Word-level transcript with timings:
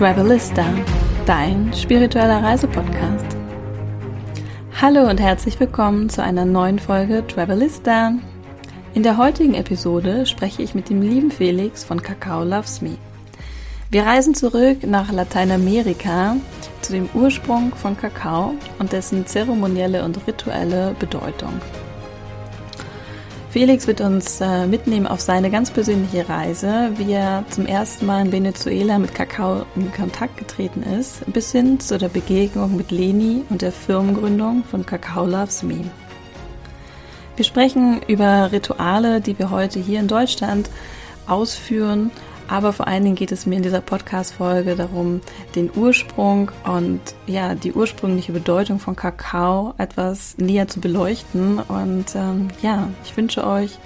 Travelista, 0.00 0.64
dein 1.26 1.70
spiritueller 1.74 2.42
Reisepodcast. 2.42 3.36
Hallo 4.80 5.06
und 5.06 5.20
herzlich 5.20 5.60
willkommen 5.60 6.08
zu 6.08 6.22
einer 6.22 6.46
neuen 6.46 6.78
Folge 6.78 7.22
Travelista. 7.26 8.14
In 8.94 9.02
der 9.02 9.18
heutigen 9.18 9.52
Episode 9.52 10.24
spreche 10.24 10.62
ich 10.62 10.74
mit 10.74 10.88
dem 10.88 11.02
lieben 11.02 11.30
Felix 11.30 11.84
von 11.84 12.02
Kakao 12.02 12.44
Loves 12.44 12.80
Me. 12.80 12.96
Wir 13.90 14.04
reisen 14.04 14.34
zurück 14.34 14.86
nach 14.86 15.12
Lateinamerika 15.12 16.36
zu 16.80 16.92
dem 16.92 17.10
Ursprung 17.12 17.74
von 17.74 17.94
Kakao 17.94 18.54
und 18.78 18.92
dessen 18.92 19.26
zeremonielle 19.26 20.02
und 20.02 20.26
rituelle 20.26 20.96
Bedeutung. 20.98 21.60
Felix 23.50 23.88
wird 23.88 24.00
uns 24.00 24.40
äh, 24.40 24.68
mitnehmen 24.68 25.08
auf 25.08 25.20
seine 25.20 25.50
ganz 25.50 25.72
persönliche 25.72 26.28
Reise, 26.28 26.92
wie 26.98 27.12
er 27.14 27.44
zum 27.50 27.66
ersten 27.66 28.06
Mal 28.06 28.26
in 28.26 28.30
Venezuela 28.30 28.96
mit 28.96 29.12
Kakao 29.12 29.66
in 29.74 29.92
Kontakt 29.92 30.36
getreten 30.36 30.84
ist, 30.84 31.24
bis 31.32 31.50
hin 31.50 31.80
zu 31.80 31.98
der 31.98 32.10
Begegnung 32.10 32.76
mit 32.76 32.92
Leni 32.92 33.42
und 33.50 33.62
der 33.62 33.72
Firmengründung 33.72 34.62
von 34.62 34.86
Kakao 34.86 35.26
Loves 35.26 35.64
Me. 35.64 35.82
Wir 37.34 37.44
sprechen 37.44 38.00
über 38.06 38.52
Rituale, 38.52 39.20
die 39.20 39.36
wir 39.36 39.50
heute 39.50 39.80
hier 39.80 39.98
in 39.98 40.06
Deutschland 40.06 40.70
ausführen 41.26 42.12
aber 42.50 42.72
vor 42.72 42.88
allen 42.88 43.04
Dingen 43.04 43.14
geht 43.14 43.30
es 43.30 43.46
mir 43.46 43.56
in 43.56 43.62
dieser 43.62 43.80
Podcast-Folge 43.80 44.74
darum, 44.74 45.20
den 45.54 45.70
Ursprung 45.72 46.50
und 46.64 47.00
ja, 47.26 47.54
die 47.54 47.72
ursprüngliche 47.72 48.32
Bedeutung 48.32 48.80
von 48.80 48.96
Kakao 48.96 49.74
etwas 49.78 50.36
näher 50.36 50.66
zu 50.66 50.80
beleuchten. 50.80 51.60
Und 51.60 52.16
ähm, 52.16 52.48
ja, 52.60 52.88
ich 53.04 53.16
wünsche 53.16 53.46
euch 53.46 53.78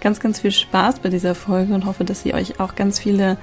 ganz, 0.00 0.18
ganz 0.18 0.40
viel 0.40 0.50
Spaß 0.50 0.98
bei 0.98 1.10
dieser 1.10 1.36
Folge 1.36 1.72
und 1.72 1.86
hoffe, 1.86 2.04
dass 2.04 2.22
sie 2.22 2.34
euch 2.34 2.58
auch 2.58 2.74
ganz 2.74 2.98
viele 2.98 3.38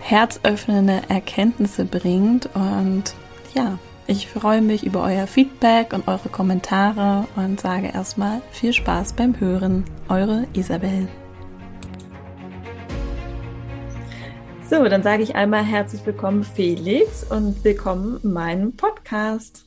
herzöffnende 0.00 1.02
Erkenntnisse 1.08 1.84
bringt. 1.84 2.48
Und 2.54 3.14
ja, 3.54 3.78
ich 4.06 4.28
freue 4.28 4.62
mich 4.62 4.86
über 4.86 5.02
euer 5.02 5.26
Feedback 5.26 5.92
und 5.92 6.08
eure 6.08 6.30
Kommentare 6.30 7.26
und 7.36 7.60
sage 7.60 7.88
erstmal 7.88 8.40
viel 8.50 8.72
Spaß 8.72 9.12
beim 9.12 9.38
Hören. 9.38 9.84
Eure 10.08 10.46
Isabel. 10.54 11.06
So, 14.68 14.82
dann 14.82 15.04
sage 15.04 15.22
ich 15.22 15.36
einmal 15.36 15.62
herzlich 15.62 16.04
willkommen, 16.04 16.42
Felix, 16.42 17.22
und 17.22 17.62
willkommen 17.62 18.18
in 18.24 18.32
meinem 18.32 18.76
Podcast. 18.76 19.64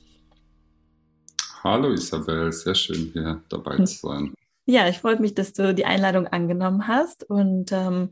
Hallo 1.63 1.93
Isabel, 1.93 2.51
sehr 2.51 2.75
schön 2.75 3.09
hier 3.13 3.41
dabei 3.49 3.77
zu 3.77 3.85
sein. 3.85 4.33
Ja, 4.65 4.87
ich 4.87 4.99
freue 4.99 5.19
mich, 5.19 5.33
dass 5.33 5.53
du 5.53 5.73
die 5.73 5.85
Einladung 5.85 6.27
angenommen 6.27 6.87
hast 6.87 7.27
und 7.27 7.71
ähm, 7.71 8.11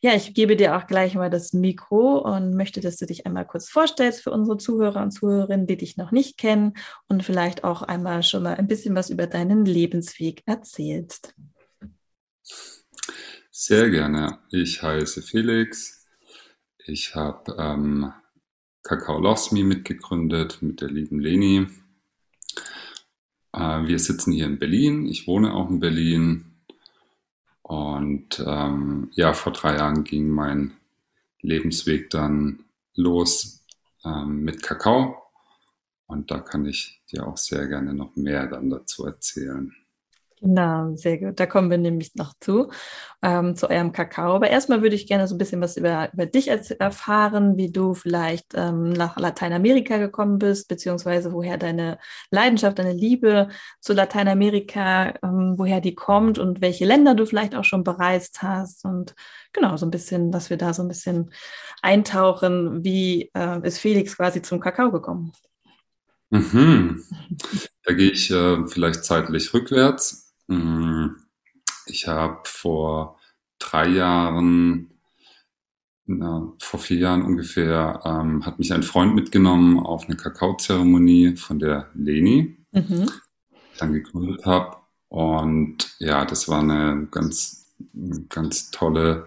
ja, 0.00 0.14
ich 0.14 0.32
gebe 0.32 0.56
dir 0.56 0.74
auch 0.74 0.86
gleich 0.86 1.14
mal 1.16 1.28
das 1.28 1.52
Mikro 1.52 2.16
und 2.16 2.54
möchte, 2.54 2.80
dass 2.80 2.96
du 2.96 3.04
dich 3.04 3.26
einmal 3.26 3.46
kurz 3.46 3.68
vorstellst 3.68 4.22
für 4.22 4.30
unsere 4.30 4.56
Zuhörer 4.56 5.02
und 5.02 5.10
Zuhörerinnen, 5.10 5.66
die 5.66 5.76
dich 5.76 5.98
noch 5.98 6.10
nicht 6.10 6.38
kennen 6.38 6.72
und 7.08 7.24
vielleicht 7.24 7.62
auch 7.62 7.82
einmal 7.82 8.22
schon 8.22 8.44
mal 8.44 8.54
ein 8.54 8.68
bisschen 8.68 8.94
was 8.94 9.10
über 9.10 9.26
deinen 9.26 9.66
Lebensweg 9.66 10.42
erzählst. 10.46 11.34
Sehr 13.50 13.90
gerne. 13.90 14.38
Ich 14.50 14.82
heiße 14.82 15.20
Felix, 15.20 16.01
ich 16.86 17.14
habe 17.14 17.56
ähm, 17.58 18.12
Kakao 18.82 19.20
Loves 19.20 19.52
Me 19.52 19.64
mitgegründet 19.64 20.62
mit 20.62 20.80
der 20.80 20.88
lieben 20.88 21.20
Leni. 21.20 21.66
Äh, 23.52 23.86
wir 23.86 23.98
sitzen 23.98 24.32
hier 24.32 24.46
in 24.46 24.58
Berlin. 24.58 25.06
Ich 25.06 25.26
wohne 25.26 25.54
auch 25.54 25.70
in 25.70 25.80
Berlin. 25.80 26.46
Und 27.62 28.42
ähm, 28.44 29.10
ja, 29.12 29.32
vor 29.32 29.52
drei 29.52 29.76
Jahren 29.76 30.04
ging 30.04 30.28
mein 30.28 30.72
Lebensweg 31.40 32.10
dann 32.10 32.64
los 32.94 33.64
ähm, 34.04 34.42
mit 34.42 34.62
Kakao. 34.62 35.16
Und 36.06 36.30
da 36.30 36.40
kann 36.40 36.66
ich 36.66 37.02
dir 37.10 37.26
auch 37.26 37.36
sehr 37.36 37.68
gerne 37.68 37.94
noch 37.94 38.16
mehr 38.16 38.46
dann 38.46 38.68
dazu 38.68 39.06
erzählen. 39.06 39.74
Genau, 40.44 40.96
sehr 40.96 41.18
gut. 41.18 41.38
Da 41.38 41.46
kommen 41.46 41.70
wir 41.70 41.78
nämlich 41.78 42.16
noch 42.16 42.32
zu, 42.40 42.72
ähm, 43.22 43.54
zu 43.54 43.70
eurem 43.70 43.92
Kakao. 43.92 44.34
Aber 44.34 44.50
erstmal 44.50 44.82
würde 44.82 44.96
ich 44.96 45.06
gerne 45.06 45.28
so 45.28 45.36
ein 45.36 45.38
bisschen 45.38 45.60
was 45.60 45.76
über, 45.76 46.12
über 46.12 46.26
dich 46.26 46.48
erfahren, 46.48 47.56
wie 47.56 47.70
du 47.70 47.94
vielleicht 47.94 48.46
ähm, 48.56 48.90
nach 48.90 49.16
Lateinamerika 49.16 49.98
gekommen 49.98 50.40
bist, 50.40 50.66
beziehungsweise 50.66 51.32
woher 51.32 51.58
deine 51.58 51.96
Leidenschaft, 52.32 52.80
deine 52.80 52.92
Liebe 52.92 53.50
zu 53.80 53.92
Lateinamerika, 53.92 55.14
ähm, 55.22 55.54
woher 55.58 55.80
die 55.80 55.94
kommt 55.94 56.40
und 56.40 56.60
welche 56.60 56.86
Länder 56.86 57.14
du 57.14 57.24
vielleicht 57.24 57.54
auch 57.54 57.64
schon 57.64 57.84
bereist 57.84 58.42
hast. 58.42 58.84
Und 58.84 59.14
genau, 59.52 59.76
so 59.76 59.86
ein 59.86 59.92
bisschen, 59.92 60.32
dass 60.32 60.50
wir 60.50 60.56
da 60.56 60.74
so 60.74 60.82
ein 60.82 60.88
bisschen 60.88 61.30
eintauchen, 61.82 62.82
wie 62.82 63.30
äh, 63.34 63.64
ist 63.64 63.78
Felix 63.78 64.16
quasi 64.16 64.42
zum 64.42 64.58
Kakao 64.58 64.90
gekommen? 64.90 65.30
Mhm. 66.30 67.04
Da 67.84 67.92
gehe 67.94 68.10
ich 68.10 68.28
äh, 68.32 68.66
vielleicht 68.66 69.04
zeitlich 69.04 69.54
rückwärts. 69.54 70.21
Mm, 70.52 71.16
ich 71.86 72.06
habe 72.06 72.40
vor 72.44 73.18
drei 73.58 73.88
Jahren, 73.88 74.90
na, 76.06 76.52
vor 76.58 76.80
vier 76.80 76.98
Jahren 76.98 77.22
ungefähr, 77.22 78.00
ähm, 78.04 78.44
hat 78.44 78.58
mich 78.58 78.72
ein 78.72 78.82
Freund 78.82 79.14
mitgenommen 79.14 79.78
auf 79.78 80.06
eine 80.06 80.16
Kakaozeremonie 80.16 81.36
von 81.36 81.58
der 81.58 81.90
Leni, 81.94 82.56
mhm. 82.72 82.86
die 82.88 83.56
ich 83.72 83.78
dann 83.78 83.92
gegründet 83.92 84.44
habe. 84.44 84.76
Und 85.08 85.94
ja, 85.98 86.24
das 86.24 86.48
war 86.48 86.60
eine 86.60 87.08
ganz, 87.10 87.66
ganz 88.28 88.70
tolle, 88.70 89.26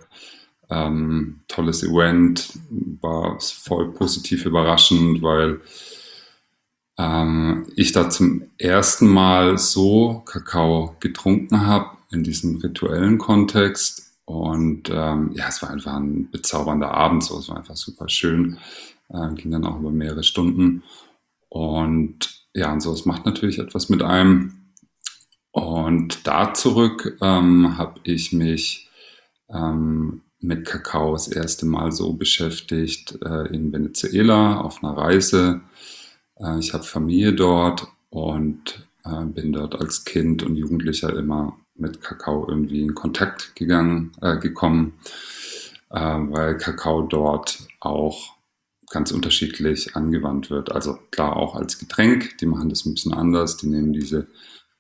ähm, 0.70 1.42
tolles 1.48 1.84
Event, 1.84 2.54
war 3.02 3.40
voll 3.40 3.94
positiv 3.94 4.46
überraschend, 4.46 5.22
weil 5.22 5.62
ähm, 6.98 7.68
ich 7.76 7.92
da 7.92 8.10
zum 8.10 8.44
ersten 8.58 9.08
Mal 9.08 9.58
so 9.58 10.24
Kakao 10.26 10.96
getrunken 11.00 11.66
habe 11.66 11.98
in 12.12 12.24
diesem 12.24 12.58
rituellen 12.58 13.18
Kontext. 13.18 14.14
Und 14.26 14.90
ähm, 14.90 15.32
ja, 15.36 15.48
es 15.50 15.62
war 15.62 15.70
einfach 15.70 15.96
ein 15.96 16.32
bezaubernder 16.32 16.92
Abend, 16.92 17.24
so 17.24 17.38
es 17.38 17.50
war 17.50 17.58
einfach 17.58 17.76
super 17.76 18.10
schön. 18.10 18.58
Ähm, 19.14 19.36
ging 19.36 19.52
dann 19.52 19.66
auch 19.66 19.80
über 19.80 19.92
mehrere 19.92 20.24
Stunden. 20.24 20.84
Und 21.50 22.48
ja, 22.54 22.72
und 22.72 22.82
so, 22.82 22.94
es 22.94 23.06
macht 23.06 23.26
natürlich 23.26 23.60
etwas 23.60 23.90
mit 23.90 24.02
einem. 24.02 24.72
Und 25.52 26.26
da 26.26 26.54
zurück 26.54 27.18
ähm, 27.22 27.78
habe 27.78 28.00
ich 28.04 28.32
mich 28.32 28.90
ähm, 29.50 30.22
mit 30.40 30.66
Kakao 30.66 31.14
das 31.14 31.28
erste 31.28 31.66
Mal 31.66 31.92
so 31.92 32.14
beschäftigt 32.14 33.18
äh, 33.24 33.54
in 33.54 33.72
Venezuela 33.72 34.60
auf 34.62 34.84
einer 34.84 34.98
Reise 34.98 35.62
äh, 36.40 36.60
ich 36.60 36.74
habe 36.74 36.84
Familie 36.84 37.34
dort 37.34 37.88
und 38.10 38.88
äh, 39.06 39.26
bin 39.26 39.54
dort 39.54 39.76
als 39.76 40.06
Kind 40.06 40.44
und 40.44 40.56
Jugendlicher 40.56 41.16
immer 41.16 41.58
mit 41.76 42.02
Kakao 42.02 42.48
irgendwie 42.48 42.82
in 42.82 42.96
Kontakt 42.96 43.56
gegangen, 43.56 44.12
äh, 44.22 44.38
gekommen, 44.38 44.94
äh, 45.90 46.00
weil 46.00 46.58
Kakao 46.58 47.02
dort 47.04 47.68
auch 47.80 48.36
ganz 48.90 49.12
unterschiedlich 49.12 49.96
angewandt 49.96 50.50
wird. 50.50 50.72
Also 50.72 50.98
klar 51.12 51.36
auch 51.36 51.56
als 51.56 51.80
Getränk, 51.80 52.38
die 52.40 52.46
machen 52.46 52.70
das 52.70 52.86
ein 52.86 52.94
bisschen 52.94 53.14
anders, 53.14 53.58
die 53.58 53.68
nehmen 53.68 53.94
diese 53.94 54.28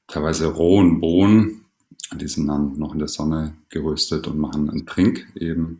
teilweise 0.07 0.47
rohen 0.47 1.01
Bohnen, 1.01 1.65
die 2.13 2.27
sind 2.27 2.47
dann 2.47 2.77
noch 2.77 2.93
in 2.93 2.99
der 2.99 3.07
Sonne 3.07 3.55
geröstet 3.69 4.27
und 4.27 4.37
machen 4.37 4.69
einen 4.69 4.85
Trink 4.85 5.27
eben 5.35 5.79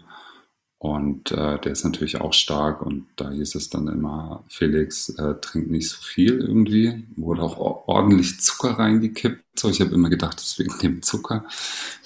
und 0.77 1.31
äh, 1.31 1.59
der 1.59 1.71
ist 1.71 1.83
natürlich 1.83 2.19
auch 2.21 2.33
stark 2.33 2.81
und 2.81 3.07
da 3.15 3.31
hieß 3.31 3.55
es 3.55 3.69
dann 3.69 3.87
immer, 3.87 4.43
Felix, 4.49 5.09
äh, 5.09 5.35
trink 5.41 5.69
nicht 5.71 5.89
so 5.89 6.01
viel 6.01 6.39
irgendwie. 6.39 7.05
Wurde 7.15 7.41
auch 7.43 7.87
ordentlich 7.87 8.39
Zucker 8.41 8.71
reingekippt. 8.77 9.43
So, 9.57 9.69
ich 9.69 9.81
habe 9.81 9.95
immer 9.95 10.09
gedacht, 10.09 10.37
das 10.37 10.47
ist 10.47 10.59
wegen 10.59 10.77
dem 10.79 11.01
Zucker. 11.01 11.45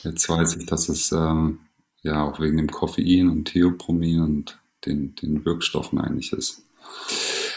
Jetzt 0.03 0.30
weiß 0.30 0.57
ich, 0.57 0.66
dass 0.68 0.88
es 0.88 1.12
ähm, 1.12 1.59
ja 2.04 2.24
auch 2.24 2.39
wegen 2.39 2.57
dem 2.57 2.69
Koffein 2.69 3.30
und 3.30 3.45
Theopromin 3.45 4.21
und 4.21 4.60
den, 4.86 5.15
den 5.15 5.44
Wirkstoffen 5.45 6.00
eigentlich 6.00 6.31
ist. 6.31 6.63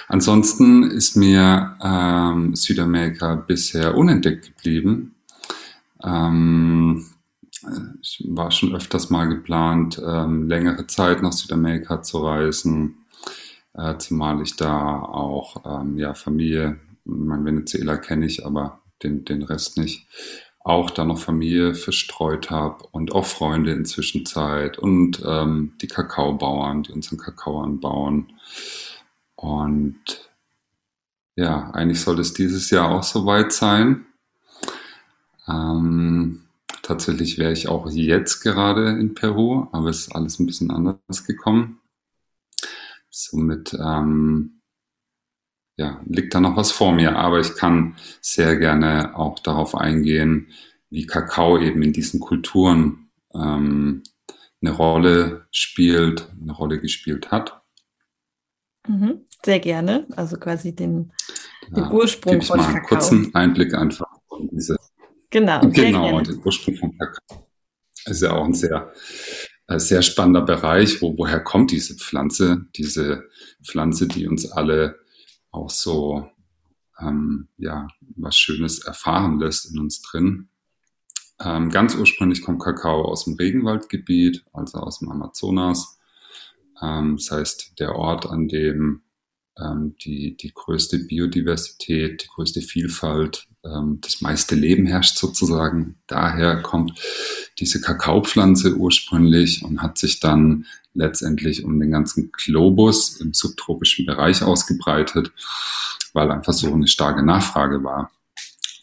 Ansonsten 0.08 0.82
ist 0.82 1.17
mir 1.17 1.76
ähm, 1.82 2.56
Südamerika 2.56 3.35
bisher 3.37 3.97
unentdeckt 3.97 4.56
geblieben. 4.56 5.15
Ähm, 6.03 7.06
ich 8.00 8.25
war 8.29 8.50
schon 8.50 8.75
öfters 8.75 9.11
mal 9.11 9.26
geplant, 9.26 10.00
ähm, 10.05 10.49
längere 10.49 10.87
Zeit 10.87 11.23
nach 11.23 11.32
Südamerika 11.32 12.03
zu 12.03 12.19
reisen, 12.19 13.05
äh, 13.75 13.97
zumal 13.99 14.43
ich 14.43 14.56
da 14.56 15.00
auch 15.00 15.62
ähm, 15.64 15.99
ja, 15.99 16.14
Familie, 16.14 16.79
mein 17.05 17.44
Venezuela 17.44 17.97
kenne 17.97 18.26
ich, 18.26 18.47
aber 18.47 18.81
den, 19.03 19.25
den 19.25 19.43
Rest 19.43 19.79
nicht, 19.79 20.06
auch 20.64 20.91
da 20.91 21.05
noch 21.05 21.19
Familie 21.19 21.75
verstreut 21.75 22.50
habe 22.50 22.85
und 22.93 23.12
auch 23.12 23.26
Freunde 23.26 23.73
in 23.73 23.85
Zwischenzeit 23.85 24.79
und 24.79 25.23
ähm, 25.26 25.73
die 25.81 25.88
Kakaobauern, 25.88 26.85
die 26.85 26.93
unseren 26.93 27.19
Kakao 27.19 27.62
anbauen. 27.62 28.32
Und 29.35 30.31
ja, 31.35 31.70
eigentlich 31.70 32.00
soll 32.00 32.20
es 32.20 32.32
dieses 32.32 32.70
Jahr 32.70 32.91
auch 32.91 33.03
soweit 33.03 33.53
sein. 33.53 34.06
Ähm, 35.49 36.42
Tatsächlich 36.82 37.38
wäre 37.38 37.52
ich 37.52 37.69
auch 37.69 37.88
jetzt 37.90 38.40
gerade 38.40 38.90
in 38.90 39.14
Peru, 39.14 39.69
aber 39.70 39.88
es 39.88 40.00
ist 40.00 40.14
alles 40.17 40.40
ein 40.40 40.46
bisschen 40.46 40.70
anders 40.73 41.25
gekommen. 41.25 41.81
somit 43.08 43.75
ähm, 43.75 44.62
ja, 45.76 46.00
liegt 46.06 46.34
da 46.34 46.40
noch 46.40 46.56
was 46.56 46.73
vor 46.73 46.93
mir, 46.93 47.17
aber 47.17 47.40
ich 47.40 47.55
kann 47.55 47.96
sehr 48.20 48.56
gerne 48.56 49.17
auch 49.17 49.38
darauf 49.38 49.75
eingehen, 49.75 50.49
wie 50.90 51.06
Kakao 51.06 51.58
eben 51.58 51.82
in 51.82 51.93
diesen 51.93 52.20
Kulturen 52.20 53.11
ähm, 53.34 54.02
eine 54.61 54.70
Rolle 54.73 55.46
spielt, 55.50 56.29
eine 56.40 56.52
Rolle 56.52 56.81
gespielt 56.81 57.31
hat. 57.31 57.62
Mhm, 58.87 59.23
sehr 59.44 59.61
gerne, 59.61 60.06
also 60.17 60.37
quasi 60.37 60.75
den, 60.75 61.12
den 61.69 61.90
Ursprung 61.90 62.43
von 62.43 62.58
mal 62.58 62.64
Kakao. 62.64 62.76
Einen 62.76 62.87
kurzen 62.87 63.34
Einblick 63.34 63.75
einfach 63.75 64.08
von 64.29 64.49
diese. 64.50 64.76
Genau, 65.32 65.61
genau, 65.70 66.20
den 66.20 66.40
Ursprung 66.44 66.76
von 66.76 66.99
Kakao. 66.99 67.49
Ist 68.05 68.20
ja 68.20 68.32
auch 68.32 68.44
ein 68.44 68.52
sehr, 68.52 68.93
äh, 69.67 69.79
sehr 69.79 70.02
spannender 70.02 70.43
Bereich, 70.43 71.00
wo, 71.00 71.17
woher 71.17 71.40
kommt 71.40 71.70
diese 71.70 71.96
Pflanze, 71.96 72.67
diese 72.76 73.25
Pflanze, 73.64 74.06
die 74.08 74.29
uns 74.29 74.50
alle 74.52 75.00
auch 75.50 75.70
so 75.70 76.29
ähm, 77.00 77.49
ja, 77.56 77.88
was 78.17 78.37
Schönes 78.37 78.81
erfahren 78.81 79.40
lässt 79.40 79.73
in 79.73 79.79
uns 79.79 80.02
drin. 80.02 80.49
Ähm, 81.40 81.70
ganz 81.70 81.94
ursprünglich 81.94 82.43
kommt 82.43 82.62
Kakao 82.62 83.06
aus 83.06 83.25
dem 83.25 83.34
Regenwaldgebiet, 83.34 84.44
also 84.52 84.79
aus 84.79 84.99
dem 84.99 85.11
Amazonas. 85.11 85.99
Ähm, 86.82 87.17
das 87.17 87.31
heißt, 87.31 87.81
der 87.81 87.94
Ort, 87.94 88.26
an 88.26 88.49
dem 88.49 89.02
ähm, 89.58 89.96
die, 90.05 90.37
die 90.37 90.52
größte 90.52 90.99
Biodiversität, 90.99 92.25
die 92.25 92.29
größte 92.29 92.61
Vielfalt, 92.61 93.49
ähm, 93.64 93.99
das 94.00 94.20
meiste 94.20 94.55
Leben 94.55 94.87
herrscht 94.87 95.19
sozusagen. 95.19 95.97
Daher 96.06 96.62
kommt 96.62 96.99
diese 97.59 97.81
Kakaopflanze 97.81 98.76
ursprünglich 98.76 99.64
und 99.64 99.82
hat 99.82 99.99
sich 99.99 100.20
dann 100.20 100.67
letztendlich 100.94 101.64
um 101.64 101.79
den 101.81 101.91
ganzen 101.91 102.31
Globus 102.32 103.20
im 103.20 103.32
subtropischen 103.32 104.05
Bereich 104.06 104.43
ausgebreitet, 104.43 105.32
weil 106.12 106.31
einfach 106.31 106.53
so 106.53 106.73
eine 106.73 106.88
starke 106.88 107.23
Nachfrage 107.23 107.82
war. 107.82 108.11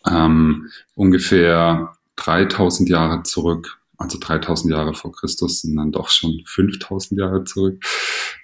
Ähm, 0.07 0.69
ungefähr 0.95 1.93
3000 2.15 2.89
Jahre 2.89 3.23
zurück, 3.23 3.79
also 3.97 4.17
3000 4.19 4.73
Jahre 4.73 4.93
vor 4.93 5.11
Christus, 5.11 5.61
sind 5.61 5.75
dann 5.75 5.91
doch 5.91 6.09
schon 6.09 6.41
5000 6.45 7.19
Jahre 7.19 7.43
zurück, 7.43 7.83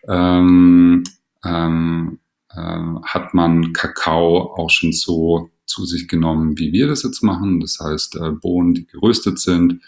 ähm, 0.08 1.04
ähm, 1.44 2.20
äh, 2.50 2.84
hat 3.04 3.34
man 3.34 3.74
Kakao 3.74 4.54
auch 4.56 4.70
schon 4.70 4.92
so 4.92 5.50
zu 5.66 5.86
sich 5.86 6.08
genommen, 6.08 6.58
wie 6.58 6.72
wir 6.72 6.88
das 6.88 7.04
jetzt 7.04 7.22
machen. 7.24 7.60
Das 7.60 7.80
heißt, 7.80 8.16
äh, 8.18 8.32
Bohnen, 8.32 8.74
die 8.74 8.86
geröstet 8.86 9.40
sind 9.40 9.82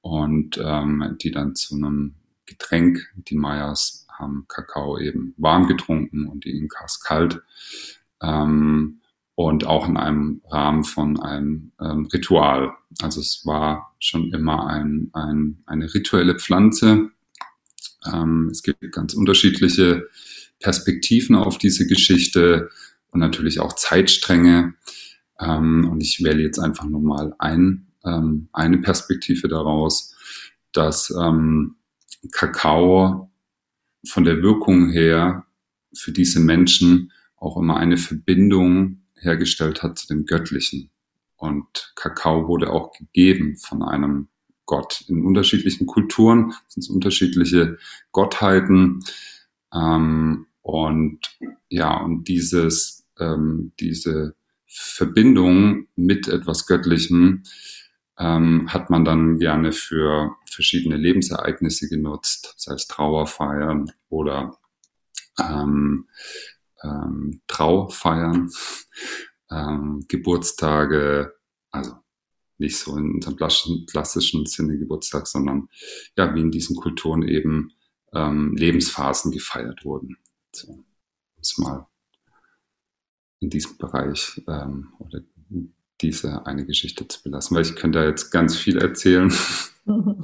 und 0.00 0.60
ähm, 0.62 1.16
die 1.20 1.30
dann 1.30 1.54
zu 1.54 1.76
einem 1.76 2.14
Getränk. 2.46 3.12
Die 3.16 3.36
Mayas 3.36 4.06
haben 4.18 4.46
Kakao 4.48 4.98
eben 4.98 5.34
warm 5.36 5.66
getrunken 5.66 6.26
und 6.26 6.44
die 6.44 6.56
Inkas 6.56 7.00
kalt. 7.00 7.42
Ähm, 8.22 9.00
und 9.34 9.66
auch 9.66 9.88
in 9.88 9.96
einem 9.96 10.42
Rahmen 10.50 10.84
von 10.84 11.18
einem 11.18 11.72
ähm, 11.80 12.06
Ritual. 12.12 12.72
Also 13.00 13.20
es 13.20 13.46
war 13.46 13.94
schon 13.98 14.32
immer 14.32 14.66
ein, 14.66 15.10
ein, 15.14 15.62
eine 15.66 15.92
rituelle 15.92 16.38
Pflanze. 16.38 17.10
Ähm, 18.12 18.48
es 18.50 18.62
gibt 18.62 18.80
ganz 18.92 19.14
unterschiedliche 19.14 20.08
Perspektiven 20.60 21.34
auf 21.34 21.58
diese 21.58 21.86
Geschichte 21.86 22.70
und 23.10 23.20
natürlich 23.20 23.60
auch 23.60 23.74
Zeitstränge. 23.74 24.74
Ähm, 25.42 25.88
und 25.90 26.00
ich 26.00 26.22
wähle 26.22 26.42
jetzt 26.42 26.58
einfach 26.58 26.84
nur 26.84 27.00
mal 27.00 27.34
ein, 27.38 27.88
ähm, 28.04 28.48
eine 28.52 28.78
Perspektive 28.78 29.48
daraus, 29.48 30.14
dass 30.72 31.10
ähm, 31.10 31.76
Kakao 32.30 33.30
von 34.06 34.24
der 34.24 34.42
Wirkung 34.42 34.90
her 34.90 35.46
für 35.94 36.12
diese 36.12 36.40
Menschen 36.40 37.12
auch 37.36 37.56
immer 37.56 37.76
eine 37.76 37.96
Verbindung 37.96 39.02
hergestellt 39.16 39.82
hat 39.82 39.98
zu 39.98 40.06
dem 40.08 40.26
Göttlichen. 40.26 40.90
Und 41.36 41.92
Kakao 41.96 42.46
wurde 42.46 42.70
auch 42.70 42.92
gegeben 42.92 43.56
von 43.56 43.82
einem 43.82 44.28
Gott. 44.64 45.04
In 45.08 45.24
unterschiedlichen 45.24 45.86
Kulturen 45.86 46.54
sind 46.68 46.84
es 46.84 46.88
unterschiedliche 46.88 47.78
Gottheiten. 48.12 49.00
Ähm, 49.74 50.46
und 50.62 51.18
ja, 51.68 51.96
und 51.96 52.28
dieses, 52.28 53.04
ähm, 53.18 53.72
diese 53.80 54.36
Verbindung 54.74 55.88
mit 55.96 56.28
etwas 56.28 56.66
Göttlichem 56.66 57.42
ähm, 58.18 58.72
hat 58.72 58.90
man 58.90 59.04
dann 59.04 59.38
gerne 59.38 59.72
für 59.72 60.36
verschiedene 60.50 60.96
Lebensereignisse 60.96 61.88
genutzt, 61.88 62.54
sei 62.56 62.74
es 62.74 62.86
Trauerfeiern 62.86 63.92
oder 64.08 64.58
ähm, 65.38 66.08
ähm, 66.82 67.40
Traufeiern, 67.46 68.50
ähm, 69.50 70.04
Geburtstage, 70.08 71.34
also 71.70 71.96
nicht 72.58 72.78
so 72.78 72.96
in 72.96 73.14
unserem 73.14 73.36
klassischen 73.36 74.46
Sinne 74.46 74.78
Geburtstag, 74.78 75.26
sondern 75.26 75.68
ja, 76.16 76.34
wie 76.34 76.40
in 76.40 76.50
diesen 76.50 76.76
Kulturen 76.76 77.22
eben 77.22 77.72
ähm, 78.14 78.54
Lebensphasen 78.56 79.32
gefeiert 79.32 79.84
wurden. 79.84 80.16
So, 80.52 80.84
ist 81.40 81.58
mal 81.58 81.88
in 83.42 83.50
diesem 83.50 83.76
Bereich 83.76 84.40
ähm, 84.48 84.88
oder 84.98 85.20
diese 86.00 86.46
eine 86.46 86.64
Geschichte 86.64 87.06
zu 87.06 87.22
belassen, 87.22 87.56
weil 87.56 87.64
ich 87.64 87.76
könnte 87.76 87.98
da 87.98 88.04
jetzt 88.06 88.30
ganz 88.30 88.56
viel 88.56 88.78
erzählen. 88.78 89.32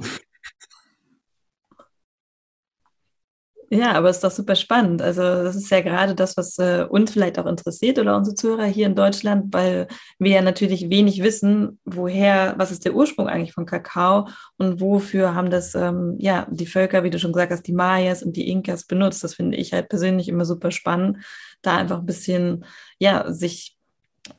Ja, 3.71 3.91
aber 3.91 4.09
es 4.09 4.17
ist 4.17 4.23
doch 4.23 4.31
super 4.31 4.55
spannend. 4.55 4.99
Also 5.03 5.21
das 5.21 5.55
ist 5.55 5.69
ja 5.69 5.81
gerade 5.81 6.15
das, 6.15 6.35
was 6.37 6.57
äh, 6.57 6.87
uns 6.89 7.11
vielleicht 7.11 7.37
auch 7.37 7.45
interessiert 7.45 7.99
oder 7.99 8.17
unsere 8.17 8.35
Zuhörer 8.35 8.65
hier 8.65 8.87
in 8.87 8.95
Deutschland, 8.95 9.53
weil 9.53 9.87
wir 10.17 10.31
ja 10.31 10.41
natürlich 10.41 10.89
wenig 10.89 11.21
wissen, 11.21 11.79
woher, 11.85 12.55
was 12.57 12.71
ist 12.71 12.83
der 12.85 12.95
Ursprung 12.95 13.27
eigentlich 13.27 13.53
von 13.53 13.67
Kakao 13.67 14.27
und 14.57 14.81
wofür 14.81 15.35
haben 15.35 15.51
das 15.51 15.75
ähm, 15.75 16.15
ja 16.17 16.47
die 16.49 16.65
Völker, 16.65 17.03
wie 17.03 17.11
du 17.11 17.19
schon 17.19 17.31
gesagt 17.31 17.51
hast, 17.51 17.67
die 17.67 17.73
Mayas 17.73 18.23
und 18.23 18.35
die 18.35 18.49
Inkas 18.49 18.85
benutzt. 18.85 19.23
Das 19.23 19.35
finde 19.35 19.57
ich 19.57 19.71
halt 19.71 19.87
persönlich 19.87 20.29
immer 20.29 20.45
super 20.45 20.71
spannend, 20.71 21.17
da 21.61 21.77
einfach 21.77 21.99
ein 21.99 22.05
bisschen 22.05 22.65
ja 22.99 23.31
sich 23.31 23.77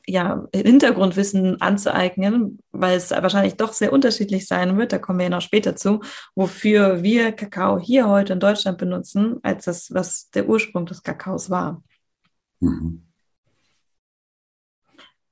ja, 0.07 0.47
Hintergrundwissen 0.53 1.61
anzueignen, 1.61 2.59
weil 2.71 2.97
es 2.97 3.11
wahrscheinlich 3.11 3.55
doch 3.55 3.73
sehr 3.73 3.93
unterschiedlich 3.93 4.47
sein 4.47 4.77
wird, 4.77 4.93
da 4.93 4.99
kommen 4.99 5.19
wir 5.19 5.25
ja 5.25 5.29
noch 5.29 5.41
später 5.41 5.75
zu, 5.75 6.01
wofür 6.35 7.03
wir 7.03 7.31
Kakao 7.31 7.77
hier 7.79 8.07
heute 8.07 8.33
in 8.33 8.39
Deutschland 8.39 8.77
benutzen, 8.77 9.39
als 9.43 9.65
das, 9.65 9.93
was 9.93 10.29
der 10.31 10.47
Ursprung 10.47 10.85
des 10.85 11.03
Kakaos 11.03 11.49
war. 11.49 11.83
Mhm. 12.59 13.10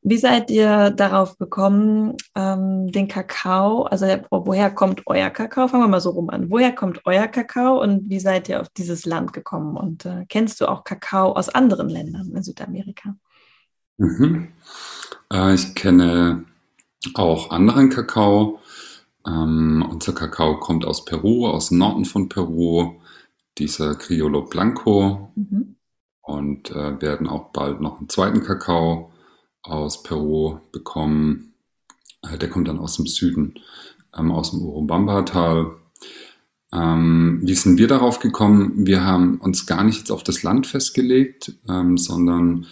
Wie 0.02 0.18
seid 0.18 0.50
ihr 0.50 0.92
darauf 0.92 1.38
gekommen, 1.38 2.16
ähm, 2.34 2.90
den 2.90 3.10
Kakao, 3.10 3.84
also 3.84 4.06
woher 4.30 4.72
kommt 4.72 5.02
euer 5.06 5.30
Kakao? 5.30 5.68
Fangen 5.68 5.84
wir 5.84 5.90
mal 5.90 6.00
so 6.00 6.12
rum 6.12 6.30
an. 6.30 6.50
Woher 6.50 6.74
kommt 6.74 7.02
euer 7.04 7.28
Kakao 7.28 7.82
und 7.82 8.10
wie 8.10 8.20
seid 8.22 8.48
ihr 8.48 8.62
auf 8.62 8.70
dieses 8.70 9.06
Land 9.06 9.34
gekommen? 9.34 9.76
Und 9.76 10.06
äh, 10.06 10.26
kennst 10.30 10.62
du 10.62 10.68
auch 10.68 10.86
Kakao 10.86 11.34
aus 11.34 11.50
anderen 11.50 11.90
Ländern 11.90 12.32
in 12.34 12.44
Südamerika? 12.44 13.16
Mhm. 13.98 14.54
Äh, 15.34 15.56
ich 15.56 15.76
kenne 15.76 16.46
auch 17.16 17.52
anderen 17.52 17.90
Kakao. 17.90 18.62
Ähm, 19.28 19.86
unser 19.90 20.14
Kakao 20.14 20.60
kommt 20.60 20.86
aus 20.86 21.04
Peru, 21.04 21.48
aus 21.48 21.70
dem 21.70 21.80
Norden 21.80 22.06
von 22.06 22.30
Peru, 22.30 23.02
dieser 23.58 23.96
Criollo 23.96 24.44
Blanco. 24.44 25.34
Mhm. 25.36 25.76
Und 26.22 26.72
äh, 26.72 27.02
werden 27.02 27.28
auch 27.28 27.52
bald 27.52 27.82
noch 27.82 28.00
einen 28.00 28.08
zweiten 28.08 28.44
Kakao 28.44 29.12
aus 29.64 30.04
Peru 30.04 30.60
bekommen. 30.72 31.54
Äh, 32.22 32.38
der 32.38 32.50
kommt 32.50 32.68
dann 32.68 32.80
aus 32.80 32.96
dem 32.96 33.08
Süden, 33.08 33.56
ähm, 34.18 34.32
aus 34.32 34.52
dem 34.52 34.62
Urubamba-Tal. 34.62 35.76
Ähm, 36.72 37.40
wie 37.44 37.56
sind 37.56 37.78
wir 37.78 37.88
darauf 37.88 38.20
gekommen? 38.20 38.86
Wir 38.86 39.04
haben 39.04 39.40
uns 39.40 39.66
gar 39.66 39.84
nicht 39.84 40.00
jetzt 40.00 40.12
auf 40.12 40.24
das 40.24 40.44
Land 40.44 40.68
festgelegt, 40.68 41.54
ähm, 41.68 41.98
sondern 41.98 42.68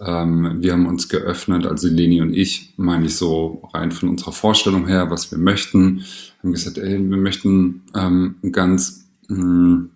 ähm, 0.00 0.62
wir 0.62 0.72
haben 0.72 0.86
uns 0.86 1.08
geöffnet, 1.08 1.66
also 1.66 1.88
Leni 1.88 2.22
und 2.22 2.32
ich, 2.34 2.72
meine 2.76 3.06
ich 3.06 3.16
so 3.16 3.68
rein 3.72 3.92
von 3.92 4.08
unserer 4.08 4.32
Vorstellung 4.32 4.86
her, 4.86 5.10
was 5.10 5.30
wir 5.30 5.38
möchten, 5.38 6.04
haben 6.42 6.52
gesagt, 6.52 6.78
ey, 6.78 6.98
wir 6.98 7.16
möchten 7.16 7.82
ähm, 7.94 8.36
einen 8.42 8.52
ganz 8.52 9.06
mh, 9.28 9.36
hm, 9.36 9.90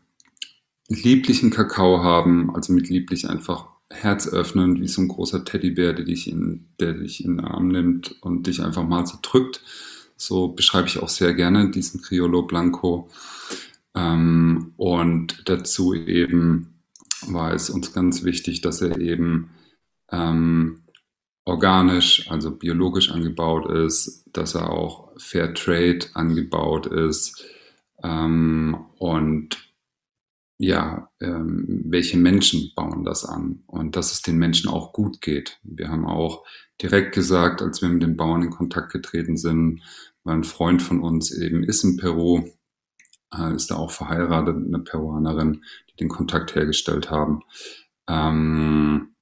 lieblichen 0.88 1.50
Kakao 1.50 2.02
haben, 2.02 2.54
also 2.54 2.72
mit 2.72 2.88
lieblich 2.88 3.28
einfach 3.28 3.66
herzöffnend, 4.02 4.80
wie 4.80 4.88
so 4.88 5.02
ein 5.02 5.08
großer 5.08 5.44
Teddybär, 5.44 5.92
der 5.92 6.04
dich 6.04 6.28
in, 6.30 6.66
der 6.80 6.94
dich 6.94 7.24
in 7.24 7.38
den 7.38 7.46
Arm 7.46 7.68
nimmt 7.68 8.16
und 8.22 8.46
dich 8.46 8.62
einfach 8.62 8.86
mal 8.86 9.06
so 9.06 9.18
drückt. 9.22 9.62
So 10.16 10.48
beschreibe 10.48 10.88
ich 10.88 10.98
auch 11.02 11.08
sehr 11.08 11.34
gerne 11.34 11.70
diesen 11.70 12.00
Criollo 12.00 12.42
Blanco. 12.42 13.08
Ähm, 13.94 14.72
und 14.76 15.42
dazu 15.46 15.94
eben 15.94 16.80
war 17.26 17.52
es 17.52 17.70
uns 17.70 17.92
ganz 17.92 18.24
wichtig, 18.24 18.60
dass 18.60 18.80
er 18.82 18.98
eben 19.00 19.50
ähm, 20.10 20.82
organisch, 21.44 22.30
also 22.30 22.50
biologisch 22.50 23.10
angebaut 23.10 23.70
ist, 23.70 24.24
dass 24.32 24.54
er 24.54 24.70
auch 24.70 25.12
Fair 25.16 25.54
Trade 25.54 26.00
angebaut 26.14 26.86
ist 26.86 27.44
ähm, 28.02 28.76
und 28.98 29.65
ja, 30.58 31.10
ähm, 31.20 31.82
welche 31.86 32.16
Menschen 32.16 32.72
bauen 32.74 33.04
das 33.04 33.24
an 33.24 33.62
und 33.66 33.96
dass 33.96 34.12
es 34.12 34.22
den 34.22 34.38
Menschen 34.38 34.70
auch 34.70 34.92
gut 34.92 35.20
geht. 35.20 35.58
Wir 35.62 35.88
haben 35.88 36.06
auch 36.06 36.44
direkt 36.80 37.14
gesagt, 37.14 37.60
als 37.60 37.82
wir 37.82 37.88
mit 37.88 38.02
den 38.02 38.16
Bauern 38.16 38.42
in 38.42 38.50
Kontakt 38.50 38.92
getreten 38.92 39.36
sind, 39.36 39.82
weil 40.24 40.36
ein 40.36 40.44
Freund 40.44 40.82
von 40.82 41.02
uns 41.02 41.30
eben 41.30 41.62
ist 41.62 41.84
in 41.84 41.96
Peru, 41.96 42.48
äh, 43.34 43.54
ist 43.54 43.70
da 43.70 43.76
auch 43.76 43.90
verheiratet, 43.90 44.56
eine 44.56 44.78
Peruanerin, 44.78 45.62
die 45.90 45.96
den 45.96 46.08
Kontakt 46.08 46.54
hergestellt 46.54 47.10
haben, 47.10 47.42
ähm, 48.08 49.14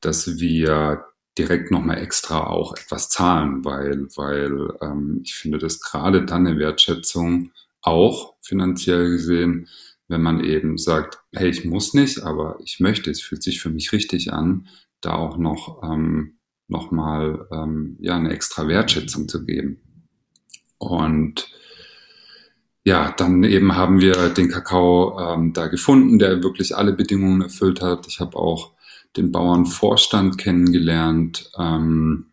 dass 0.00 0.38
wir 0.38 1.04
direkt 1.38 1.70
nochmal 1.70 1.98
extra 1.98 2.46
auch 2.46 2.74
etwas 2.76 3.08
zahlen, 3.08 3.64
weil, 3.64 4.06
weil 4.16 4.74
ähm, 4.80 5.20
ich 5.22 5.34
finde 5.34 5.58
das 5.58 5.80
gerade 5.80 6.24
dann 6.24 6.46
eine 6.46 6.58
Wertschätzung 6.58 7.52
auch 7.80 8.34
finanziell 8.40 9.10
gesehen, 9.10 9.68
wenn 10.12 10.22
man 10.22 10.44
eben 10.44 10.76
sagt, 10.76 11.18
hey, 11.32 11.48
ich 11.48 11.64
muss 11.64 11.94
nicht, 11.94 12.22
aber 12.22 12.58
ich 12.62 12.80
möchte, 12.80 13.10
es 13.10 13.22
fühlt 13.22 13.42
sich 13.42 13.60
für 13.60 13.70
mich 13.70 13.92
richtig 13.92 14.32
an, 14.32 14.68
da 15.00 15.14
auch 15.14 15.38
noch, 15.38 15.82
ähm, 15.82 16.34
noch 16.68 16.90
mal 16.90 17.48
ähm, 17.50 17.96
ja, 17.98 18.14
eine 18.14 18.30
extra 18.30 18.68
Wertschätzung 18.68 19.26
zu 19.26 19.44
geben. 19.46 19.80
Und 20.76 21.50
ja, 22.84 23.10
dann 23.12 23.42
eben 23.42 23.74
haben 23.74 24.00
wir 24.00 24.28
den 24.28 24.50
Kakao 24.50 25.18
ähm, 25.18 25.54
da 25.54 25.68
gefunden, 25.68 26.18
der 26.18 26.42
wirklich 26.42 26.76
alle 26.76 26.92
Bedingungen 26.92 27.40
erfüllt 27.40 27.80
hat. 27.80 28.06
Ich 28.06 28.20
habe 28.20 28.36
auch 28.36 28.72
den 29.16 29.32
Bauernvorstand 29.32 30.36
kennengelernt 30.36 31.50
ähm, 31.58 32.32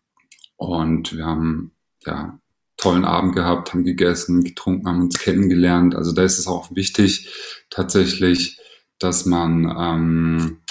und 0.57 1.15
wir 1.15 1.25
haben 1.25 1.71
ja 2.05 2.39
tollen 2.75 3.05
Abend 3.05 3.36
gehabt, 3.36 3.74
haben 3.74 3.83
gegessen, 3.83 4.43
getrunken, 4.43 4.88
haben 4.88 5.01
uns 5.01 5.19
kennengelernt. 5.19 5.95
Also 5.95 6.12
da 6.13 6.24
ist 6.24 6.39
es 6.39 6.48
auch 6.48 6.74
wichtig 6.75 7.29
tatsächlich, 7.70 8.60
dass 8.98 9.26
man, 9.26 9.76
ähm, 9.78 10.62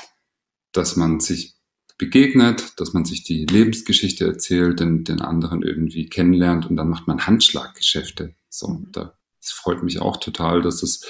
dass 0.73 0.97
man 0.97 1.21
sich 1.21 1.55
begegnet, 1.97 2.79
dass 2.81 2.93
man 2.93 3.05
sich 3.05 3.25
die 3.25 3.45
Lebensgeschichte 3.47 4.25
erzählt, 4.25 4.81
den, 4.81 5.05
den 5.05 5.21
anderen 5.21 5.63
irgendwie 5.63 6.09
kennenlernt 6.09 6.67
und 6.67 6.77
dann 6.77 6.89
macht 6.89 7.09
man 7.09 7.27
Handschlaggeschäfte. 7.27 8.35
So, 8.49 8.83
da, 8.93 9.19
das 9.41 9.51
freut 9.51 9.83
mich 9.83 10.01
auch 10.01 10.19
total, 10.19 10.63
dass 10.63 10.83
es 10.83 11.05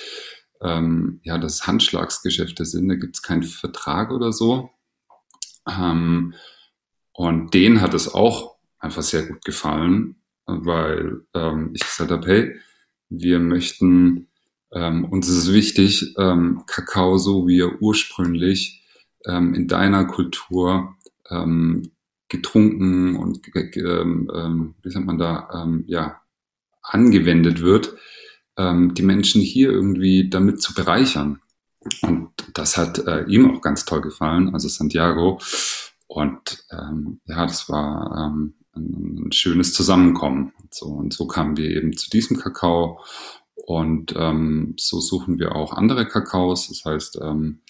ähm, 0.61 1.21
ja, 1.23 1.39
dass 1.39 1.67
Handschlagsgeschäfte 1.67 2.65
sind. 2.65 2.89
Da 2.89 2.95
gibt 2.97 3.17
es 3.17 3.23
keinen 3.23 3.45
Vertrag 3.45 4.11
oder 4.11 4.33
so. 4.33 4.71
Ähm, 5.69 6.35
und 7.13 7.55
denen 7.55 7.81
hat 7.81 7.95
es 7.95 8.13
auch 8.13 8.57
einfach 8.79 9.03
sehr 9.03 9.27
gut 9.27 9.45
gefallen 9.45 10.19
weil 10.49 11.21
ähm, 11.35 11.71
ich 11.75 11.83
gesagt 11.83 12.11
habe, 12.11 12.27
hey, 12.27 12.57
wir 13.11 13.39
möchten, 13.39 14.29
ähm, 14.73 15.09
ist 15.21 15.29
es 15.29 15.53
wichtig, 15.53 16.15
ähm, 16.19 16.63
Kakao 16.67 17.19
so 17.19 17.47
wie 17.47 17.61
er 17.61 17.81
ursprünglich 17.81 18.83
ähm, 19.27 19.55
in 19.55 19.69
deiner 19.69 20.05
Kultur 20.05 20.97
ähm, 21.31 21.91
getrunken 22.29 23.17
und 23.17 23.41
ähm, 23.77 24.31
ähm, 24.35 24.75
wie 24.83 24.91
sagt 24.91 25.07
man 25.07 25.19
da, 25.19 25.67
ja, 25.87 26.21
angewendet 26.83 27.63
wird, 27.63 27.95
die 28.59 29.03
Menschen 29.03 29.41
hier 29.41 29.71
irgendwie 29.71 30.29
damit 30.29 30.61
zu 30.61 30.75
bereichern. 30.75 31.41
Und 32.03 32.31
das 32.55 32.77
hat 32.77 32.99
äh, 33.07 33.25
ihm 33.25 33.51
auch 33.51 33.63
ganz 33.63 33.85
toll 33.85 34.01
gefallen, 34.01 34.53
also 34.53 34.69
Santiago. 34.69 35.39
Und 36.07 36.67
ja, 37.27 37.47
das 37.47 37.69
war 37.69 38.13
ein, 38.13 38.55
ein 38.75 39.33
schönes 39.33 39.73
Zusammenkommen. 39.73 40.53
So, 40.71 40.87
und 40.87 41.13
so 41.15 41.27
kamen 41.27 41.57
wir 41.57 41.71
eben 41.71 41.97
zu 41.97 42.11
diesem 42.11 42.37
Kakao. 42.39 43.01
Und 43.67 44.15
ähm, 44.17 44.75
so 44.79 45.01
suchen 45.01 45.39
wir 45.39 45.55
auch 45.55 45.73
andere 45.73 46.07
Kakaos. 46.07 46.69
Das 46.69 46.85
heißt, 46.85 47.19
ähm, 47.23 47.61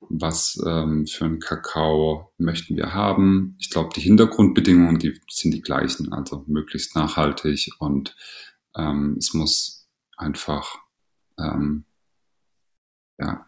was 0.00 0.62
ähm, 0.64 1.06
für 1.06 1.24
einen 1.24 1.40
Kakao 1.40 2.32
möchten 2.38 2.76
wir 2.76 2.94
haben? 2.94 3.56
Ich 3.58 3.70
glaube, 3.70 3.90
die 3.94 4.00
Hintergrundbedingungen, 4.00 4.98
die 4.98 5.20
sind 5.28 5.52
die 5.52 5.60
gleichen, 5.60 6.12
also 6.12 6.44
möglichst 6.46 6.94
nachhaltig 6.94 7.70
und 7.78 8.16
ähm, 8.76 9.16
es 9.18 9.34
muss 9.34 9.88
einfach, 10.16 10.78
ähm, 11.38 11.84
ja, 13.18 13.46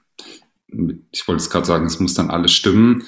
ich 1.11 1.26
wollte 1.26 1.42
es 1.42 1.50
gerade 1.50 1.66
sagen, 1.66 1.87
es 1.87 2.00
muss 2.00 2.14
dann 2.14 2.30
alles 2.30 2.52
stimmen. 2.52 3.04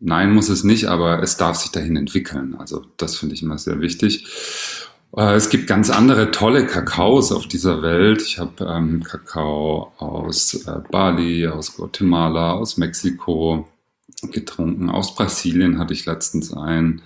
Nein, 0.00 0.32
muss 0.32 0.48
es 0.48 0.62
nicht, 0.62 0.86
aber 0.86 1.22
es 1.22 1.36
darf 1.36 1.56
sich 1.56 1.70
dahin 1.70 1.96
entwickeln. 1.96 2.54
Also 2.54 2.86
das 2.96 3.16
finde 3.16 3.34
ich 3.34 3.42
immer 3.42 3.58
sehr 3.58 3.80
wichtig. 3.80 4.26
Äh, 5.16 5.34
es 5.34 5.48
gibt 5.50 5.66
ganz 5.66 5.90
andere 5.90 6.30
tolle 6.30 6.66
Kakaos 6.66 7.32
auf 7.32 7.46
dieser 7.46 7.82
Welt. 7.82 8.22
Ich 8.22 8.38
habe 8.38 8.64
ähm, 8.64 9.02
Kakao 9.02 9.92
aus 9.98 10.54
äh, 10.66 10.80
Bali, 10.90 11.46
aus 11.46 11.76
Guatemala, 11.76 12.52
aus 12.52 12.76
Mexiko 12.76 13.68
getrunken. 14.22 14.90
Aus 14.90 15.14
Brasilien 15.14 15.78
hatte 15.78 15.94
ich 15.94 16.06
letztens 16.06 16.52
einen. 16.52 17.02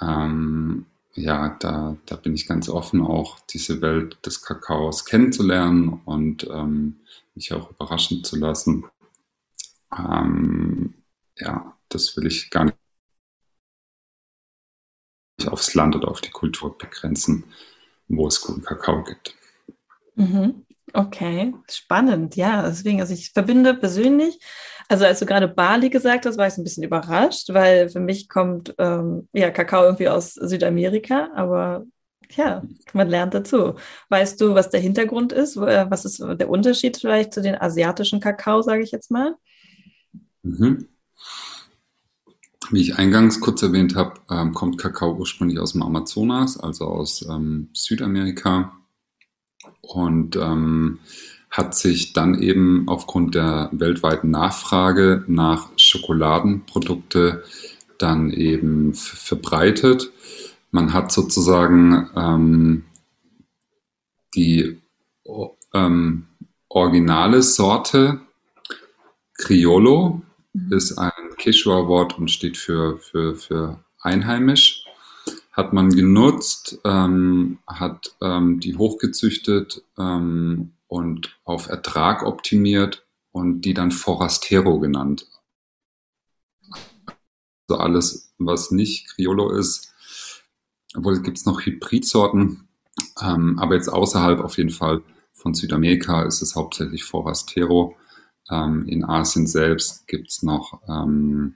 Ähm, 0.00 0.86
ja, 1.14 1.56
da, 1.60 1.96
da 2.06 2.16
bin 2.16 2.34
ich 2.34 2.46
ganz 2.46 2.68
offen, 2.68 3.02
auch 3.02 3.40
diese 3.50 3.80
Welt 3.82 4.18
des 4.24 4.42
Kakaos 4.42 5.04
kennenzulernen 5.04 6.00
und 6.04 6.48
ähm, 6.48 7.00
mich 7.34 7.52
auch 7.52 7.70
überraschen 7.70 8.22
zu 8.22 8.36
lassen. 8.36 8.84
Ähm, 9.96 10.94
ja, 11.36 11.76
das 11.88 12.16
will 12.16 12.26
ich 12.26 12.50
gar 12.50 12.66
nicht 12.66 12.76
aufs 15.46 15.74
Land 15.74 15.94
oder 15.94 16.08
auf 16.08 16.20
die 16.20 16.30
Kultur 16.30 16.76
begrenzen, 16.76 17.44
wo 18.08 18.26
es 18.26 18.40
guten 18.40 18.62
Kakao 18.62 19.04
gibt. 19.04 19.34
Mhm. 20.16 20.64
Okay, 20.94 21.54
spannend. 21.70 22.34
Ja, 22.36 22.66
deswegen, 22.66 23.00
also 23.00 23.12
ich 23.12 23.30
verbinde 23.32 23.74
persönlich, 23.74 24.40
also 24.88 25.04
als 25.04 25.18
du 25.20 25.26
gerade 25.26 25.46
Bali 25.46 25.90
gesagt 25.90 26.24
hast, 26.24 26.38
war 26.38 26.46
ich 26.46 26.56
ein 26.56 26.64
bisschen 26.64 26.82
überrascht, 26.82 27.52
weil 27.52 27.90
für 27.90 28.00
mich 28.00 28.28
kommt 28.28 28.74
ähm, 28.78 29.28
ja 29.32 29.50
Kakao 29.50 29.84
irgendwie 29.84 30.08
aus 30.08 30.32
Südamerika, 30.32 31.30
aber 31.34 31.84
ja, 32.30 32.62
man 32.94 33.08
lernt 33.08 33.34
dazu. 33.34 33.74
Weißt 34.08 34.40
du, 34.40 34.54
was 34.54 34.70
der 34.70 34.80
Hintergrund 34.80 35.32
ist? 35.32 35.56
Äh, 35.56 35.90
was 35.90 36.04
ist 36.04 36.20
der 36.20 36.48
Unterschied 36.48 36.96
vielleicht 36.96 37.34
zu 37.34 37.42
den 37.42 37.54
asiatischen 37.54 38.20
Kakao, 38.20 38.62
sage 38.62 38.82
ich 38.82 38.90
jetzt 38.90 39.10
mal? 39.10 39.34
Mhm. 40.42 40.88
Wie 42.70 42.82
ich 42.82 42.96
eingangs 42.96 43.40
kurz 43.40 43.62
erwähnt 43.62 43.96
habe, 43.96 44.20
ähm, 44.30 44.52
kommt 44.52 44.78
Kakao 44.78 45.14
ursprünglich 45.14 45.58
aus 45.58 45.72
dem 45.72 45.82
Amazonas, 45.82 46.58
also 46.58 46.84
aus 46.84 47.26
ähm, 47.28 47.68
Südamerika 47.72 48.72
und 49.80 50.36
ähm, 50.36 50.98
hat 51.50 51.74
sich 51.74 52.12
dann 52.12 52.40
eben 52.40 52.86
aufgrund 52.88 53.34
der 53.34 53.70
weltweiten 53.72 54.30
Nachfrage 54.30 55.24
nach 55.28 55.70
Schokoladenprodukte 55.76 57.42
dann 57.98 58.30
eben 58.30 58.92
verbreitet. 58.94 60.12
Man 60.70 60.92
hat 60.92 61.10
sozusagen 61.10 62.10
ähm, 62.14 62.84
die 64.34 64.78
ähm, 65.72 66.26
originale 66.68 67.40
Sorte 67.42 68.20
Criollo, 69.38 70.22
mhm. 70.52 70.72
ist 70.72 70.98
ein 70.98 71.12
Quechua-Wort 71.38 72.18
und 72.18 72.30
steht 72.30 72.56
für, 72.56 72.98
für, 72.98 73.34
für 73.34 73.84
einheimisch. 74.00 74.84
Hat 75.52 75.72
man 75.72 75.90
genutzt, 75.90 76.78
ähm, 76.84 77.58
hat 77.66 78.14
ähm, 78.20 78.60
die 78.60 78.76
hochgezüchtet 78.76 79.82
ähm, 79.98 80.72
und 80.86 81.38
auf 81.44 81.68
Ertrag 81.68 82.24
optimiert 82.24 83.06
und 83.32 83.62
die 83.62 83.74
dann 83.74 83.90
Forastero 83.90 84.78
genannt. 84.78 85.26
Also 87.68 87.80
alles, 87.80 88.32
was 88.38 88.70
nicht 88.70 89.08
Criollo 89.08 89.50
ist, 89.50 89.92
obwohl 90.96 91.20
gibt 91.20 91.38
es 91.38 91.44
noch 91.44 91.60
Hybridsorten, 91.60 92.68
ähm, 93.20 93.58
aber 93.58 93.74
jetzt 93.74 93.88
außerhalb 93.88 94.40
auf 94.40 94.56
jeden 94.56 94.70
Fall 94.70 95.02
von 95.32 95.54
Südamerika 95.54 96.22
ist 96.22 96.42
es 96.42 96.56
hauptsächlich 96.56 97.04
Forastero. 97.04 97.96
Ähm, 98.50 98.86
in 98.88 99.04
Asien 99.04 99.46
selbst 99.46 100.06
gibt 100.06 100.30
es 100.30 100.42
noch, 100.42 100.80
ähm, 100.88 101.54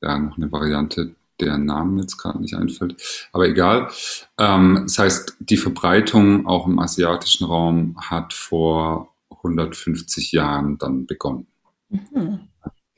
ja, 0.00 0.18
noch 0.18 0.36
eine 0.36 0.50
Variante, 0.50 1.14
deren 1.40 1.66
Namen 1.66 1.98
jetzt 1.98 2.16
gerade 2.18 2.40
nicht 2.40 2.54
einfällt. 2.54 3.00
Aber 3.32 3.48
egal. 3.48 3.90
Ähm, 4.38 4.80
das 4.84 4.98
heißt, 4.98 5.36
die 5.40 5.56
Verbreitung 5.56 6.46
auch 6.46 6.66
im 6.66 6.78
asiatischen 6.78 7.46
Raum 7.46 7.96
hat 8.00 8.32
vor 8.32 9.14
150 9.30 10.32
Jahren 10.32 10.78
dann 10.78 11.06
begonnen. 11.06 11.46
Mhm. 11.88 12.48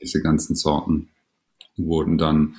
Diese 0.01 0.21
ganzen 0.21 0.55
Sorten 0.55 1.09
wurden 1.77 2.17
dann 2.17 2.55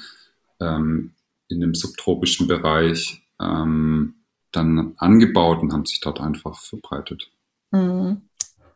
ähm, 0.60 1.12
in 1.48 1.60
dem 1.60 1.74
subtropischen 1.74 2.48
Bereich 2.48 3.22
ähm, 3.40 4.14
dann 4.52 4.94
angebaut 4.96 5.60
und 5.62 5.72
haben 5.72 5.86
sich 5.86 6.00
dort 6.00 6.20
einfach 6.20 6.58
verbreitet. 6.58 7.30
Mhm. 7.70 8.22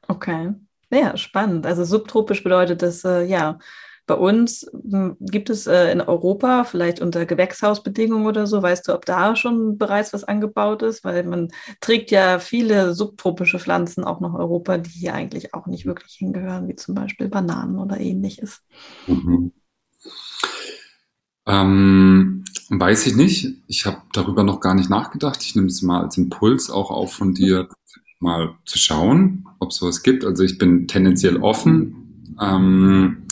Okay. 0.07 0.55
Ja, 0.91 1.17
spannend. 1.17 1.67
Also 1.67 1.85
subtropisch 1.85 2.43
bedeutet 2.43 2.83
das, 2.83 3.05
äh, 3.05 3.25
ja, 3.25 3.59
bei 4.07 4.17
uns 4.17 4.69
hm, 4.73 5.17
gibt 5.21 5.51
es 5.51 5.69
äh, 5.69 5.93
in 5.93 6.01
Europa 6.01 6.65
vielleicht 6.65 7.01
unter 7.01 7.27
Gewächshausbedingungen 7.27 8.27
oder 8.27 8.49
so, 8.49 8.61
weißt 8.61 8.89
du, 8.89 8.95
ob 8.95 9.07
da 9.07 9.37
schon 9.37 9.79
bereits 9.79 10.13
was 10.13 10.25
angebaut 10.25 10.83
ist? 10.83 11.05
Weil 11.05 11.23
man 11.23 11.53
trägt 11.81 12.11
ja 12.11 12.41
viele 12.41 12.93
subtropische 12.93 13.61
Pflanzen 13.61 14.03
auch 14.03 14.21
nach 14.21 14.35
Europa, 14.35 14.79
die 14.79 14.91
hier 14.91 15.15
eigentlich 15.15 15.55
auch 15.55 15.67
nicht 15.67 15.87
wirklich 15.87 16.15
hingehören, 16.15 16.67
wie 16.67 16.75
zum 16.75 16.97
Beispiel 16.97 17.29
Bananen 17.29 17.79
oder 17.79 18.01
ähnliches. 18.01 18.63
Mhm. 19.07 19.53
Ähm, 21.47 22.45
weiß 22.69 23.07
ich 23.07 23.15
nicht. 23.15 23.63
Ich 23.69 23.87
habe 23.87 24.03
darüber 24.13 24.43
noch 24.43 24.59
gar 24.59 24.75
nicht 24.75 24.91
nachgedacht. 24.91 25.41
Ich 25.43 25.55
nehme 25.55 25.69
es 25.69 25.83
mal 25.83 26.03
als 26.03 26.19
Impuls 26.19 26.69
auch 26.69 26.91
auf 26.91 27.13
von 27.13 27.33
dir, 27.33 27.69
mal 28.21 28.55
zu 28.67 28.79
schauen, 28.79 29.47
ob 29.59 29.71
es 29.71 29.77
sowas 29.77 30.03
gibt. 30.03 30.25
Also 30.25 30.45
ich 30.45 30.59
bin 30.59 30.87
tendenziell 30.87 31.39
offen. 31.39 32.37
Ähm, 32.41 33.27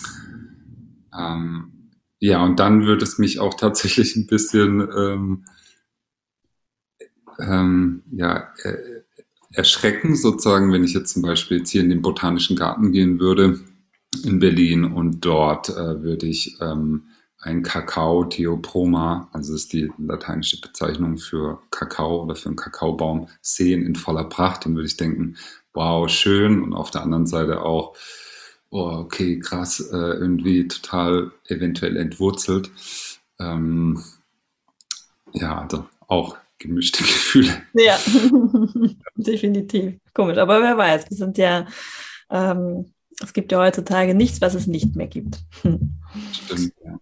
ähm, 1.16 1.72
ja, 2.20 2.42
und 2.44 2.58
dann 2.58 2.84
würde 2.84 3.04
es 3.04 3.18
mich 3.18 3.38
auch 3.38 3.54
tatsächlich 3.54 4.16
ein 4.16 4.26
bisschen 4.26 4.80
ähm, 4.96 5.44
ähm, 7.38 8.02
ja, 8.10 8.48
äh, 8.64 8.76
erschrecken, 9.52 10.16
sozusagen, 10.16 10.72
wenn 10.72 10.84
ich 10.84 10.94
jetzt 10.94 11.12
zum 11.12 11.22
Beispiel 11.22 11.58
jetzt 11.58 11.70
hier 11.70 11.82
in 11.82 11.90
den 11.90 12.02
Botanischen 12.02 12.56
Garten 12.56 12.92
gehen 12.92 13.20
würde 13.20 13.60
in 14.24 14.38
Berlin 14.38 14.84
und 14.84 15.24
dort 15.24 15.68
äh, 15.68 16.02
würde 16.02 16.26
ich 16.26 16.56
ähm, 16.60 17.04
ein 17.40 17.62
Kakao 17.62 18.24
Theoproma, 18.24 19.28
also 19.32 19.54
ist 19.54 19.72
die 19.72 19.90
lateinische 19.98 20.60
Bezeichnung 20.60 21.18
für 21.18 21.60
Kakao 21.70 22.22
oder 22.22 22.34
für 22.34 22.48
einen 22.48 22.56
Kakaobaum, 22.56 23.28
sehen 23.40 23.86
in 23.86 23.94
voller 23.94 24.24
Pracht, 24.24 24.64
dann 24.64 24.74
würde 24.74 24.88
ich 24.88 24.96
denken, 24.96 25.36
wow, 25.72 26.08
schön. 26.08 26.62
Und 26.62 26.74
auf 26.74 26.90
der 26.90 27.02
anderen 27.02 27.26
Seite 27.26 27.62
auch, 27.62 27.94
oh, 28.70 28.90
okay, 28.90 29.38
krass, 29.38 29.80
äh, 29.80 29.96
irgendwie 29.96 30.66
total 30.66 31.30
eventuell 31.46 31.96
entwurzelt. 31.96 32.70
Ähm, 33.38 34.02
ja, 35.32 35.60
also 35.60 35.86
auch 36.08 36.36
gemischte 36.58 36.98
Gefühle. 37.04 37.62
Ja, 37.74 37.98
definitiv. 39.14 39.94
Komisch, 40.12 40.38
aber 40.38 40.60
wer 40.60 40.76
weiß, 40.76 41.08
wir 41.08 41.16
sind 41.16 41.38
ja, 41.38 41.66
ähm, 42.30 42.92
es 43.22 43.32
gibt 43.32 43.52
ja 43.52 43.58
heutzutage 43.58 44.14
nichts, 44.14 44.40
was 44.40 44.54
es 44.54 44.66
nicht 44.66 44.96
mehr 44.96 45.06
gibt. 45.06 45.38
Stimmt, 46.32 46.72
ja. 46.84 46.98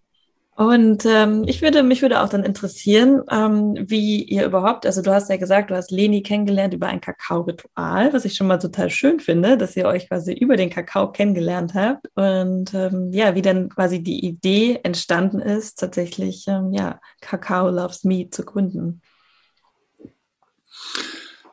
Und 0.57 1.05
ähm, 1.05 1.45
ich 1.47 1.61
würde, 1.61 1.83
mich 1.83 2.01
würde 2.01 2.23
auch 2.23 2.31
dann 2.31 2.43
interessieren, 2.43 3.21
ähm, 3.31 3.75
wie 3.79 4.23
ihr 4.23 4.47
überhaupt, 4.47 4.87
also 4.87 5.03
du 5.03 5.13
hast 5.13 5.29
ja 5.29 5.37
gesagt, 5.37 5.71
du 5.71 5.77
hast 5.77 5.91
Leni 5.91 6.23
kennengelernt 6.23 6.73
über 6.73 6.87
ein 6.87 7.03
Kakao-Ritual, 7.03 8.15
was 8.15 8.25
ich 8.25 8.37
schon 8.37 8.47
mal 8.47 8.57
total 8.57 8.89
schön 8.89 9.21
finde, 9.21 9.59
dass 9.59 9.77
ihr 9.77 9.85
euch 9.85 10.09
quasi 10.09 10.33
über 10.33 10.57
den 10.57 10.71
Kakao 10.71 11.13
kennengelernt 11.13 11.75
habt 11.75 12.07
und 12.15 12.73
ähm, 12.73 13.13
ja, 13.13 13.35
wie 13.35 13.43
dann 13.43 13.69
quasi 13.69 14.03
die 14.03 14.25
Idee 14.25 14.81
entstanden 14.83 15.41
ist, 15.41 15.79
tatsächlich 15.79 16.47
ähm, 16.49 16.73
ja, 16.73 17.01
Kakao 17.21 17.69
Loves 17.69 18.05
Me 18.05 18.31
zu 18.31 18.43
gründen. 18.43 19.03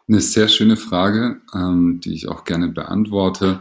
Eine 0.08 0.22
sehr 0.22 0.48
schöne 0.48 0.78
Frage, 0.78 1.42
ähm, 1.54 2.00
die 2.02 2.14
ich 2.14 2.30
auch 2.30 2.46
gerne 2.46 2.70
beantworte. 2.70 3.60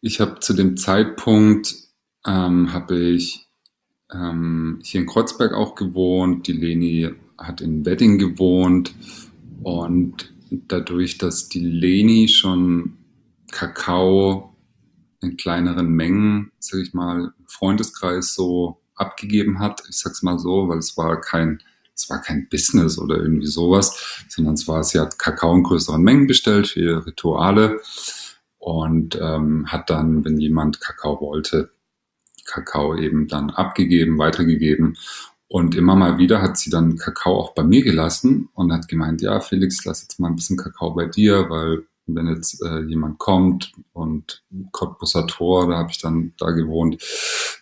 Ich 0.00 0.20
habe 0.20 0.40
zu 0.40 0.52
dem 0.52 0.76
Zeitpunkt 0.76 1.76
ähm, 2.26 2.72
habe 2.72 2.98
ich 2.98 3.49
ähm, 4.12 4.80
hier 4.82 5.00
in 5.00 5.06
Kreuzberg 5.06 5.52
auch 5.52 5.74
gewohnt. 5.74 6.46
Die 6.46 6.52
Leni 6.52 7.10
hat 7.38 7.60
in 7.60 7.84
Wedding 7.84 8.18
gewohnt. 8.18 8.94
Und 9.62 10.32
dadurch, 10.50 11.18
dass 11.18 11.48
die 11.48 11.64
Leni 11.64 12.28
schon 12.28 12.98
Kakao 13.50 14.56
in 15.20 15.36
kleineren 15.36 15.88
Mengen, 15.88 16.52
sag 16.58 16.80
ich 16.80 16.94
mal, 16.94 17.32
Freundeskreis 17.46 18.34
so 18.34 18.80
abgegeben 18.94 19.58
hat, 19.58 19.82
ich 19.88 19.98
sag's 19.98 20.22
mal 20.22 20.38
so, 20.38 20.68
weil 20.68 20.78
es 20.78 20.96
war 20.96 21.20
kein, 21.20 21.62
es 21.94 22.08
war 22.08 22.20
kein 22.20 22.48
Business 22.48 22.98
oder 22.98 23.18
irgendwie 23.18 23.46
sowas, 23.46 24.24
sondern 24.28 24.54
es 24.54 24.66
war, 24.68 24.82
sie 24.84 24.98
hat 24.98 25.18
Kakao 25.18 25.54
in 25.54 25.62
größeren 25.62 26.02
Mengen 26.02 26.26
bestellt 26.26 26.68
für 26.68 26.80
ihre 26.80 27.06
Rituale 27.06 27.80
und 28.58 29.18
ähm, 29.20 29.66
hat 29.70 29.90
dann, 29.90 30.24
wenn 30.24 30.38
jemand 30.38 30.80
Kakao 30.80 31.20
wollte, 31.20 31.70
Kakao 32.50 32.96
eben 32.96 33.28
dann 33.28 33.50
abgegeben, 33.50 34.18
weitergegeben. 34.18 34.96
Und 35.48 35.74
immer 35.74 35.96
mal 35.96 36.18
wieder 36.18 36.42
hat 36.42 36.58
sie 36.58 36.70
dann 36.70 36.96
Kakao 36.96 37.36
auch 37.36 37.54
bei 37.54 37.64
mir 37.64 37.82
gelassen 37.82 38.48
und 38.54 38.72
hat 38.72 38.86
gemeint, 38.88 39.20
ja, 39.20 39.40
Felix, 39.40 39.84
lass 39.84 40.02
jetzt 40.02 40.20
mal 40.20 40.28
ein 40.28 40.36
bisschen 40.36 40.56
Kakao 40.56 40.92
bei 40.92 41.06
dir, 41.06 41.50
weil 41.50 41.84
wenn 42.06 42.28
jetzt 42.28 42.62
äh, 42.62 42.80
jemand 42.80 43.18
kommt 43.18 43.72
und 43.92 44.42
Cottbusser 44.72 45.26
Tor, 45.26 45.68
da 45.68 45.78
habe 45.78 45.90
ich 45.90 45.98
dann 45.98 46.32
da 46.38 46.50
gewohnt, 46.50 47.02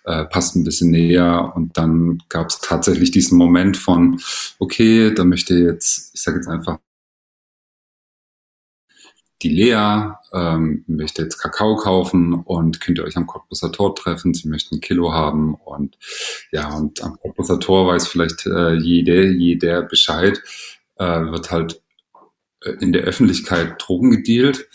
äh, 0.05 0.25
passt 0.25 0.57
ein 0.57 0.65
bisschen 0.65 0.91
näher 0.91 1.53
und 1.55 1.77
dann 1.77 2.23
gab 2.29 2.49
es 2.49 2.61
tatsächlich 2.61 3.11
diesen 3.11 3.39
Moment 3.39 3.77
von, 3.77 4.21
okay, 4.59 5.13
da 5.15 5.25
möchte 5.25 5.55
jetzt, 5.55 6.15
ich 6.15 6.23
sage 6.23 6.39
jetzt 6.39 6.49
einfach 6.49 6.79
die 9.43 9.51
Lea 9.51 10.13
ähm, 10.33 10.85
möchte 10.87 11.23
jetzt 11.23 11.39
Kakao 11.39 11.77
kaufen 11.77 12.35
und 12.35 12.81
könnt 12.81 12.99
ihr 12.99 13.05
euch 13.05 13.17
am 13.17 13.27
Cottbusser 13.27 13.71
Tor 13.71 13.95
treffen. 13.95 14.35
Sie 14.35 14.49
möchten 14.49 14.77
ein 14.77 14.81
Kilo 14.81 15.13
haben 15.13 15.55
und 15.55 15.97
ja, 16.51 16.75
und 16.75 17.03
am 17.03 17.19
Cottbusser 17.21 17.61
Tor 17.61 17.87
weiß 17.87 18.09
vielleicht 18.09 18.47
äh, 18.47 18.75
jede, 18.75 19.29
jeder 19.31 19.83
Bescheid, 19.83 20.43
äh, 20.97 21.05
wird 21.05 21.51
halt 21.51 21.81
äh, 22.63 22.73
in 22.81 22.93
der 22.93 23.03
Öffentlichkeit 23.03 23.77
Drogen 23.79 24.11
gedealt. 24.11 24.69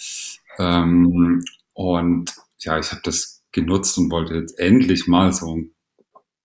Ähm, 0.58 1.43
und 1.73 2.34
ja, 2.60 2.80
ich 2.80 2.91
habe 2.91 3.02
das 3.04 3.43
genutzt 3.52 3.97
und 3.97 4.12
wollte 4.12 4.36
jetzt 4.36 4.58
endlich 4.60 5.08
mal 5.08 5.34
so, 5.34 5.62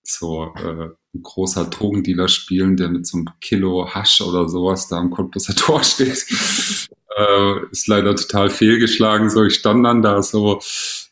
so 0.03 0.53
äh, 0.57 0.89
ein 1.15 1.23
großer 1.23 1.67
Drogendealer 1.67 2.29
spielen, 2.29 2.77
der 2.77 2.89
mit 2.89 3.07
so 3.07 3.19
einem 3.19 3.29
Kilo 3.41 3.89
Hasch 3.95 4.21
oder 4.21 4.49
sowas 4.49 4.89
da 4.89 4.97
am 4.99 5.11
Cottbusser 5.11 5.55
Tor 5.55 5.85
steht. 5.85 6.27
Äh, 7.19 7.67
ist 7.73 7.89
leider 7.89 8.15
total 8.15 8.49
fehlgeschlagen. 8.49 9.29
So, 9.29 9.45
ich 9.45 9.55
stand 9.55 9.85
dann 9.85 10.03
da 10.03 10.23
so 10.23 10.61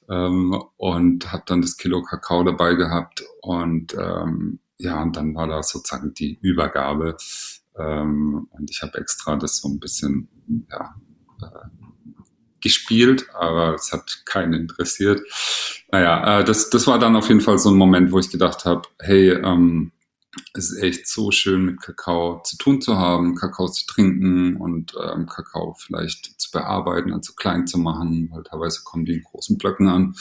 ähm, 0.08 0.62
und 0.76 1.32
habe 1.32 1.42
dann 1.46 1.62
das 1.62 1.76
Kilo 1.76 2.02
Kakao 2.02 2.44
dabei 2.44 2.74
gehabt 2.74 3.24
und 3.42 3.94
ähm, 3.94 4.60
ja, 4.78 5.02
und 5.02 5.16
dann 5.16 5.34
war 5.34 5.48
da 5.48 5.62
sozusagen 5.62 6.14
die 6.14 6.38
Übergabe 6.42 7.16
ähm, 7.76 8.46
und 8.50 8.70
ich 8.70 8.82
habe 8.82 8.98
extra 8.98 9.34
das 9.36 9.56
so 9.56 9.68
ein 9.68 9.80
bisschen 9.80 10.28
ja, 10.70 10.94
äh, 11.42 11.68
gespielt, 12.60 13.26
aber 13.34 13.74
es 13.74 13.92
hat 13.92 14.22
keinen 14.26 14.52
interessiert. 14.54 15.22
Naja, 15.90 16.40
äh, 16.40 16.44
das, 16.44 16.70
das 16.70 16.86
war 16.86 17.00
dann 17.00 17.16
auf 17.16 17.28
jeden 17.28 17.40
Fall 17.40 17.58
so 17.58 17.70
ein 17.70 17.76
Moment, 17.76 18.12
wo 18.12 18.18
ich 18.20 18.30
gedacht 18.30 18.64
habe, 18.64 18.82
hey, 19.00 19.30
ähm, 19.30 19.90
es 20.54 20.70
ist 20.70 20.82
echt 20.82 21.08
so 21.08 21.30
schön, 21.30 21.64
mit 21.64 21.80
Kakao 21.80 22.40
zu 22.42 22.56
tun 22.56 22.80
zu 22.80 22.96
haben, 22.96 23.34
Kakao 23.34 23.68
zu 23.68 23.86
trinken 23.86 24.56
und 24.56 24.94
ähm, 25.02 25.26
Kakao 25.26 25.74
vielleicht 25.74 26.40
zu 26.40 26.50
bearbeiten, 26.50 27.12
also 27.12 27.34
klein 27.34 27.66
zu 27.66 27.78
machen, 27.78 28.30
weil 28.32 28.42
teilweise 28.42 28.82
kommen 28.84 29.04
die 29.04 29.14
in 29.14 29.22
großen 29.22 29.58
Blöcken 29.58 29.88
an. 29.88 30.14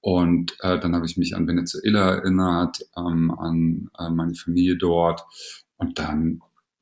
Und 0.00 0.56
äh, 0.60 0.78
dann 0.78 0.94
habe 0.94 1.06
ich 1.06 1.16
mich 1.16 1.36
an 1.36 1.46
Venezuela 1.46 2.14
erinnert, 2.14 2.80
ähm, 2.96 3.30
an 3.30 3.90
äh, 3.98 4.10
meine 4.10 4.34
Familie 4.34 4.76
dort. 4.76 5.24
Und 5.76 5.98
dann 5.98 6.40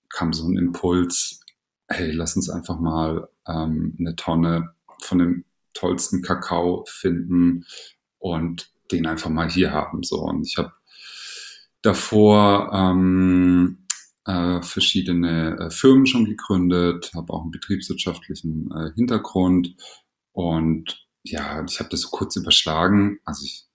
kam 0.08 0.32
so 0.32 0.46
ein 0.46 0.56
Impuls, 0.56 1.40
hey, 1.88 2.12
lass 2.12 2.36
uns 2.36 2.48
einfach 2.48 2.78
mal 2.78 3.28
ähm, 3.46 3.96
eine 3.98 4.14
Tonne 4.14 4.70
von 5.02 5.18
dem 5.18 5.44
tollsten 5.74 6.22
Kakao 6.22 6.84
finden 6.88 7.64
und 8.18 8.72
den 8.90 9.06
einfach 9.06 9.30
mal 9.30 9.50
hier 9.50 9.72
haben. 9.72 10.02
So. 10.02 10.20
Und 10.20 10.46
ich 10.46 10.56
habe 10.56 10.72
davor 11.82 12.70
ähm, 12.72 13.86
äh, 14.24 14.60
verschiedene 14.62 15.58
äh, 15.58 15.70
Firmen 15.70 16.06
schon 16.06 16.24
gegründet, 16.24 17.10
habe 17.14 17.32
auch 17.32 17.42
einen 17.42 17.50
betriebswirtschaftlichen 17.50 18.70
äh, 18.72 18.92
Hintergrund. 18.94 19.74
Und 20.32 21.06
ja, 21.22 21.64
ich 21.64 21.80
habe 21.80 21.88
das 21.90 22.02
so 22.02 22.08
kurz 22.10 22.36
überschlagen, 22.36 23.18
also 23.24 23.44
ich 23.44 23.66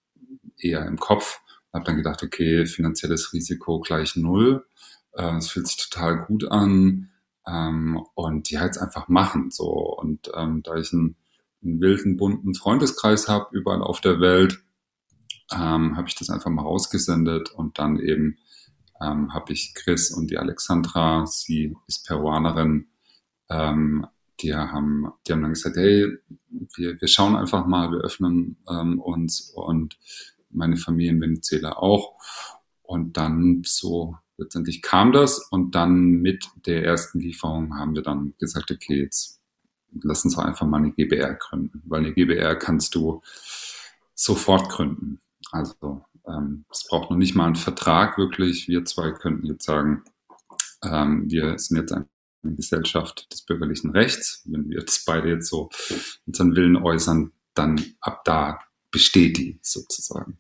eher 0.58 0.86
im 0.86 0.98
Kopf, 0.98 1.40
habe 1.74 1.86
dann 1.86 1.98
gedacht, 1.98 2.24
okay, 2.24 2.66
finanzielles 2.66 3.34
Risiko 3.34 3.80
gleich 3.80 4.16
null, 4.16 4.66
äh, 5.14 5.38
es 5.38 5.50
fühlt 5.50 5.68
sich 5.68 5.78
total 5.78 6.26
gut 6.26 6.50
an 6.52 7.10
ähm, 7.48 8.02
und 8.16 8.50
ja, 8.52 8.66
jetzt 8.66 8.78
einfach 8.78 9.08
machen 9.08 9.52
so. 9.52 9.70
Und 9.70 10.32
ähm, 10.36 10.62
da 10.64 10.76
ich 10.76 10.94
einen, 10.94 11.16
einen 11.64 11.82
wilden, 11.82 12.18
bunten 12.18 12.54
Freundeskreis 12.54 13.28
habe 13.28 13.56
überall 13.58 13.82
auf 13.82 14.02
der 14.02 14.20
Welt, 14.20 14.64
ähm, 15.56 15.98
habe 15.98 16.08
ich 16.08 16.16
das 16.16 16.30
einfach 16.30 16.50
mal 16.50 16.64
rausgesendet 16.64 17.52
und 17.52 17.80
dann 17.80 18.00
eben 18.00 18.38
ähm, 19.02 19.34
habe 19.34 19.54
ich 19.54 19.74
Chris 19.76 20.12
und 20.12 20.32
die 20.32 20.38
Alexandra, 20.38 21.26
sie 21.26 21.76
ist 21.88 22.06
Peruanerin, 22.08 22.88
ähm, 23.50 24.08
die 24.42 24.54
haben, 24.54 25.12
die 25.28 25.34
haben 25.34 25.42
dann 25.42 25.54
gesagt, 25.54 25.78
hey, 25.78 26.18
wir, 26.76 27.00
wir 27.00 27.08
schauen 27.08 27.36
einfach 27.36 27.66
mal, 27.66 27.92
wir 27.92 28.00
öffnen 28.00 28.58
ähm, 28.70 29.00
uns 29.00 29.52
und 29.56 29.98
meine 30.50 30.78
Familie 30.78 31.12
in 31.12 31.22
Venezuela 31.22 31.78
auch. 31.78 32.16
Und 32.82 33.18
dann 33.18 33.62
so 33.66 34.18
letztendlich 34.38 34.82
kam 34.82 35.12
das 35.12 35.40
und 35.40 35.76
dann 35.76 36.22
mit 36.22 36.46
der 36.66 36.84
ersten 36.84 37.20
Lieferung 37.20 37.76
haben 37.78 37.96
wir 37.96 38.02
dann 38.02 38.34
gesagt, 38.40 38.72
okay, 38.72 39.02
jetzt 39.02 39.42
lass 40.02 40.26
uns 40.26 40.38
einfach 40.38 40.66
mal 40.66 40.78
eine 40.78 40.92
GBR 40.92 41.36
gründen, 41.36 41.82
weil 41.86 42.02
eine 42.02 42.14
GBR 42.14 42.56
kannst 42.56 42.96
du 42.96 43.22
sofort 44.16 44.70
gründen. 44.70 45.22
Also 45.54 46.04
ähm, 46.28 46.66
es 46.72 46.86
braucht 46.90 47.12
noch 47.12 47.18
nicht 47.18 47.36
mal 47.36 47.46
einen 47.46 47.56
Vertrag 47.56 48.18
wirklich. 48.18 48.68
Wir 48.68 48.86
zwei 48.86 49.12
könnten 49.12 49.46
jetzt 49.46 49.66
sagen, 49.66 50.04
ähm, 50.84 51.30
wir 51.30 51.60
sind 51.60 51.78
jetzt 51.78 51.94
eine 51.94 52.08
Gesellschaft 52.44 53.32
des 53.32 53.44
bürgerlichen 53.44 53.92
Rechts. 53.92 54.42
Wenn 54.46 54.68
wir 54.70 54.80
jetzt 54.80 55.06
beide 55.06 55.30
jetzt 55.30 55.48
so 55.48 55.70
unseren 56.26 56.56
Willen 56.56 56.76
äußern, 56.76 57.32
dann 57.54 57.80
ab 58.02 58.24
da 58.26 58.60
besteht 58.90 59.38
die 59.38 59.60
sozusagen. 59.62 60.40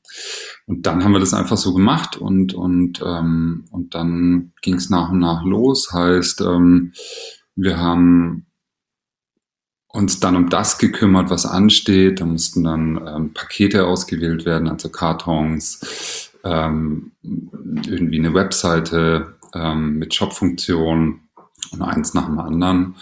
Und 0.65 0.87
dann 0.87 1.03
haben 1.03 1.11
wir 1.11 1.19
das 1.19 1.33
einfach 1.33 1.57
so 1.57 1.73
gemacht 1.73 2.17
und, 2.17 2.55
und, 2.55 3.01
ähm, 3.05 3.65
und 3.71 3.93
dann 3.93 4.53
ging 4.61 4.75
es 4.75 4.89
nach 4.89 5.11
und 5.11 5.19
nach 5.19 5.43
los. 5.43 5.91
Heißt, 5.93 6.41
ähm, 6.41 6.93
wir 7.55 7.77
haben 7.77 8.47
uns 9.93 10.19
dann 10.19 10.35
um 10.35 10.49
das 10.49 10.79
gekümmert, 10.79 11.29
was 11.29 11.45
ansteht. 11.45 12.19
Da 12.19 12.25
mussten 12.25 12.63
dann 12.63 12.99
ähm, 13.07 13.33
Pakete 13.33 13.85
ausgewählt 13.85 14.43
werden, 14.43 14.67
also 14.67 14.89
Kartons, 14.89 16.31
ähm, 16.43 17.11
irgendwie 17.21 18.19
eine 18.19 18.33
Webseite 18.33 19.35
ähm, 19.53 19.99
mit 19.99 20.13
Shop-Funktion 20.13 21.21
und 21.71 21.81
eins 21.81 22.13
nach 22.15 22.25
dem 22.25 22.39
anderen. 22.39 22.95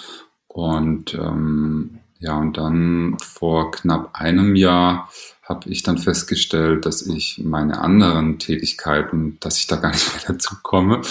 Und 0.48 1.14
ähm, 1.14 2.01
ja, 2.22 2.38
und 2.38 2.58
dann 2.58 3.18
vor 3.20 3.72
knapp 3.72 4.12
einem 4.14 4.56
Jahr 4.56 5.10
habe 5.42 5.68
ich 5.70 5.82
dann 5.82 5.98
festgestellt, 5.98 6.86
dass 6.86 7.02
ich 7.02 7.42
meine 7.44 7.82
anderen 7.82 8.38
Tätigkeiten, 8.38 9.38
dass 9.40 9.58
ich 9.58 9.66
da 9.66 9.78
gar 9.78 9.90
nicht 9.90 10.14
mehr 10.14 10.36
dazu 10.36 10.56
komme. 10.62 11.02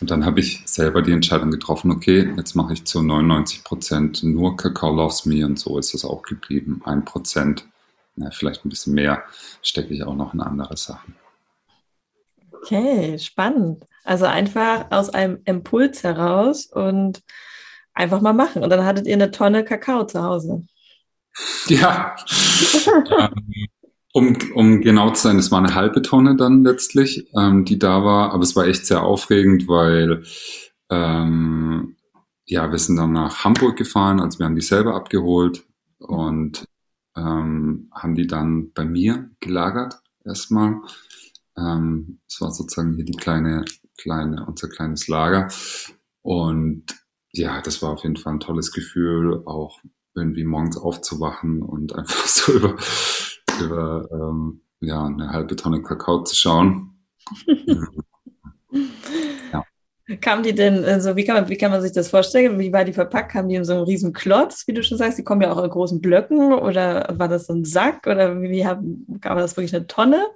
Und 0.00 0.10
dann 0.12 0.24
habe 0.24 0.38
ich 0.38 0.62
selber 0.64 1.02
die 1.02 1.10
Entscheidung 1.10 1.50
getroffen, 1.50 1.90
okay, 1.90 2.32
jetzt 2.36 2.54
mache 2.54 2.74
ich 2.74 2.84
zu 2.84 3.02
99 3.02 3.64
Prozent 3.64 4.22
nur 4.22 4.56
Kakao 4.56 4.94
Loves 4.94 5.26
Me 5.26 5.44
und 5.44 5.58
so 5.58 5.78
ist 5.78 5.94
es 5.94 6.04
auch 6.04 6.22
geblieben. 6.22 6.80
Ein 6.84 7.04
Prozent, 7.04 7.66
na, 8.14 8.30
vielleicht 8.30 8.64
ein 8.64 8.68
bisschen 8.68 8.94
mehr, 8.94 9.24
stecke 9.62 9.92
ich 9.92 10.04
auch 10.04 10.14
noch 10.14 10.32
in 10.32 10.40
andere 10.40 10.76
Sachen. 10.76 11.16
Okay, 12.52 13.18
spannend. 13.18 13.84
Also 14.04 14.26
einfach 14.26 14.86
aus 14.90 15.10
einem 15.10 15.40
Impuls 15.44 16.04
heraus 16.04 16.66
und 16.66 17.20
einfach 17.94 18.20
mal 18.20 18.32
machen. 18.32 18.62
Und 18.62 18.70
dann 18.70 18.84
hattet 18.84 19.06
ihr 19.06 19.14
eine 19.14 19.30
Tonne 19.30 19.64
Kakao 19.64 20.06
zu 20.06 20.22
Hause. 20.22 20.66
Ja, 21.66 22.14
ähm, 23.18 23.68
um, 24.12 24.36
um 24.54 24.80
genau 24.82 25.10
zu 25.10 25.22
sein, 25.22 25.38
es 25.38 25.50
war 25.50 25.58
eine 25.58 25.74
halbe 25.74 26.02
Tonne 26.02 26.36
dann 26.36 26.64
letztlich, 26.64 27.28
ähm, 27.34 27.64
die 27.64 27.78
da 27.78 28.04
war, 28.04 28.32
aber 28.32 28.42
es 28.42 28.54
war 28.54 28.66
echt 28.66 28.86
sehr 28.86 29.02
aufregend, 29.02 29.68
weil 29.68 30.24
ähm, 30.90 31.96
ja, 32.44 32.70
wir 32.70 32.78
sind 32.78 32.96
dann 32.96 33.12
nach 33.12 33.44
Hamburg 33.44 33.76
gefahren, 33.76 34.20
also 34.20 34.38
wir 34.38 34.46
haben 34.46 34.56
die 34.56 34.60
selber 34.60 34.94
abgeholt 34.94 35.64
und 35.98 36.66
ähm, 37.16 37.90
haben 37.92 38.14
die 38.14 38.26
dann 38.26 38.72
bei 38.72 38.84
mir 38.84 39.30
gelagert 39.40 40.02
erstmal. 40.24 40.80
Ähm, 41.56 42.20
es 42.28 42.40
war 42.40 42.52
sozusagen 42.52 42.94
hier 42.94 43.04
die 43.04 43.16
kleine, 43.16 43.64
kleine, 43.96 44.44
unser 44.46 44.68
kleines 44.68 45.08
Lager. 45.08 45.48
Und 46.22 47.01
ja, 47.32 47.60
das 47.62 47.82
war 47.82 47.90
auf 47.90 48.02
jeden 48.02 48.16
Fall 48.16 48.34
ein 48.34 48.40
tolles 48.40 48.72
Gefühl, 48.72 49.42
auch 49.46 49.80
irgendwie 50.14 50.44
morgens 50.44 50.76
aufzuwachen 50.76 51.62
und 51.62 51.94
einfach 51.96 52.26
so 52.26 52.52
über, 52.52 52.76
über 53.60 54.08
ähm, 54.12 54.62
ja, 54.80 55.04
eine 55.04 55.30
halbe 55.30 55.56
Tonne 55.56 55.82
Kakao 55.82 56.22
zu 56.24 56.36
schauen. 56.36 56.98
ja. 59.52 59.64
Kamen 60.20 60.42
die 60.42 60.54
denn, 60.54 60.84
also 60.84 61.16
wie 61.16 61.24
kann, 61.24 61.36
man, 61.36 61.48
wie 61.48 61.56
kann 61.56 61.70
man 61.70 61.80
sich 61.80 61.92
das 61.92 62.10
vorstellen? 62.10 62.58
Wie 62.58 62.72
war 62.72 62.84
die 62.84 62.92
verpackt? 62.92 63.32
Kamen 63.32 63.48
die 63.48 63.54
in 63.54 63.64
so 63.64 63.72
einem 63.72 63.84
riesen 63.84 64.12
Klotz, 64.12 64.66
wie 64.66 64.74
du 64.74 64.82
schon 64.82 64.98
sagst? 64.98 65.18
Die 65.18 65.24
kommen 65.24 65.40
ja 65.40 65.52
auch 65.52 65.62
in 65.62 65.70
großen 65.70 66.00
Blöcken 66.02 66.52
oder 66.52 67.14
war 67.16 67.28
das 67.28 67.46
so 67.46 67.54
ein 67.54 67.64
Sack 67.64 68.06
oder 68.06 68.42
wie, 68.42 68.66
haben, 68.66 69.06
war 69.22 69.36
das 69.36 69.56
wirklich 69.56 69.74
eine 69.74 69.86
Tonne? 69.86 70.26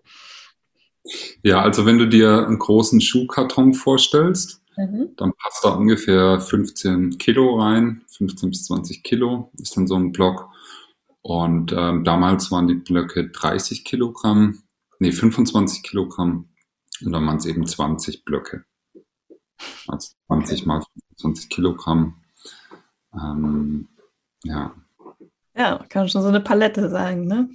Ja, 1.43 1.61
also 1.61 1.85
wenn 1.85 1.99
du 1.99 2.07
dir 2.07 2.47
einen 2.47 2.59
großen 2.59 3.01
Schuhkarton 3.01 3.75
vorstellst, 3.75 4.63
Mhm. 4.77 5.11
Dann 5.17 5.33
passt 5.33 5.65
da 5.65 5.71
ungefähr 5.71 6.41
15 6.41 7.19
Kilo 7.19 7.59
rein, 7.61 8.03
15 8.09 8.51
bis 8.51 8.65
20 8.67 9.03
Kilo 9.03 9.51
ist 9.59 9.77
dann 9.77 9.87
so 9.87 9.97
ein 9.97 10.13
Block. 10.13 10.51
Und 11.23 11.73
ähm, 11.73 12.05
damals 12.05 12.53
waren 12.53 12.69
die 12.69 12.75
Blöcke 12.75 13.29
30 13.29 13.85
Kilogramm, 13.85 14.63
nee, 14.99 15.13
25 15.13 15.83
Kilogramm 15.83 16.49
und 17.05 17.13
dann 17.13 17.27
waren 17.27 17.39
es 17.39 17.47
eben 17.47 17.67
20 17.67 18.25
Blöcke. 18.25 18.65
Also 19.89 20.15
20 20.29 20.61
okay. 20.61 20.69
mal 20.69 20.83
25 21.19 21.49
Kilogramm. 21.49 22.23
Ähm, 23.15 23.89
ja. 24.45 24.75
Ja, 25.57 25.85
kann 25.89 26.09
schon 26.09 26.23
so 26.23 26.29
eine 26.29 26.41
Palette 26.41 26.91
sagen, 26.91 27.27
ne? 27.27 27.49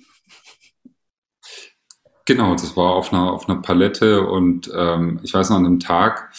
Genau, 2.25 2.53
das 2.53 2.75
war 2.75 2.93
auf 2.93 3.13
einer, 3.13 3.31
auf 3.31 3.47
einer 3.47 3.62
Palette 3.62 4.27
und 4.27 4.71
ähm, 4.75 5.19
ich 5.23 5.34
weiß 5.34 5.49
noch 5.49 5.57
an 5.57 5.65
einem 5.65 5.79
Tag, 5.79 6.31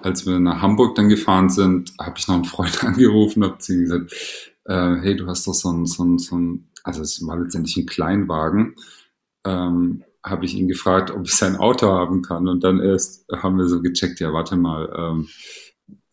als 0.00 0.26
wir 0.26 0.38
nach 0.38 0.62
Hamburg 0.62 0.94
dann 0.94 1.08
gefahren 1.08 1.50
sind, 1.50 1.92
habe 2.00 2.18
ich 2.18 2.28
noch 2.28 2.36
einen 2.36 2.44
Freund 2.44 2.84
angerufen 2.84 3.44
habe 3.44 3.58
zu 3.58 3.74
ihm 3.74 3.80
gesagt, 3.82 4.12
äh, 4.64 4.96
hey, 5.00 5.16
du 5.16 5.26
hast 5.26 5.46
doch 5.46 5.54
so 5.54 5.70
ein, 5.70 5.86
so 5.86 6.04
ein, 6.04 6.18
so 6.18 6.36
ein, 6.36 6.68
also 6.84 7.02
es 7.02 7.24
war 7.26 7.38
letztendlich 7.38 7.76
ein 7.76 7.86
Kleinwagen, 7.86 8.74
ähm, 9.44 10.04
habe 10.22 10.44
ich 10.44 10.54
ihn 10.54 10.68
gefragt, 10.68 11.10
ob 11.10 11.26
ich 11.26 11.34
sein 11.34 11.56
Auto 11.56 11.88
haben 11.88 12.22
kann. 12.22 12.48
Und 12.48 12.64
dann 12.64 12.80
erst 12.80 13.26
haben 13.32 13.56
wir 13.56 13.66
so 13.66 13.80
gecheckt, 13.80 14.20
ja, 14.20 14.32
warte 14.32 14.56
mal, 14.56 14.92
ähm, 14.96 15.28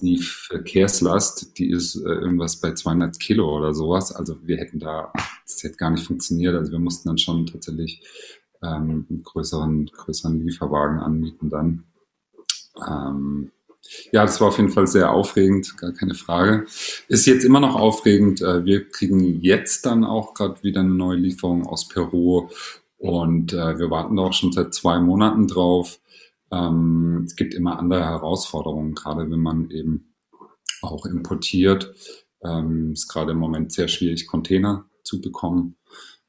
die 0.01 0.17
Verkehrslast, 0.17 1.57
die 1.57 1.69
ist 1.69 1.95
äh, 1.95 2.09
irgendwas 2.09 2.59
bei 2.59 2.73
200 2.73 3.19
Kilo 3.19 3.55
oder 3.57 3.73
sowas. 3.73 4.11
Also 4.11 4.37
wir 4.45 4.57
hätten 4.57 4.79
da, 4.79 5.11
das 5.45 5.63
hätte 5.63 5.77
gar 5.77 5.89
nicht 5.89 6.05
funktioniert. 6.05 6.55
Also 6.55 6.71
wir 6.71 6.79
mussten 6.79 7.09
dann 7.09 7.17
schon 7.17 7.45
tatsächlich 7.45 8.01
ähm, 8.61 9.05
einen 9.09 9.23
größeren, 9.23 9.87
größeren 9.87 10.39
Lieferwagen 10.45 10.99
anmieten 10.99 11.49
dann. 11.49 11.83
Ähm, 12.87 13.51
ja, 14.11 14.23
das 14.25 14.39
war 14.41 14.49
auf 14.49 14.57
jeden 14.57 14.71
Fall 14.71 14.87
sehr 14.87 15.11
aufregend, 15.11 15.77
gar 15.77 15.91
keine 15.91 16.15
Frage. 16.15 16.65
Ist 17.07 17.25
jetzt 17.25 17.43
immer 17.43 17.59
noch 17.59 17.75
aufregend. 17.75 18.41
Äh, 18.41 18.65
wir 18.65 18.87
kriegen 18.89 19.41
jetzt 19.41 19.85
dann 19.85 20.03
auch 20.03 20.33
gerade 20.33 20.63
wieder 20.63 20.81
eine 20.81 20.93
neue 20.93 21.17
Lieferung 21.17 21.65
aus 21.65 21.87
Peru 21.87 22.49
und 22.97 23.53
äh, 23.53 23.77
wir 23.77 23.89
warten 23.89 24.17
auch 24.19 24.33
schon 24.33 24.51
seit 24.51 24.73
zwei 24.73 24.99
Monaten 24.99 25.47
drauf. 25.47 25.99
Ähm, 26.51 27.23
es 27.25 27.35
gibt 27.35 27.53
immer 27.53 27.79
andere 27.79 28.03
Herausforderungen, 28.05 28.95
gerade 28.95 29.29
wenn 29.29 29.41
man 29.41 29.69
eben 29.71 30.13
auch 30.81 31.05
importiert. 31.05 31.93
Ähm, 32.43 32.93
ist 32.93 33.07
gerade 33.07 33.31
im 33.31 33.39
Moment 33.39 33.71
sehr 33.71 33.87
schwierig, 33.87 34.27
Container 34.27 34.85
zu 35.03 35.21
bekommen. 35.21 35.75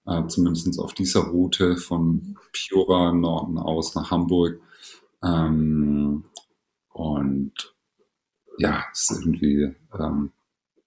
Äh, 0.07 0.27
zumindest 0.29 0.79
auf 0.79 0.95
dieser 0.95 1.21
Route 1.21 1.77
von 1.77 2.37
Piura 2.53 3.11
im 3.11 3.21
Norden 3.21 3.59
aus 3.59 3.95
nach 3.95 4.11
Hamburg. 4.11 4.61
Ähm, 5.23 6.25
und 6.97 7.53
ja, 8.57 8.85
es 8.91 9.11
ist 9.11 9.21
irgendwie, 9.21 9.75
ähm, 9.99 10.33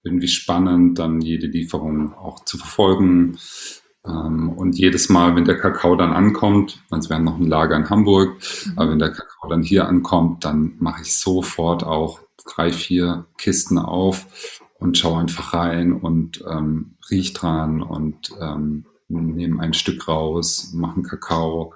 irgendwie 0.04 0.28
spannend, 0.28 0.98
dann 0.98 1.22
jede 1.22 1.45
Lieferung 1.45 2.13
auch 2.15 2.43
zu 2.45 2.58
verfolgen. 2.58 3.38
Ähm, 4.04 4.50
und 4.50 4.76
jedes 4.76 5.10
Mal, 5.10 5.36
wenn 5.36 5.45
der 5.45 5.60
Kakao 5.60 5.95
dann 5.95 6.12
ankommt, 6.12 6.82
also 6.89 7.10
wir 7.10 7.17
haben 7.17 7.26
noch 7.26 7.38
ein 7.38 7.45
Lager 7.45 7.76
in 7.76 7.91
Hamburg, 7.91 8.39
mhm. 8.65 8.74
aber 8.76 8.89
wenn 8.89 8.98
der 9.00 9.12
Kakao 9.12 9.50
dann 9.50 9.62
hier 9.62 9.88
ankommt, 9.88 10.45
dann 10.45 10.74
mache 10.80 11.04
ich 11.04 11.15
sofort 11.15 11.84
auch 11.84 12.22
drei, 12.43 12.72
vier 12.72 13.28
Kisten 13.38 13.78
auf 13.78 14.62
und 14.80 14.98
schaue 14.98 15.19
einfach 15.19 15.54
rein 15.54 15.93
und 15.93 16.43
ähm, 16.50 16.95
riech 17.12 17.34
dran 17.34 17.84
und 17.84 18.32
ähm, 18.41 18.86
nehme 19.10 19.62
ein 19.62 19.74
Stück 19.74 20.08
raus, 20.08 20.72
mache 20.74 20.95
einen 20.95 21.04
Kakao 21.04 21.76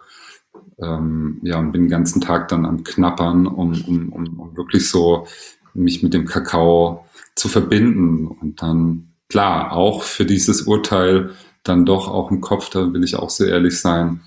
ähm, 0.81 1.39
ja, 1.43 1.59
und 1.59 1.71
bin 1.71 1.83
den 1.83 1.89
ganzen 1.89 2.21
Tag 2.21 2.47
dann 2.49 2.65
am 2.65 2.83
Knappern, 2.83 3.47
um, 3.47 3.73
um, 3.87 4.09
um, 4.09 4.39
um 4.39 4.57
wirklich 4.57 4.89
so 4.89 5.27
mich 5.73 6.03
mit 6.03 6.13
dem 6.13 6.25
Kakao 6.25 7.05
zu 7.35 7.49
verbinden 7.49 8.27
und 8.27 8.61
dann 8.61 9.13
klar 9.29 9.73
auch 9.73 10.03
für 10.03 10.25
dieses 10.25 10.63
Urteil 10.63 11.31
dann 11.63 11.85
doch 11.85 12.07
auch 12.07 12.29
im 12.29 12.41
Kopf, 12.41 12.69
da 12.69 12.93
will 12.93 13.03
ich 13.03 13.15
auch 13.15 13.29
sehr 13.29 13.47
ehrlich 13.47 13.79
sein, 13.79 14.21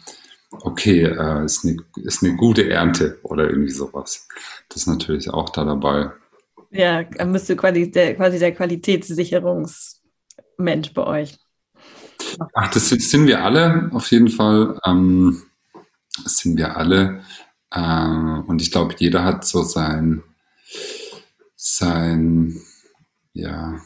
okay, 0.63 1.05
äh, 1.05 1.45
ist, 1.45 1.65
eine, 1.65 1.77
ist 1.97 2.23
eine 2.23 2.37
gute 2.37 2.69
Ernte 2.69 3.19
oder 3.23 3.49
irgendwie 3.49 3.73
sowas. 3.73 4.29
Das 4.69 4.83
ist 4.83 4.87
natürlich 4.87 5.31
auch 5.31 5.51
da 5.51 5.65
dabei. 5.65 6.11
Ja, 6.71 7.05
dann 7.05 7.33
bist 7.33 7.49
du 7.49 7.57
quasi 7.57 7.91
der, 7.91 8.15
quasi 8.17 8.39
der 8.39 8.55
Qualitätssicherungsmensch 8.55 10.93
bei 10.95 11.07
euch. 11.07 11.39
Ach, 12.55 12.71
das 12.73 12.89
sind 12.89 13.27
wir 13.27 13.45
alle 13.45 13.91
auf 13.93 14.11
jeden 14.11 14.29
Fall. 14.29 14.79
Ähm, 14.85 15.43
sind 16.25 16.57
wir 16.57 16.77
alle. 16.77 17.23
Äh, 17.71 18.41
und 18.47 18.63
ich 18.63 18.71
glaube, 18.71 18.95
jeder 18.99 19.25
hat 19.25 19.47
so 19.47 19.63
sein, 19.63 20.23
sein, 21.57 22.61
ja, 23.33 23.81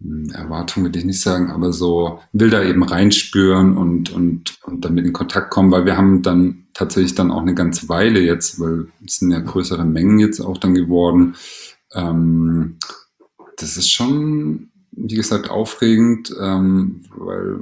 hm, 0.00 0.30
Erwartung 0.30 0.84
will 0.84 0.96
ich 0.96 1.04
nicht 1.04 1.20
sagen, 1.20 1.50
aber 1.50 1.72
so 1.72 2.20
will 2.32 2.50
da 2.50 2.62
eben 2.62 2.82
reinspüren 2.82 3.76
und, 3.76 4.10
und, 4.10 4.58
und 4.64 4.84
damit 4.84 5.06
in 5.06 5.12
Kontakt 5.12 5.50
kommen, 5.50 5.70
weil 5.70 5.84
wir 5.84 5.96
haben 5.96 6.22
dann 6.22 6.66
tatsächlich 6.74 7.14
dann 7.14 7.30
auch 7.30 7.42
eine 7.42 7.54
ganze 7.54 7.88
Weile 7.88 8.20
jetzt, 8.20 8.60
weil 8.60 8.88
es 9.04 9.16
sind 9.16 9.32
ja 9.32 9.40
größere 9.40 9.84
Mengen 9.84 10.18
jetzt 10.18 10.40
auch 10.40 10.58
dann 10.58 10.74
geworden. 10.74 11.34
Ähm, 11.94 12.78
das 13.56 13.76
ist 13.76 13.90
schon, 13.90 14.70
wie 14.92 15.16
gesagt, 15.16 15.50
aufregend, 15.50 16.32
ähm, 16.40 17.02
weil 17.16 17.60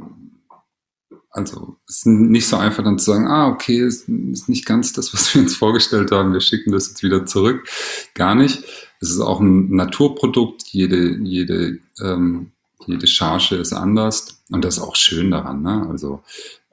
also 1.37 1.77
es 1.87 1.99
ist 1.99 2.07
nicht 2.07 2.49
so 2.49 2.57
einfach 2.57 2.83
dann 2.83 2.99
zu 2.99 3.11
sagen, 3.13 3.27
ah, 3.27 3.49
okay, 3.49 3.81
es 3.81 4.09
ist 4.09 4.49
nicht 4.49 4.65
ganz 4.65 4.95
das, 4.95 5.13
was 5.13 5.35
wir 5.35 5.43
uns 5.43 5.55
vorgestellt 5.55 6.11
haben, 6.11 6.33
wir 6.33 6.41
schicken 6.41 6.73
das 6.73 6.89
jetzt 6.89 7.03
wieder 7.03 7.27
zurück. 7.27 7.69
Gar 8.15 8.35
nicht. 8.35 8.65
Es 9.01 9.11
ist 9.11 9.21
auch 9.21 9.41
ein 9.41 9.71
Naturprodukt, 9.71 10.63
jede, 10.69 11.19
jede, 11.19 11.79
ähm, 12.01 12.53
jede 12.87 13.07
Charge 13.07 13.57
ist 13.57 13.75
anders 13.75 14.43
und 14.51 14.65
das 14.65 14.79
ist 14.79 14.83
auch 14.83 14.97
schön 14.97 15.31
daran. 15.31 15.63
Ne? 15.63 15.87
Also 15.91 16.23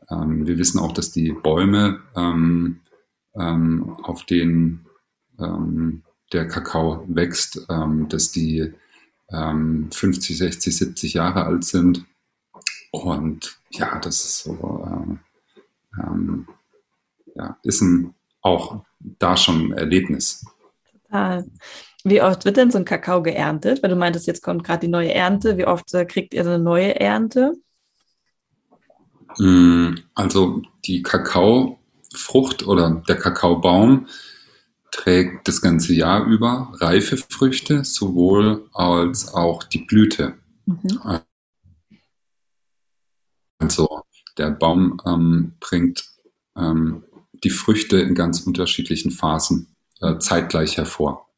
ähm, 0.10 0.48
wir 0.48 0.58
wissen 0.58 0.80
auch, 0.80 0.94
dass 0.94 1.12
die 1.12 1.34
Bäume, 1.34 2.00
ähm, 2.16 2.80
ähm, 3.36 3.98
auf 4.04 4.26
denen 4.26 4.86
ähm, 5.40 6.04
der 6.32 6.48
Kakao 6.48 7.04
wächst, 7.08 7.66
ähm, 7.70 8.08
dass 8.08 8.32
die 8.32 8.74
50, 9.30 10.38
60, 10.38 10.78
70 10.78 11.14
Jahre 11.16 11.46
alt 11.46 11.64
sind. 11.64 12.06
Und 12.94 13.58
ja, 13.72 13.98
das 13.98 14.24
ist 14.24 14.44
so, 14.44 14.86
äh, 14.86 16.00
ähm, 16.00 16.48
ja, 17.34 17.58
ist 17.64 17.82
ein, 17.82 18.14
auch 18.42 18.84
da 19.00 19.36
schon 19.36 19.72
ein 19.72 19.72
Erlebnis. 19.74 20.46
Total. 20.92 21.44
Wie 22.04 22.22
oft 22.22 22.46
wird 22.46 22.58
denn 22.58 22.70
so 22.70 22.78
ein 22.78 22.86
Kakao 22.86 23.24
geerntet? 23.24 23.82
Weil 23.82 23.90
du 23.90 23.96
meintest, 23.96 24.28
jetzt 24.28 24.44
kommt 24.44 24.64
gerade 24.64 24.82
die 24.82 24.90
neue 24.90 25.12
Ernte. 25.12 25.58
Wie 25.58 25.66
oft 25.66 25.92
äh, 25.96 26.06
kriegt 26.06 26.36
ihr 26.36 26.42
eine 26.42 26.60
neue 26.60 27.00
Ernte? 27.00 27.56
Mm, 29.40 29.96
also 30.14 30.62
die 30.86 31.02
Kakaofrucht 31.02 32.68
oder 32.68 33.02
der 33.08 33.18
Kakaobaum 33.18 34.08
trägt 34.92 35.48
das 35.48 35.62
ganze 35.64 35.96
Jahr 35.96 36.28
über 36.28 36.72
reife 36.76 37.18
Früchte, 37.18 37.84
sowohl 37.84 38.70
als 38.72 39.34
auch 39.34 39.64
die 39.64 39.80
Blüte. 39.80 40.36
Mhm. 40.68 41.00
Also 43.64 44.02
der 44.38 44.52
Baum 44.52 45.00
ähm, 45.06 45.54
bringt 45.60 46.04
ähm, 46.58 47.04
die 47.44 47.50
Früchte 47.50 48.00
in 48.00 48.16
ganz 48.16 48.42
unterschiedlichen 48.42 49.12
Phasen 49.12 49.76
äh, 50.02 50.18
zeitgleich 50.20 50.78
hervor. 50.78 51.30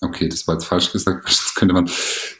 Okay, 0.00 0.28
das 0.28 0.46
war 0.46 0.54
jetzt 0.54 0.66
falsch 0.66 0.92
gesagt. 0.92 1.24
Das 1.50 1.54
könnte 1.54 1.74
man 1.74 1.90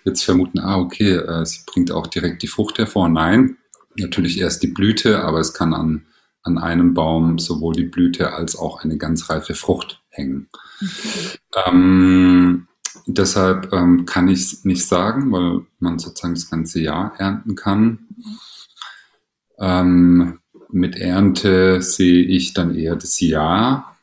jetzt 0.05 0.25
vermuten, 0.25 0.61
ah, 0.61 0.79
okay, 0.79 1.13
äh, 1.13 1.45
sie 1.45 1.61
bringt 1.67 1.93
auch 1.93 2.07
direkt 2.07 2.43
die 2.43 2.47
Frucht 2.47 2.79
hervor. 2.79 3.09
Nein, 3.09 3.59
natürlich 3.97 4.41
erst 4.41 4.63
die 4.63 4.69
Blüte, 4.69 5.23
aber 5.23 5.41
es 5.41 5.53
kann 5.53 5.75
an, 5.75 6.07
an 6.43 6.57
einem 6.57 6.95
Baum 6.95 7.39
sowohl 7.39 7.75
die 7.75 7.85
Blüte 7.85 8.33
als 8.33 8.57
auch 8.57 8.83
eine 8.83 8.97
ganz 8.97 9.29
reife 9.29 9.55
Frucht 9.55 10.03
hängen. 10.09 10.49
Mhm. 10.81 10.89
Ähm, 11.67 12.69
deshalb 13.07 13.73
ähm, 13.73 14.07
kann 14.07 14.29
ich 14.29 14.41
es 14.41 14.65
nicht 14.65 14.87
sagen, 14.87 15.31
weil 15.33 15.67
man 15.79 15.99
sozusagen 15.99 16.35
das 16.35 16.49
ganze 16.49 16.81
Jahr 16.81 17.13
ernten 17.19 17.57
kann. 17.57 18.07
Ähm, 19.61 20.41
mit 20.71 20.97
Ernte 20.97 21.83
sehe 21.83 22.25
ich 22.25 22.55
dann 22.55 22.75
eher 22.75 22.97
das 22.97 23.21
Jahr, 23.21 23.97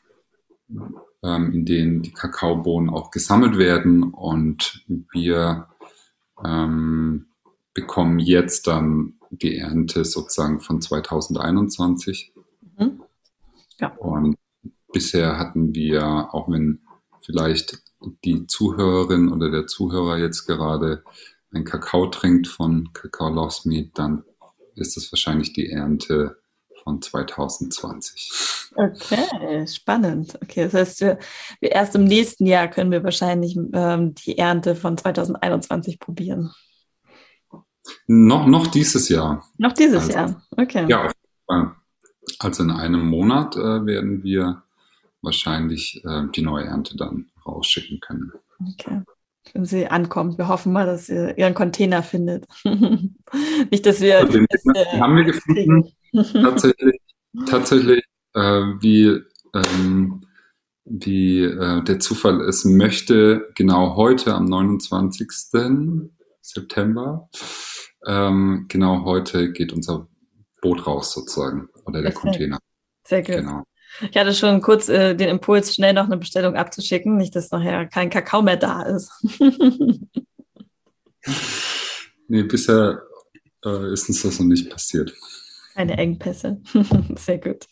ähm, 1.22 1.52
in 1.52 1.64
dem 1.64 2.02
die 2.02 2.12
Kakaobohnen 2.12 2.90
auch 2.90 3.10
gesammelt 3.10 3.58
werden 3.58 4.04
und 4.04 4.84
wir 4.86 5.68
ähm, 6.44 7.26
bekommen 7.74 8.18
jetzt 8.18 8.66
dann 8.66 9.14
die 9.30 9.58
Ernte 9.58 10.04
sozusagen 10.04 10.60
von 10.60 10.80
2021. 10.80 12.32
Mhm. 12.78 13.02
Ja. 13.80 13.88
Und 13.96 14.36
bisher 14.92 15.38
hatten 15.38 15.74
wir, 15.74 16.32
auch 16.32 16.48
wenn 16.48 16.80
vielleicht 17.20 17.82
die 18.24 18.46
Zuhörerin 18.46 19.32
oder 19.32 19.50
der 19.50 19.66
Zuhörer 19.66 20.18
jetzt 20.18 20.46
gerade 20.46 21.02
ein 21.52 21.64
Kakao 21.64 22.06
trinkt 22.06 22.46
von 22.46 22.92
Kakao 22.92 23.30
Loves 23.30 23.64
Me, 23.64 23.90
dann 23.94 24.24
ist 24.78 24.96
es 24.96 25.12
wahrscheinlich 25.12 25.52
die 25.52 25.70
Ernte 25.70 26.38
von 26.82 27.02
2020. 27.02 28.30
Okay, 28.74 29.66
spannend. 29.66 30.38
Okay, 30.42 30.64
das 30.64 30.74
heißt, 30.74 31.00
wir, 31.00 31.18
wir 31.60 31.72
erst 31.72 31.94
im 31.94 32.04
nächsten 32.04 32.46
Jahr 32.46 32.68
können 32.68 32.90
wir 32.90 33.02
wahrscheinlich 33.04 33.56
ähm, 33.72 34.14
die 34.14 34.38
Ernte 34.38 34.74
von 34.74 34.96
2021 34.96 35.98
probieren. 35.98 36.52
Noch, 38.06 38.46
noch 38.46 38.66
dieses 38.66 39.08
Jahr. 39.08 39.46
Noch 39.56 39.72
dieses 39.72 40.04
also, 40.04 40.12
Jahr, 40.12 40.42
okay. 40.56 40.86
Ja, 40.88 41.10
also 42.38 42.62
in 42.62 42.70
einem 42.70 43.06
Monat 43.06 43.56
äh, 43.56 43.86
werden 43.86 44.22
wir 44.22 44.62
wahrscheinlich 45.22 46.02
äh, 46.04 46.24
die 46.34 46.42
neue 46.42 46.66
Ernte 46.66 46.96
dann 46.96 47.30
rausschicken 47.44 48.00
können. 48.00 48.32
Okay. 48.72 49.02
Wenn 49.54 49.64
sie 49.64 49.86
ankommt. 49.86 50.38
Wir 50.38 50.48
hoffen 50.48 50.72
mal, 50.72 50.86
dass 50.86 51.08
ihr 51.08 51.36
ihren 51.38 51.54
Container 51.54 52.02
findet. 52.02 52.46
Nicht, 52.64 53.86
dass 53.86 54.00
wir. 54.00 54.18
Also 54.18 54.32
den, 54.32 54.46
das, 54.48 54.64
äh, 54.74 55.00
haben 55.00 55.16
wir 55.16 55.24
gefunden. 55.24 55.92
tatsächlich, 56.12 57.00
tatsächlich 57.46 58.04
äh, 58.34 58.62
wie, 58.80 59.20
ähm, 59.54 60.22
wie 60.84 61.42
äh, 61.42 61.82
der 61.82 62.00
Zufall 62.00 62.40
es 62.42 62.64
möchte, 62.64 63.48
genau 63.54 63.96
heute 63.96 64.34
am 64.34 64.46
29. 64.46 65.28
September 66.40 67.28
ähm, 68.06 68.66
genau 68.68 69.04
heute 69.04 69.52
geht 69.52 69.72
unser 69.72 70.08
Boot 70.62 70.86
raus 70.86 71.12
sozusagen 71.12 71.68
oder 71.84 72.02
der. 72.02 72.12
Container. 72.12 72.58
Sehr 73.04 73.22
gut. 73.22 73.36
Genau. 73.36 73.64
Ich 74.10 74.16
hatte 74.16 74.32
schon 74.34 74.60
kurz 74.60 74.88
äh, 74.88 75.14
den 75.14 75.28
Impuls, 75.28 75.74
schnell 75.74 75.92
noch 75.92 76.06
eine 76.06 76.16
Bestellung 76.16 76.54
abzuschicken, 76.56 77.16
nicht, 77.16 77.34
dass 77.34 77.50
nachher 77.50 77.86
kein 77.86 78.10
Kakao 78.10 78.42
mehr 78.42 78.56
da 78.56 78.82
ist. 78.82 79.10
nee, 82.28 82.42
bisher 82.42 83.02
äh, 83.64 83.92
ist 83.92 84.08
uns 84.08 84.22
das 84.22 84.38
noch 84.38 84.46
nicht 84.46 84.70
passiert. 84.70 85.12
Keine 85.74 85.96
Engpässe. 85.96 86.60
Sehr 87.16 87.38
gut. 87.38 87.66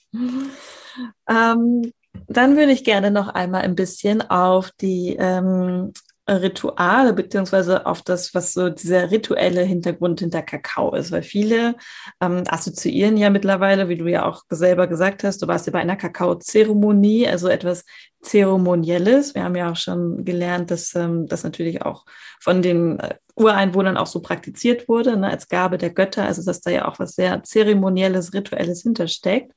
Ähm, 1.28 1.92
dann 2.28 2.56
würde 2.56 2.72
ich 2.72 2.84
gerne 2.84 3.10
noch 3.10 3.28
einmal 3.28 3.62
ein 3.62 3.74
bisschen 3.74 4.22
auf 4.22 4.70
die 4.80 5.16
ähm, 5.18 5.92
Rituale 6.28 7.12
beziehungsweise 7.12 7.86
auf 7.86 8.02
das, 8.02 8.34
was 8.34 8.52
so 8.52 8.68
dieser 8.68 9.10
rituelle 9.10 9.62
Hintergrund 9.62 10.20
hinter 10.20 10.42
Kakao 10.42 10.94
ist, 10.94 11.12
weil 11.12 11.22
viele 11.22 11.76
ähm, 12.20 12.42
assoziieren 12.48 13.16
ja 13.16 13.30
mittlerweile, 13.30 13.88
wie 13.88 13.96
du 13.96 14.06
ja 14.06 14.26
auch 14.26 14.42
selber 14.50 14.88
gesagt 14.88 15.22
hast, 15.22 15.42
du 15.42 15.46
warst 15.46 15.66
ja 15.66 15.72
bei 15.72 15.78
einer 15.78 15.96
Kakao-Zeremonie, 15.96 17.28
also 17.28 17.48
etwas 17.48 17.84
Zeremonielles. 18.22 19.34
Wir 19.34 19.44
haben 19.44 19.54
ja 19.54 19.70
auch 19.70 19.76
schon 19.76 20.24
gelernt, 20.24 20.72
dass 20.72 20.94
ähm, 20.96 21.26
das 21.28 21.44
natürlich 21.44 21.82
auch 21.82 22.04
von 22.40 22.60
den 22.60 22.98
äh, 22.98 23.14
Ureinwohnern 23.36 23.96
auch 23.96 24.08
so 24.08 24.20
praktiziert 24.20 24.88
wurde, 24.88 25.16
ne, 25.16 25.30
als 25.30 25.48
Gabe 25.48 25.78
der 25.78 25.90
Götter, 25.90 26.24
also 26.24 26.42
dass 26.44 26.60
da 26.60 26.70
ja 26.70 26.88
auch 26.88 26.98
was 26.98 27.14
sehr 27.14 27.42
Zeremonielles, 27.44 28.34
Rituelles 28.34 28.82
hintersteckt. 28.82 29.52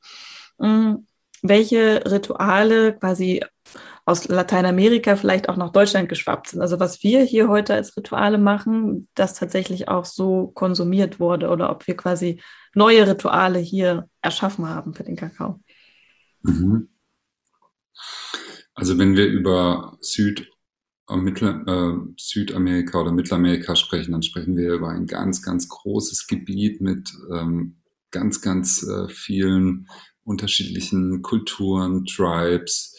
Mhm. 0.60 1.08
Welche 1.42 2.04
Rituale 2.06 2.94
quasi 2.94 3.42
aus 4.10 4.28
Lateinamerika 4.28 5.16
vielleicht 5.16 5.50
auch 5.50 5.56
nach 5.56 5.72
Deutschland 5.72 6.10
geschwappt 6.10 6.50
sind. 6.50 6.62
Also 6.62 6.80
was 6.80 7.04
wir 7.04 7.22
hier 7.24 7.48
heute 7.48 7.76
als 7.76 7.96
Rituale 7.96 8.40
machen, 8.40 9.08
das 9.14 9.36
tatsächlich 9.36 9.88
auch 9.88 10.06
so 10.06 10.48
konsumiert 10.48 11.20
wurde 11.20 11.50
oder 11.50 11.70
ob 11.70 11.86
wir 11.86 11.96
quasi 11.96 12.42
neue 12.74 13.08
Rituale 13.08 13.60
hier 13.60 14.10
erschaffen 14.22 14.68
haben 14.68 14.96
für 14.96 15.04
den 15.04 15.16
Kakao. 15.16 15.62
Mhm. 16.42 16.90
Also 18.74 18.98
wenn 18.98 19.16
wir 19.16 19.28
über 19.28 19.98
Süd 20.02 20.50
äh, 21.10 21.16
äh, 21.16 21.94
Südamerika 22.18 23.02
oder 23.02 23.12
Mittelamerika 23.12 23.76
sprechen, 23.76 24.14
dann 24.14 24.24
sprechen 24.24 24.58
wir 24.58 24.74
über 24.74 24.90
ein 24.90 25.06
ganz, 25.06 25.44
ganz 25.44 25.70
großes 25.70 26.26
Gebiet 26.26 26.82
mit 26.82 27.12
ähm, 27.32 27.78
ganz, 28.10 28.42
ganz 28.42 28.82
äh, 28.82 29.08
vielen 29.08 29.88
unterschiedlichen 30.24 31.22
Kulturen, 31.22 32.06
Tribes, 32.06 32.96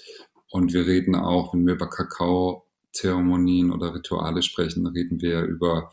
und 0.51 0.73
wir 0.73 0.87
reden 0.87 1.15
auch, 1.15 1.55
wenn 1.55 1.67
wir 1.67 1.75
über 1.75 1.89
Kakao-Zeremonien 1.89 3.71
oder 3.71 3.95
Rituale 3.95 4.43
sprechen, 4.43 4.87
reden 4.87 5.21
wir 5.21 5.43
über 5.43 5.91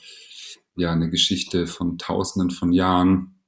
ja 0.75 0.91
eine 0.91 1.09
Geschichte 1.09 1.67
von 1.67 1.97
Tausenden 1.97 2.51
von 2.51 2.71
Jahren. 2.71 3.39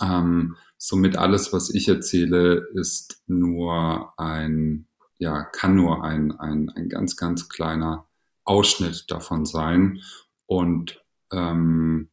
Ähm, 0.00 0.56
somit 0.78 1.16
alles, 1.16 1.52
was 1.52 1.70
ich 1.70 1.88
erzähle, 1.88 2.66
ist 2.74 3.22
nur 3.26 4.12
ein, 4.18 4.86
ja, 5.18 5.42
kann 5.42 5.76
nur 5.76 6.04
ein, 6.04 6.32
ein, 6.32 6.70
ein 6.70 6.88
ganz, 6.88 7.16
ganz 7.16 7.48
kleiner 7.48 8.06
Ausschnitt 8.44 9.04
davon 9.08 9.44
sein 9.44 10.00
und 10.46 11.02
ähm, 11.32 12.10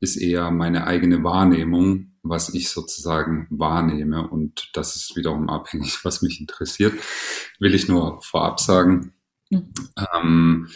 ist 0.00 0.16
eher 0.16 0.50
meine 0.50 0.86
eigene 0.86 1.22
Wahrnehmung 1.22 2.13
was 2.24 2.52
ich 2.54 2.70
sozusagen 2.70 3.46
wahrnehme. 3.50 4.28
Und 4.28 4.70
das 4.72 4.96
ist 4.96 5.14
wiederum 5.14 5.48
abhängig, 5.48 6.04
was 6.04 6.22
mich 6.22 6.40
interessiert. 6.40 6.94
Will 7.60 7.74
ich 7.74 7.86
nur 7.86 8.20
vorab 8.22 8.58
sagen. 8.58 9.12
Mhm. 9.50 9.72
Ähm, 10.14 10.68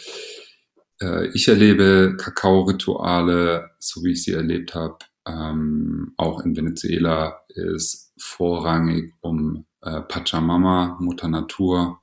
äh, 1.01 1.27
ich 1.29 1.47
erlebe 1.47 2.15
Kakao-Rituale, 2.17 3.71
so 3.79 4.03
wie 4.03 4.11
ich 4.11 4.23
sie 4.23 4.33
erlebt 4.33 4.75
habe, 4.75 4.99
ähm, 5.25 6.13
auch 6.17 6.41
in 6.41 6.55
Venezuela, 6.55 7.41
ist 7.49 8.13
vorrangig, 8.17 9.13
um 9.21 9.65
äh, 9.81 10.01
Pachamama, 10.01 10.97
Mutter 11.01 11.27
Natur, 11.27 11.99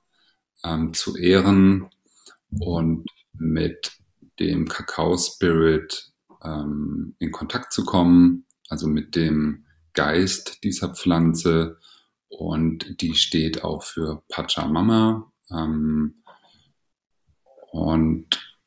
ähm, 0.64 0.92
zu 0.92 1.16
ehren 1.16 1.88
und 2.50 3.06
mit 3.32 3.92
dem 4.40 4.66
Kakao-Spirit 4.66 6.12
ähm, 6.42 7.14
in 7.18 7.30
Kontakt 7.30 7.72
zu 7.72 7.84
kommen 7.84 8.45
also 8.68 8.88
mit 8.88 9.16
dem 9.16 9.66
Geist 9.92 10.62
dieser 10.64 10.94
Pflanze 10.94 11.78
und 12.28 13.00
die 13.00 13.14
steht 13.14 13.64
auch 13.64 13.82
für 13.82 14.22
Pachamama. 14.28 15.32
Ähm, 15.50 16.22
und 17.70 18.58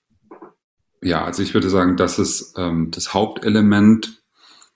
ja, 1.02 1.24
also 1.24 1.44
ich 1.44 1.54
würde 1.54 1.70
sagen, 1.70 1.98
das 1.98 2.20
ist 2.20 2.54
ähm, 2.58 2.92
das 2.92 3.14
Hauptelement. 3.14 4.22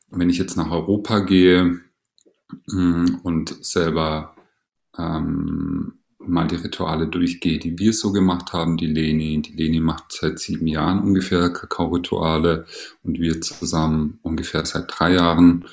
Wenn 0.10 0.30
ich 0.30 0.38
jetzt 0.38 0.58
nach 0.58 0.72
Europa 0.72 1.20
gehe 1.20 1.82
mm, 2.68 3.16
und 3.24 3.66
selber 3.66 4.36
ähm, 4.98 6.03
mal 6.28 6.48
die 6.48 6.56
Rituale 6.56 7.08
durchgehe, 7.08 7.60
die 7.60 7.78
wir 7.80 7.94
so 7.94 8.12
gemacht 8.12 8.54
haben, 8.54 8.78
die 8.78 8.88
Leni. 8.88 9.42
Die 9.42 9.54
Leni 9.54 9.80
macht 9.80 10.12
seit 10.12 10.40
sieben 10.40 10.68
Jahren 10.68 11.00
ungefähr 11.00 11.50
Kakao-Rituale 11.50 12.66
und 13.04 13.20
wir 13.20 13.42
zusammen 13.42 14.20
ungefähr 14.22 14.66
seit 14.66 14.86
drei 14.88 15.14
Jahren. 15.14 15.66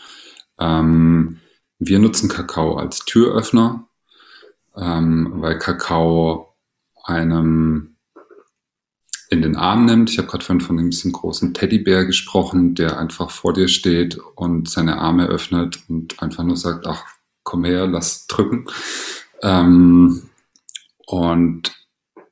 Ähm, 0.59 1.39
wir 1.79 1.99
nutzen 1.99 2.29
Kakao 2.29 2.77
als 2.77 3.01
Türöffner, 3.01 3.89
ähm, 4.77 5.33
weil 5.37 5.59
Kakao 5.59 6.55
einem 7.05 7.97
in 9.31 9.43
den 9.43 9.57
Arm 9.57 9.87
nimmt. 9.87 10.11
Ich 10.11 10.19
habe 10.19 10.29
gerade 10.29 10.45
vorhin 10.45 10.61
von 10.61 10.79
einem 10.79 10.91
großen 10.91 11.55
Teddybär 11.55 12.05
gesprochen, 12.05 12.75
der 12.75 12.99
einfach 12.99 13.31
vor 13.31 13.53
dir 13.53 13.69
steht 13.69 14.19
und 14.35 14.69
seine 14.69 14.99
Arme 14.99 15.27
öffnet 15.27 15.79
und 15.89 16.21
einfach 16.21 16.43
nur 16.43 16.57
sagt, 16.57 16.87
ach, 16.87 17.05
komm 17.45 17.65
her, 17.65 17.87
lass 17.87 18.27
drücken. 18.27 18.67
Ähm, 19.43 20.30
und 21.11 21.73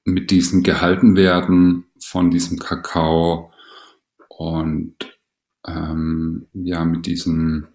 mit 0.04 0.30
diesem 0.30 0.62
gehalten 0.62 1.16
werden 1.16 1.86
von 2.00 2.30
diesem 2.30 2.60
Kakao 2.60 3.52
und 4.28 4.94
ähm, 5.66 6.46
ja, 6.52 6.84
mit 6.84 7.06
diesem, 7.06 7.66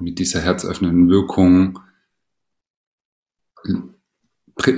mit 0.00 0.18
dieser 0.18 0.40
herzöffnenden 0.40 1.10
Wirkung 1.10 1.78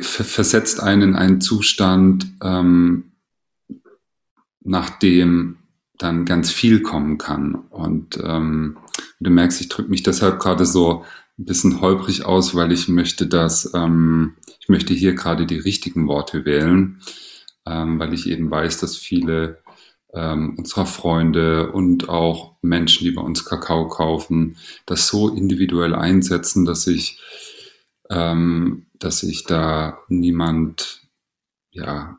versetzt 0.01 0.83
einen 0.83 1.11
in 1.11 1.15
einen 1.15 1.41
Zustand, 1.41 2.27
ähm, 2.43 3.13
nachdem 4.65 5.59
dann 5.97 6.25
ganz 6.25 6.51
viel 6.51 6.83
kommen 6.83 7.19
kann. 7.19 7.55
Und 7.55 8.19
ähm, 8.21 8.79
du 9.21 9.31
merkst, 9.31 9.61
ich 9.61 9.69
drücke 9.69 9.91
mich 9.91 10.03
deshalb 10.03 10.41
gerade 10.41 10.67
so 10.67 11.05
ein 11.39 11.45
bisschen 11.45 11.81
holprig 11.81 12.25
aus, 12.25 12.57
weil 12.57 12.73
ich 12.73 12.89
möchte, 12.89 13.29
dass 13.29 13.73
ähm, 13.75 14.35
ich 14.68 14.70
möchte 14.70 14.92
hier 14.92 15.14
gerade 15.14 15.46
die 15.46 15.57
richtigen 15.57 16.09
Worte 16.09 16.44
wählen, 16.44 17.00
ähm, 17.64 17.98
weil 17.98 18.12
ich 18.12 18.28
eben 18.28 18.50
weiß, 18.50 18.76
dass 18.76 18.98
viele 18.98 19.62
ähm, 20.12 20.57
unserer 20.59 20.85
Freunde 20.85 21.72
und 21.72 22.11
auch 22.11 22.57
Menschen, 22.61 23.04
die 23.04 23.12
bei 23.12 23.22
uns 23.22 23.46
Kakao 23.46 23.88
kaufen, 23.88 24.59
das 24.85 25.09
so 25.09 25.31
individuell 25.31 25.94
einsetzen, 25.94 26.66
dass 26.66 26.87
ich, 26.87 27.18
ähm, 28.11 28.85
dass 28.98 29.22
ich 29.22 29.44
da 29.44 30.00
niemand, 30.09 31.00
ja, 31.70 32.18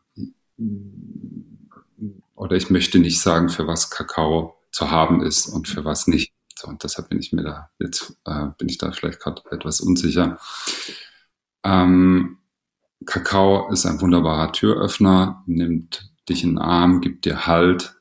oder 2.33 2.55
ich 2.55 2.71
möchte 2.71 2.97
nicht 2.97 3.21
sagen, 3.21 3.49
für 3.49 3.67
was 3.67 3.91
Kakao 3.91 4.55
zu 4.71 4.89
haben 4.89 5.21
ist 5.21 5.45
und 5.45 5.67
für 5.67 5.85
was 5.85 6.07
nicht. 6.07 6.33
So, 6.57 6.67
und 6.67 6.83
deshalb 6.83 7.09
bin 7.09 7.19
ich 7.19 7.31
mir 7.31 7.43
da 7.43 7.69
jetzt, 7.77 8.17
äh, 8.25 8.47
bin 8.57 8.69
ich 8.69 8.79
da 8.79 8.91
vielleicht 8.91 9.19
gerade 9.19 9.43
etwas 9.51 9.81
unsicher. 9.81 10.39
Ähm, 11.63 12.38
Kakao 13.05 13.71
ist 13.71 13.85
ein 13.85 14.01
wunderbarer 14.01 14.51
Türöffner, 14.51 15.43
nimmt 15.45 16.11
dich 16.27 16.43
in 16.43 16.51
den 16.51 16.57
Arm, 16.59 17.01
gibt 17.01 17.25
dir 17.25 17.47
Halt, 17.47 17.95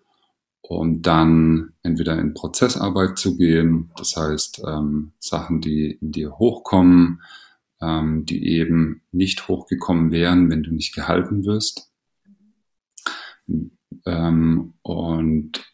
um 0.61 1.01
dann 1.03 1.73
entweder 1.83 2.19
in 2.19 2.35
Prozessarbeit 2.35 3.19
zu 3.19 3.37
gehen, 3.37 3.91
das 3.97 4.17
heißt 4.17 4.63
ähm, 4.67 5.13
Sachen, 5.19 5.61
die 5.61 5.93
in 6.01 6.13
dir 6.13 6.39
hochkommen, 6.39 7.23
ähm, 7.81 8.27
die 8.27 8.49
eben 8.49 9.03
nicht 9.13 9.49
hochgekommen 9.49 10.11
wären, 10.11 10.51
wenn 10.51 10.63
du 10.63 10.73
nicht 10.73 10.95
gehalten 10.95 11.45
wirst. 11.45 11.91
Ähm, 14.05 14.75
und 14.83 15.68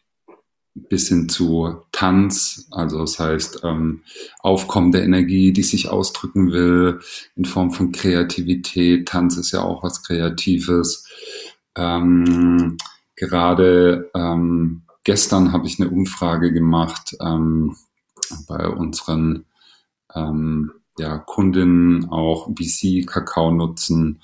bis 0.75 1.07
hin 1.07 1.29
zu 1.29 1.77
Tanz, 1.93 2.67
also 2.69 2.99
das 2.99 3.17
heißt 3.17 3.61
ähm, 3.63 4.01
Aufkommen 4.39 4.91
der 4.91 5.03
Energie, 5.03 5.53
die 5.53 5.63
sich 5.63 5.87
ausdrücken 5.89 6.51
will 6.51 6.99
in 7.35 7.45
Form 7.45 7.71
von 7.71 7.93
Kreativität. 7.93 9.07
Tanz 9.07 9.37
ist 9.37 9.51
ja 9.51 9.61
auch 9.61 9.83
was 9.83 10.03
Kreatives. 10.03 11.07
Ähm, 11.77 12.77
gerade 13.15 14.11
ähm, 14.13 14.83
gestern 15.05 15.53
habe 15.53 15.65
ich 15.65 15.79
eine 15.79 15.89
Umfrage 15.89 16.51
gemacht 16.51 17.15
ähm, 17.21 17.77
bei 18.47 18.67
unseren 18.67 19.45
ähm, 20.13 20.71
ja, 20.97 21.17
Kundinnen 21.19 22.09
auch, 22.09 22.49
wie 22.55 22.67
sie 22.67 23.05
Kakao 23.05 23.51
nutzen. 23.51 24.21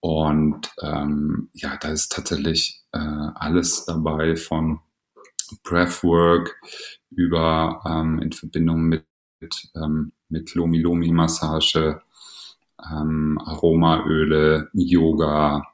Und 0.00 0.70
ähm, 0.80 1.48
ja, 1.54 1.76
da 1.76 1.88
ist 1.88 2.12
tatsächlich 2.12 2.84
äh, 2.92 2.98
alles 2.98 3.84
dabei 3.84 4.36
von 4.36 4.80
Breathwork 5.62 6.56
über 7.10 7.82
ähm, 7.86 8.20
in 8.20 8.32
Verbindung 8.32 8.82
mit, 8.84 9.04
ähm, 9.74 10.12
mit 10.28 10.54
Lomi-Lomi-Massage, 10.54 12.00
ähm, 12.90 13.38
Aromaöle, 13.44 14.68
Yoga, 14.72 15.66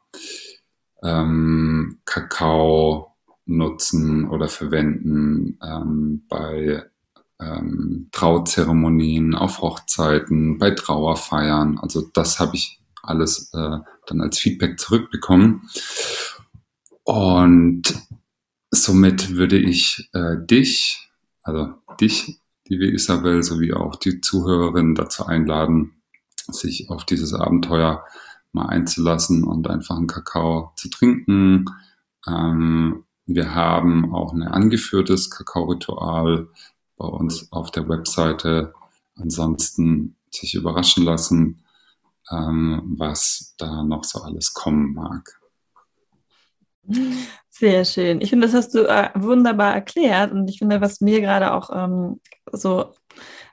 ähm, 1.02 1.98
Kakao 2.04 3.14
nutzen 3.46 4.28
oder 4.28 4.48
verwenden 4.48 5.58
ähm, 5.62 6.22
bei 6.28 6.82
ähm, 7.40 8.08
Trauzeremonien, 8.12 9.34
auf 9.34 9.60
Hochzeiten, 9.60 10.58
bei 10.58 10.70
Trauerfeiern. 10.70 11.78
Also 11.78 12.08
das 12.12 12.40
habe 12.40 12.56
ich 12.56 12.80
alles 13.02 13.52
äh, 13.52 13.78
dann 14.06 14.20
als 14.20 14.38
Feedback 14.38 14.78
zurückbekommen. 14.78 15.68
Und 17.02 17.82
Somit 18.74 19.36
würde 19.36 19.56
ich 19.56 20.10
äh, 20.14 20.36
dich, 20.36 21.08
also 21.42 21.74
dich, 22.00 22.40
liebe 22.66 22.86
Isabel, 22.86 23.42
sowie 23.44 23.72
auch 23.72 23.94
die 23.94 24.20
Zuhörerinnen 24.20 24.96
dazu 24.96 25.26
einladen, 25.26 25.92
sich 26.48 26.90
auf 26.90 27.04
dieses 27.04 27.34
Abenteuer 27.34 28.04
mal 28.52 28.66
einzulassen 28.66 29.44
und 29.44 29.68
einfach 29.68 29.96
einen 29.96 30.08
Kakao 30.08 30.72
zu 30.76 30.88
trinken. 30.88 31.66
Ähm, 32.26 33.04
wir 33.26 33.54
haben 33.54 34.12
auch 34.12 34.32
ein 34.32 34.42
angeführtes 34.42 35.30
Kakao-Ritual 35.30 36.48
bei 36.96 37.06
uns 37.06 37.52
auf 37.52 37.70
der 37.70 37.88
Webseite. 37.88 38.74
Ansonsten 39.14 40.16
sich 40.30 40.54
überraschen 40.54 41.04
lassen, 41.04 41.62
ähm, 42.30 42.82
was 42.98 43.54
da 43.56 43.84
noch 43.84 44.02
so 44.02 44.20
alles 44.20 44.52
kommen 44.52 44.94
mag. 44.94 45.40
Sehr 47.50 47.84
schön. 47.84 48.20
Ich 48.20 48.30
finde, 48.30 48.46
das 48.46 48.54
hast 48.54 48.74
du 48.74 48.80
äh, 48.88 49.10
wunderbar 49.14 49.74
erklärt 49.74 50.32
und 50.32 50.48
ich 50.50 50.58
finde, 50.58 50.80
was 50.80 51.00
mir 51.00 51.20
gerade 51.20 51.52
auch 51.52 51.70
ähm, 51.72 52.20
so, 52.52 52.92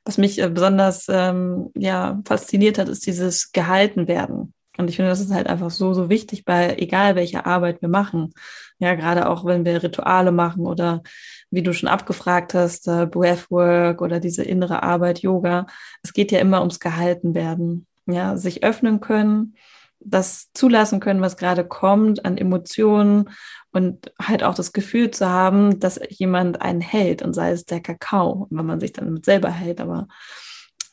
was 0.06 0.17
mich 0.17 0.41
äh, 0.41 0.50
besonders 0.50 1.06
ähm, 1.08 1.70
ja, 1.76 2.20
fasziniert 2.26 2.78
hat, 2.78 2.89
ist 2.89 3.06
dieses 3.06 3.52
Gehaltenwerden. 3.52 4.54
Und 4.78 4.89
ich 4.89 4.96
finde, 4.96 5.12
das 5.12 5.20
ist 5.20 5.34
halt 5.34 5.48
einfach 5.48 5.70
so, 5.70 5.94
so 5.94 6.10
wichtig 6.10 6.46
bei 6.46 6.76
egal 6.78 7.15
welcher 7.15 7.46
Arbeit 7.46 7.82
wir 7.82 7.89
machen. 7.89 8.34
Ja, 8.80 8.96
gerade 8.96 9.30
auch 9.30 9.46
wenn 9.46 9.65
wir 9.65 9.84
Rituale 9.84 10.32
machen 10.32 10.65
oder 10.65 11.04
wie 11.52 11.62
du 11.62 11.74
schon 11.74 11.89
abgefragt 11.89 12.54
hast, 12.54 12.88
äh, 12.88 13.06
Breathwork 13.06 14.02
oder 14.02 14.20
diese 14.20 14.44
innere 14.44 14.82
Arbeit, 14.82 15.20
Yoga. 15.20 15.67
Es 16.02 16.13
geht 16.13 16.32
ja 16.32 16.39
immer 16.39 16.62
ums 16.62 16.80
Gehaltenwerden. 16.80 17.86
Ja, 18.08 18.36
sich 18.36 18.63
öffnen 18.63 19.00
können, 19.00 19.56
das 20.04 20.52
zulassen 20.54 21.00
können, 21.00 21.22
was 21.22 21.38
gerade 21.38 21.66
kommt 21.66 22.26
an 22.26 22.38
Emotionen 22.38 23.30
und 23.72 24.12
halt 24.22 24.44
auch 24.44 24.56
das 24.56 24.74
Gefühl 24.74 25.12
zu 25.12 25.30
haben, 25.30 25.80
dass 25.80 26.00
jemand 26.10 26.62
einen 26.62 26.82
hält 26.82 27.22
und 27.22 27.34
sei 27.34 27.52
es 27.52 27.66
der 27.66 27.82
Kakao, 27.82 28.48
wenn 28.50 28.66
man 28.66 28.80
sich 28.80 28.94
dann 28.94 29.14
mit 29.14 29.26
selber 29.26 29.50
hält, 29.50 29.80
aber 29.80 30.08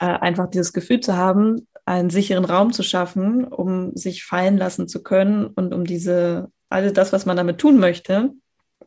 äh, 0.00 0.06
einfach 0.06 0.48
dieses 0.48 0.72
Gefühl 0.72 1.00
zu 1.00 1.16
haben, 1.16 1.66
einen 1.84 2.10
sicheren 2.10 2.44
Raum 2.44 2.72
zu 2.72 2.82
schaffen, 2.82 3.44
um 3.44 3.96
sich 3.96 4.24
fallen 4.24 4.58
lassen 4.58 4.88
zu 4.88 5.02
können 5.02 5.46
und 5.46 5.72
um 5.72 5.84
diese, 5.84 6.50
alles 6.68 6.92
das, 6.92 7.12
was 7.12 7.26
man 7.26 7.36
damit 7.36 7.58
tun 7.58 7.78
möchte, 7.78 8.32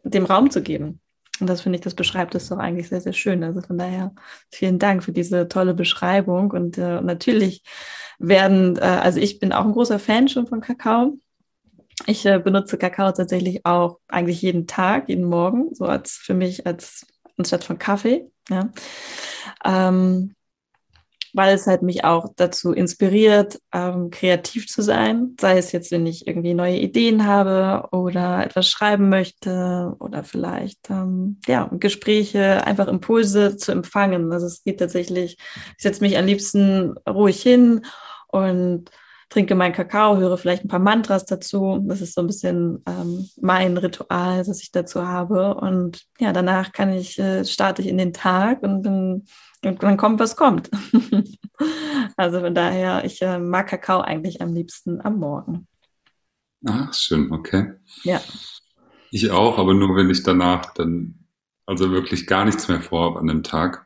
dem 0.03 0.25
Raum 0.25 0.51
zu 0.51 0.61
geben. 0.61 1.01
Und 1.41 1.47
das 1.47 1.61
finde 1.61 1.77
ich, 1.77 1.83
das 1.83 1.95
beschreibt 1.95 2.35
es 2.35 2.49
doch 2.49 2.57
eigentlich 2.57 2.87
sehr, 2.89 3.01
sehr 3.01 3.13
schön. 3.13 3.43
Also 3.43 3.61
von 3.61 3.77
daher 3.77 4.13
vielen 4.51 4.79
Dank 4.79 5.03
für 5.03 5.11
diese 5.11 5.47
tolle 5.47 5.73
Beschreibung. 5.73 6.51
Und 6.51 6.77
äh, 6.77 7.01
natürlich 7.01 7.63
werden, 8.19 8.77
äh, 8.77 8.81
also 8.81 9.19
ich 9.19 9.39
bin 9.39 9.51
auch 9.51 9.65
ein 9.65 9.73
großer 9.73 9.99
Fan 9.99 10.27
schon 10.27 10.47
von 10.47 10.61
Kakao. 10.61 11.17
Ich 12.05 12.25
äh, 12.25 12.39
benutze 12.39 12.77
Kakao 12.77 13.11
tatsächlich 13.11 13.65
auch 13.65 13.99
eigentlich 14.07 14.41
jeden 14.41 14.67
Tag, 14.67 15.09
jeden 15.09 15.25
Morgen, 15.25 15.73
so 15.73 15.85
als 15.85 16.13
für 16.13 16.33
mich 16.33 16.65
als 16.65 17.05
anstatt 17.37 17.63
von 17.63 17.79
Kaffee. 17.79 18.29
Ja. 18.49 18.69
Ähm, 19.65 20.35
weil 21.33 21.55
es 21.55 21.67
halt 21.67 21.81
mich 21.81 22.03
auch 22.03 22.27
dazu 22.35 22.71
inspiriert, 22.73 23.59
ähm, 23.73 24.09
kreativ 24.09 24.67
zu 24.67 24.81
sein. 24.81 25.35
Sei 25.39 25.57
es 25.57 25.71
jetzt, 25.71 25.91
wenn 25.91 26.05
ich 26.05 26.27
irgendwie 26.27 26.53
neue 26.53 26.77
Ideen 26.77 27.25
habe 27.25 27.87
oder 27.91 28.43
etwas 28.45 28.67
schreiben 28.69 29.09
möchte 29.09 29.95
oder 29.99 30.23
vielleicht 30.23 30.89
ähm, 30.89 31.39
ja 31.47 31.69
Gespräche, 31.73 32.65
einfach 32.65 32.87
Impulse 32.87 33.57
zu 33.57 33.71
empfangen. 33.71 34.31
Also 34.31 34.47
es 34.47 34.63
geht 34.63 34.79
tatsächlich, 34.79 35.37
ich 35.77 35.83
setze 35.83 36.01
mich 36.01 36.17
am 36.17 36.25
liebsten 36.25 36.95
ruhig 37.07 37.41
hin 37.41 37.85
und 38.27 38.91
trinke 39.31 39.55
meinen 39.55 39.73
Kakao, 39.73 40.17
höre 40.17 40.37
vielleicht 40.37 40.65
ein 40.65 40.67
paar 40.67 40.79
Mantras 40.79 41.25
dazu. 41.25 41.79
Das 41.87 42.01
ist 42.01 42.13
so 42.13 42.21
ein 42.21 42.27
bisschen 42.27 42.83
ähm, 42.85 43.29
mein 43.39 43.77
Ritual, 43.77 44.43
das 44.43 44.61
ich 44.61 44.71
dazu 44.71 45.07
habe. 45.07 45.55
Und 45.55 46.03
ja, 46.19 46.33
danach 46.33 46.73
kann 46.73 46.91
ich, 46.91 47.17
äh, 47.17 47.45
starte 47.45 47.81
ich 47.81 47.87
in 47.87 47.97
den 47.97 48.13
Tag 48.13 48.61
und 48.61 48.83
dann, 48.83 49.23
und 49.63 49.83
dann 49.83 49.97
kommt, 49.97 50.19
was 50.19 50.35
kommt. 50.35 50.69
also 52.17 52.39
von 52.39 52.55
daher, 52.55 53.05
ich 53.05 53.21
äh, 53.21 53.39
mag 53.39 53.67
Kakao 53.67 54.01
eigentlich 54.01 54.41
am 54.41 54.53
liebsten 54.53 55.01
am 55.01 55.19
Morgen. 55.19 55.67
Ach, 56.65 56.93
schön, 56.93 57.31
okay. 57.31 57.73
Ja. 58.03 58.21
Ich 59.11 59.31
auch, 59.31 59.57
aber 59.57 59.73
nur 59.73 59.95
wenn 59.95 60.09
ich 60.09 60.23
danach 60.23 60.73
dann 60.73 61.15
also 61.65 61.91
wirklich 61.91 62.27
gar 62.27 62.45
nichts 62.45 62.67
mehr 62.67 62.81
vorhabe 62.81 63.19
an 63.19 63.27
dem 63.27 63.43
Tag. 63.43 63.85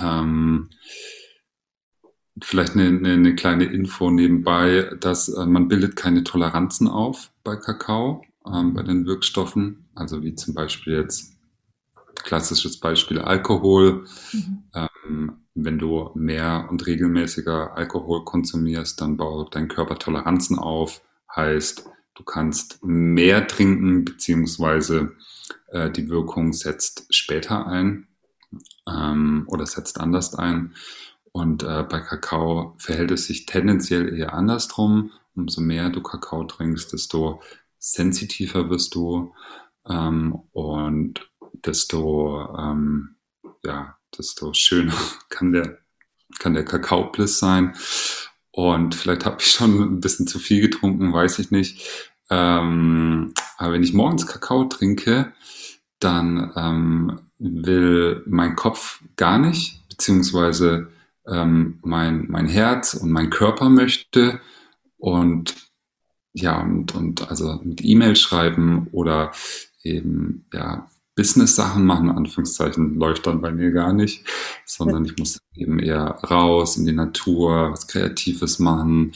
Ähm, 0.00 0.70
Vielleicht 2.42 2.72
eine, 2.72 2.88
eine, 2.88 3.12
eine 3.12 3.34
kleine 3.36 3.64
Info 3.64 4.10
nebenbei, 4.10 4.90
dass 4.98 5.28
äh, 5.28 5.46
man 5.46 5.68
bildet 5.68 5.94
keine 5.94 6.24
Toleranzen 6.24 6.88
auf 6.88 7.30
bei 7.44 7.54
Kakao, 7.54 8.24
ähm, 8.44 8.74
bei 8.74 8.82
den 8.82 9.06
Wirkstoffen, 9.06 9.88
also 9.94 10.22
wie 10.24 10.34
zum 10.34 10.52
Beispiel 10.52 10.94
jetzt 10.94 11.33
klassisches 12.16 12.78
Beispiel 12.80 13.20
Alkohol. 13.20 14.04
Mhm. 14.32 14.64
Ähm, 14.74 15.32
wenn 15.54 15.78
du 15.78 16.10
mehr 16.14 16.66
und 16.70 16.86
regelmäßiger 16.86 17.76
Alkohol 17.76 18.24
konsumierst, 18.24 19.00
dann 19.00 19.16
baut 19.16 19.54
dein 19.54 19.68
Körper 19.68 19.98
Toleranzen 19.98 20.58
auf, 20.58 21.00
heißt, 21.34 21.88
du 22.14 22.24
kannst 22.24 22.78
mehr 22.82 23.46
trinken, 23.46 24.04
beziehungsweise 24.04 25.12
äh, 25.68 25.90
die 25.90 26.08
Wirkung 26.08 26.52
setzt 26.52 27.06
später 27.14 27.66
ein 27.66 28.08
ähm, 28.88 29.44
oder 29.46 29.66
setzt 29.66 30.00
anders 30.00 30.34
ein. 30.34 30.74
Und 31.32 31.62
äh, 31.62 31.84
bei 31.88 32.00
Kakao 32.00 32.74
verhält 32.78 33.10
es 33.10 33.26
sich 33.26 33.46
tendenziell 33.46 34.16
eher 34.16 34.34
andersrum. 34.34 35.10
Umso 35.34 35.60
mehr 35.60 35.90
du 35.90 36.00
Kakao 36.00 36.44
trinkst, 36.44 36.92
desto 36.92 37.42
sensitiver 37.78 38.70
wirst 38.70 38.94
du 38.94 39.34
ähm, 39.88 40.40
und 40.52 41.28
desto, 41.64 42.54
ähm, 42.58 43.16
ja, 43.64 43.96
desto 44.16 44.52
schöner 44.52 44.94
kann 45.28 45.52
der, 45.52 45.78
kann 46.38 46.54
der 46.54 46.64
Kakao-Bliss 46.64 47.38
sein. 47.38 47.74
Und 48.50 48.94
vielleicht 48.94 49.24
habe 49.24 49.38
ich 49.40 49.50
schon 49.50 49.80
ein 49.80 50.00
bisschen 50.00 50.26
zu 50.26 50.38
viel 50.38 50.60
getrunken, 50.60 51.12
weiß 51.12 51.38
ich 51.40 51.50
nicht. 51.50 52.12
Ähm, 52.30 53.34
aber 53.58 53.72
wenn 53.72 53.82
ich 53.82 53.92
morgens 53.92 54.26
Kakao 54.26 54.64
trinke, 54.64 55.32
dann 55.98 56.52
ähm, 56.56 57.20
will 57.38 58.22
mein 58.26 58.56
Kopf 58.56 59.02
gar 59.16 59.38
nicht, 59.38 59.88
beziehungsweise 59.88 60.88
ähm, 61.26 61.78
mein, 61.82 62.26
mein 62.28 62.46
Herz 62.46 62.94
und 62.94 63.10
mein 63.10 63.30
Körper 63.30 63.68
möchte 63.68 64.40
und 64.98 65.54
ja, 66.32 66.60
und, 66.60 66.94
und 66.94 67.28
also 67.28 67.60
mit 67.62 67.84
E-Mail 67.84 68.16
schreiben 68.16 68.88
oder 68.92 69.32
eben 69.82 70.46
ja, 70.52 70.90
Business-Sachen 71.16 71.84
machen, 71.84 72.10
Anführungszeichen, 72.10 72.96
läuft 72.96 73.26
dann 73.26 73.40
bei 73.40 73.52
mir 73.52 73.70
gar 73.70 73.92
nicht, 73.92 74.24
sondern 74.64 75.04
ich 75.04 75.16
muss 75.16 75.40
eben 75.54 75.78
eher 75.78 76.18
raus 76.28 76.76
in 76.76 76.86
die 76.86 76.92
Natur, 76.92 77.70
was 77.72 77.86
Kreatives 77.86 78.58
machen, 78.58 79.12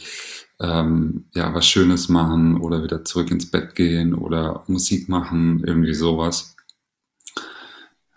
ähm, 0.61 1.25
ja, 1.33 1.53
was 1.53 1.67
Schönes 1.67 2.09
machen 2.09 2.59
oder 2.59 2.83
wieder 2.83 3.03
zurück 3.03 3.31
ins 3.31 3.51
Bett 3.51 3.75
gehen 3.75 4.13
oder 4.13 4.63
Musik 4.67 5.09
machen, 5.09 5.63
irgendwie 5.65 5.93
sowas. 5.93 6.55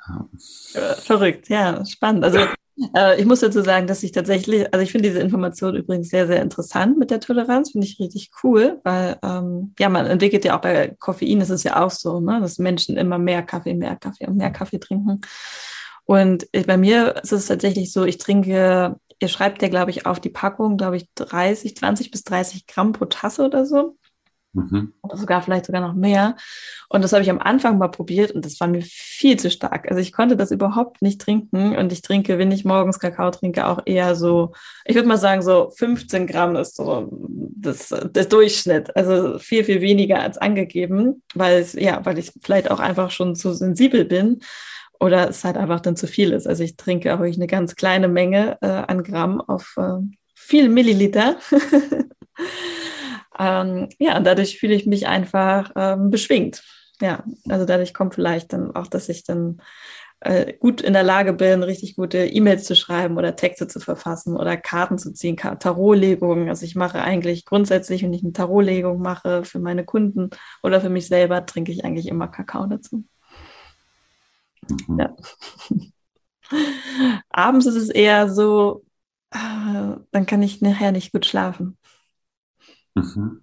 Ja. 0.08 0.28
Verrückt, 0.96 1.48
ja, 1.48 1.84
spannend. 1.84 2.24
Also 2.24 2.38
ich 3.18 3.26
muss 3.26 3.40
dazu 3.40 3.62
sagen, 3.62 3.86
dass 3.86 4.02
ich 4.02 4.12
tatsächlich, 4.12 4.72
also 4.72 4.82
ich 4.82 4.92
finde 4.92 5.08
diese 5.08 5.20
Information 5.20 5.76
übrigens 5.76 6.08
sehr, 6.08 6.26
sehr 6.26 6.40
interessant 6.40 6.98
mit 6.98 7.10
der 7.10 7.20
Toleranz, 7.20 7.72
finde 7.72 7.86
ich 7.86 8.00
richtig 8.00 8.30
cool, 8.42 8.80
weil 8.82 9.18
ähm, 9.22 9.74
ja, 9.78 9.88
man 9.88 10.06
entwickelt 10.06 10.44
ja 10.44 10.56
auch 10.56 10.60
bei 10.60 10.96
Koffein, 10.98 11.40
ist 11.40 11.50
es 11.50 11.64
ja 11.64 11.84
auch 11.84 11.90
so, 11.90 12.20
ne, 12.20 12.40
dass 12.40 12.58
Menschen 12.58 12.96
immer 12.96 13.18
mehr 13.18 13.42
Kaffee, 13.42 13.74
mehr 13.74 13.96
Kaffee 13.96 14.26
und 14.26 14.36
mehr 14.36 14.50
Kaffee 14.50 14.78
trinken. 14.78 15.20
Und 16.04 16.46
bei 16.66 16.76
mir 16.76 17.16
ist 17.22 17.32
es 17.32 17.46
tatsächlich 17.46 17.92
so, 17.92 18.04
ich 18.04 18.18
trinke, 18.18 18.96
ihr 19.20 19.28
schreibt 19.28 19.62
ja, 19.62 19.68
glaube 19.68 19.90
ich, 19.90 20.06
auf 20.06 20.18
die 20.20 20.30
Packung, 20.30 20.76
glaube 20.76 20.96
ich, 20.96 21.06
30, 21.14 21.76
20 21.76 22.10
bis 22.10 22.24
30 22.24 22.66
Gramm 22.66 22.92
pro 22.92 23.04
Tasse 23.04 23.44
oder 23.44 23.66
so. 23.66 23.96
Mhm. 24.54 24.92
Oder 25.02 25.16
sogar 25.16 25.40
vielleicht 25.42 25.66
sogar 25.66 25.80
noch 25.80 25.94
mehr. 25.94 26.36
Und 26.88 27.02
das 27.02 27.12
habe 27.12 27.22
ich 27.22 27.30
am 27.30 27.38
Anfang 27.38 27.78
mal 27.78 27.88
probiert 27.88 28.32
und 28.32 28.44
das 28.44 28.60
war 28.60 28.68
mir 28.68 28.82
viel 28.82 29.38
zu 29.38 29.50
stark. 29.50 29.88
Also 29.88 30.00
ich 30.00 30.12
konnte 30.12 30.36
das 30.36 30.50
überhaupt 30.50 31.00
nicht 31.00 31.20
trinken 31.20 31.76
und 31.76 31.90
ich 31.90 32.02
trinke, 32.02 32.38
wenn 32.38 32.52
ich 32.52 32.64
morgens 32.64 32.98
Kakao 32.98 33.30
trinke, 33.30 33.66
auch 33.66 33.80
eher 33.86 34.14
so, 34.14 34.52
ich 34.84 34.94
würde 34.94 35.08
mal 35.08 35.16
sagen, 35.16 35.40
so 35.40 35.70
15 35.70 36.26
Gramm 36.26 36.56
ist 36.56 36.76
so 36.76 37.08
das, 37.10 37.88
der 37.88 38.26
Durchschnitt. 38.26 38.94
Also 38.94 39.38
viel, 39.38 39.64
viel 39.64 39.80
weniger 39.80 40.20
als 40.20 40.36
angegeben, 40.36 41.22
weil 41.34 41.58
es, 41.58 41.72
ja, 41.72 42.04
weil 42.04 42.18
ich 42.18 42.32
vielleicht 42.42 42.70
auch 42.70 42.80
einfach 42.80 43.10
schon 43.10 43.34
zu 43.34 43.54
sensibel 43.54 44.04
bin 44.04 44.40
oder 45.00 45.30
es 45.30 45.44
halt 45.44 45.56
einfach 45.56 45.80
dann 45.80 45.96
zu 45.96 46.06
viel 46.06 46.32
ist. 46.32 46.46
Also 46.46 46.62
ich 46.62 46.76
trinke 46.76 47.14
auch 47.14 47.20
eine 47.20 47.46
ganz 47.46 47.74
kleine 47.74 48.08
Menge 48.08 48.58
äh, 48.60 48.66
an 48.66 49.02
Gramm 49.02 49.40
auf 49.40 49.74
äh, 49.78 49.98
viel 50.34 50.68
Milliliter. 50.68 51.36
Ähm, 53.38 53.88
ja, 53.98 54.16
und 54.16 54.24
dadurch 54.24 54.58
fühle 54.58 54.74
ich 54.74 54.86
mich 54.86 55.06
einfach 55.06 55.72
ähm, 55.76 56.10
beschwingt. 56.10 56.62
Ja, 57.00 57.24
also 57.48 57.64
dadurch 57.64 57.94
kommt 57.94 58.14
vielleicht 58.14 58.52
dann 58.52 58.74
auch, 58.76 58.86
dass 58.86 59.08
ich 59.08 59.24
dann 59.24 59.60
äh, 60.20 60.52
gut 60.54 60.80
in 60.80 60.92
der 60.92 61.02
Lage 61.02 61.32
bin, 61.32 61.62
richtig 61.64 61.96
gute 61.96 62.26
E-Mails 62.26 62.64
zu 62.64 62.76
schreiben 62.76 63.16
oder 63.16 63.34
Texte 63.34 63.66
zu 63.66 63.80
verfassen 63.80 64.36
oder 64.36 64.56
Karten 64.56 64.98
zu 64.98 65.12
ziehen, 65.12 65.36
Tarotlegungen. 65.36 66.48
Also 66.48 66.64
ich 66.64 66.76
mache 66.76 67.02
eigentlich 67.02 67.44
grundsätzlich, 67.44 68.02
wenn 68.02 68.12
ich 68.12 68.22
eine 68.22 68.32
Tarotlegung 68.32 69.00
mache 69.00 69.44
für 69.44 69.58
meine 69.58 69.84
Kunden 69.84 70.30
oder 70.62 70.80
für 70.80 70.90
mich 70.90 71.08
selber, 71.08 71.44
trinke 71.44 71.72
ich 71.72 71.84
eigentlich 71.84 72.06
immer 72.06 72.28
Kakao 72.28 72.66
dazu. 72.66 73.04
Mhm. 74.68 74.98
Ja. 74.98 75.16
Abends 77.30 77.66
ist 77.66 77.76
es 77.76 77.88
eher 77.88 78.28
so, 78.28 78.84
äh, 79.30 79.96
dann 80.10 80.26
kann 80.26 80.42
ich 80.42 80.60
nachher 80.60 80.92
nicht 80.92 81.12
gut 81.12 81.26
schlafen. 81.26 81.78
Mhm. 82.94 83.42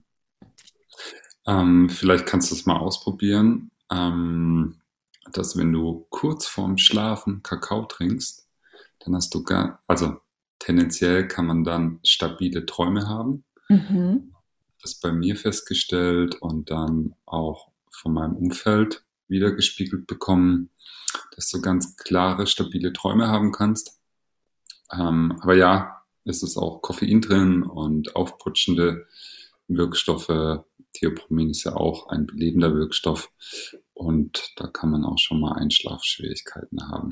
Ähm, 1.47 1.89
vielleicht 1.89 2.25
kannst 2.25 2.51
du 2.51 2.55
es 2.55 2.65
mal 2.65 2.77
ausprobieren, 2.77 3.71
ähm, 3.91 4.75
dass 5.31 5.57
wenn 5.57 5.71
du 5.71 6.05
kurz 6.09 6.47
vorm 6.47 6.77
Schlafen 6.77 7.43
Kakao 7.43 7.85
trinkst, 7.85 8.47
dann 8.99 9.15
hast 9.15 9.33
du 9.33 9.43
gar, 9.43 9.81
also 9.87 10.17
tendenziell 10.59 11.27
kann 11.27 11.45
man 11.45 11.63
dann 11.63 11.99
stabile 12.03 12.65
Träume 12.65 13.07
haben. 13.07 13.43
Mhm. 13.69 14.33
Das 14.81 14.95
bei 14.95 15.11
mir 15.11 15.35
festgestellt 15.35 16.35
und 16.35 16.69
dann 16.69 17.15
auch 17.25 17.71
von 17.91 18.13
meinem 18.13 18.35
Umfeld 18.35 19.03
wiedergespiegelt 19.27 20.07
bekommen, 20.07 20.69
dass 21.35 21.49
du 21.49 21.61
ganz 21.61 21.95
klare, 21.97 22.47
stabile 22.47 22.93
Träume 22.93 23.27
haben 23.27 23.51
kannst. 23.51 23.99
Ähm, 24.91 25.37
aber 25.41 25.55
ja, 25.55 25.98
es 26.29 26.43
ist 26.43 26.57
auch 26.57 26.81
Koffein 26.81 27.21
drin 27.21 27.63
und 27.63 28.15
aufputschende 28.15 29.07
Wirkstoffe. 29.67 30.63
Theopromin 30.93 31.51
ist 31.51 31.63
ja 31.63 31.75
auch 31.75 32.09
ein 32.09 32.25
belebender 32.25 32.73
Wirkstoff 32.73 33.31
und 33.93 34.53
da 34.55 34.67
kann 34.67 34.89
man 34.91 35.03
auch 35.03 35.17
schon 35.17 35.39
mal 35.39 35.53
Einschlafschwierigkeiten 35.53 36.89
haben. 36.89 37.11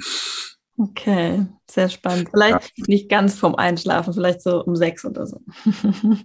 Okay, 0.77 1.47
sehr 1.69 1.89
spannend. 1.89 2.29
Vielleicht 2.31 2.77
ja. 2.77 2.85
nicht 2.87 3.09
ganz 3.09 3.35
vom 3.35 3.55
Einschlafen, 3.55 4.13
vielleicht 4.13 4.41
so 4.41 4.63
um 4.63 4.75
sechs 4.75 5.05
oder 5.05 5.25
so. 5.25 5.41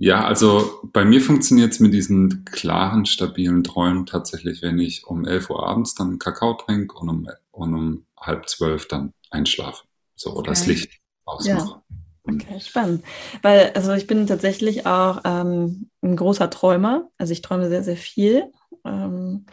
Ja, 0.00 0.24
also 0.24 0.80
bei 0.92 1.04
mir 1.04 1.20
funktioniert 1.20 1.72
es 1.72 1.80
mit 1.80 1.92
diesen 1.92 2.44
klaren, 2.44 3.04
stabilen 3.04 3.64
Träumen 3.64 4.06
tatsächlich, 4.06 4.62
wenn 4.62 4.78
ich 4.78 5.04
um 5.08 5.24
11 5.24 5.50
Uhr 5.50 5.66
abends 5.66 5.94
dann 5.94 6.20
Kakao 6.20 6.54
trinke 6.54 6.96
und 6.96 7.08
um, 7.08 7.28
und 7.50 7.74
um 7.74 8.06
halb 8.16 8.48
zwölf 8.48 8.86
dann 8.86 9.12
einschlafe. 9.30 9.84
So, 10.14 10.36
okay. 10.36 10.48
das 10.48 10.66
Licht 10.66 11.00
ausmache. 11.28 11.68
Ja. 11.68 11.82
Okay, 12.30 12.60
spannend. 12.60 13.04
Weil, 13.42 13.72
also 13.74 13.92
ich 13.92 14.06
bin 14.06 14.26
tatsächlich 14.26 14.86
auch 14.86 15.20
ähm, 15.24 15.88
ein 16.02 16.16
großer 16.16 16.50
Träumer. 16.50 17.08
Also 17.16 17.32
ich 17.32 17.42
träume 17.42 17.68
sehr, 17.68 17.82
sehr 17.82 17.96
viel. 17.96 18.52
Ähm, 18.84 19.46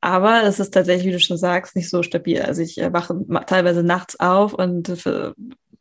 aber 0.00 0.42
es 0.44 0.60
ist 0.60 0.72
tatsächlich, 0.72 1.06
wie 1.06 1.12
du 1.12 1.20
schon 1.20 1.38
sagst, 1.38 1.74
nicht 1.74 1.90
so 1.90 2.02
stabil. 2.02 2.40
Also 2.42 2.62
ich 2.62 2.78
äh, 2.78 2.92
wache 2.92 3.18
teilweise 3.46 3.82
nachts 3.82 4.20
auf 4.20 4.54
und 4.54 4.88
äh, 5.06 5.32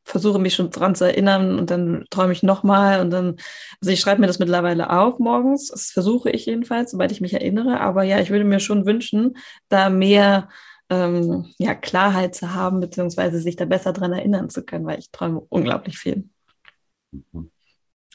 versuche 0.05 0.39
mich 0.39 0.55
schon 0.55 0.69
dran 0.69 0.95
zu 0.95 1.05
erinnern 1.05 1.57
und 1.57 1.69
dann 1.71 2.05
träume 2.09 2.33
ich 2.33 2.43
nochmal 2.43 2.99
und 3.01 3.09
dann, 3.09 3.37
also 3.81 3.91
ich 3.91 4.01
schreibe 4.01 4.21
mir 4.21 4.27
das 4.27 4.39
mittlerweile 4.39 4.89
auf 4.89 5.19
morgens. 5.19 5.69
Das 5.69 5.91
versuche 5.91 6.29
ich 6.29 6.45
jedenfalls, 6.45 6.91
sobald 6.91 7.11
ich 7.11 7.21
mich 7.21 7.33
erinnere. 7.33 7.79
Aber 7.79 8.03
ja, 8.03 8.19
ich 8.19 8.29
würde 8.29 8.45
mir 8.45 8.59
schon 8.59 8.85
wünschen, 8.85 9.37
da 9.69 9.89
mehr 9.89 10.49
ähm, 10.89 11.53
ja, 11.57 11.75
Klarheit 11.75 12.35
zu 12.35 12.53
haben, 12.53 12.79
beziehungsweise 12.79 13.39
sich 13.39 13.55
da 13.55 13.65
besser 13.65 13.93
dran 13.93 14.13
erinnern 14.13 14.49
zu 14.49 14.63
können, 14.63 14.85
weil 14.85 14.99
ich 14.99 15.11
träume 15.11 15.41
unglaublich 15.49 15.97
viel. 15.97 16.29
Mhm. 17.11 17.51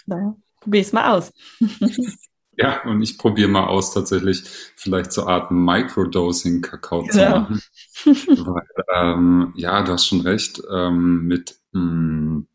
Naja, 0.06 0.36
probier 0.60 0.80
es 0.80 0.92
mal 0.92 1.16
aus. 1.16 1.32
Ja, 2.60 2.82
und 2.82 3.00
ich 3.02 3.18
probiere 3.18 3.48
mal 3.48 3.68
aus, 3.68 3.94
tatsächlich 3.94 4.42
vielleicht 4.74 5.12
so 5.12 5.28
Art 5.28 5.52
Microdosing 5.52 6.60
Kakao 6.60 7.04
zu 7.04 7.20
ja. 7.20 7.38
machen. 7.38 7.62
Weil, 8.04 8.66
ähm, 8.92 9.52
ja, 9.54 9.80
du 9.84 9.92
hast 9.92 10.06
schon 10.06 10.22
recht, 10.22 10.60
ähm, 10.68 11.28
mit 11.28 11.56
mh, 11.70 11.80
mm, 11.80 12.48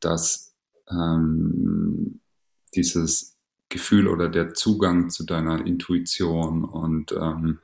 dass 0.00 0.56
ähm, 0.90 2.20
dieses 2.74 3.36
Gefühl 3.68 4.08
oder 4.08 4.30
der 4.30 4.54
Zugang 4.54 5.10
zu 5.10 5.24
deiner 5.24 5.66
Intuition 5.66 6.64
und 6.64 7.12
ähm, 7.12 7.58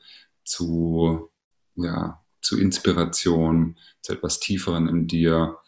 zu, 0.44 1.30
ja, 1.76 2.22
zu 2.42 2.58
Inspiration, 2.58 3.78
zu 4.02 4.12
etwas 4.12 4.40
Tieferen 4.40 4.88
in 4.88 5.06
dir, 5.06 5.58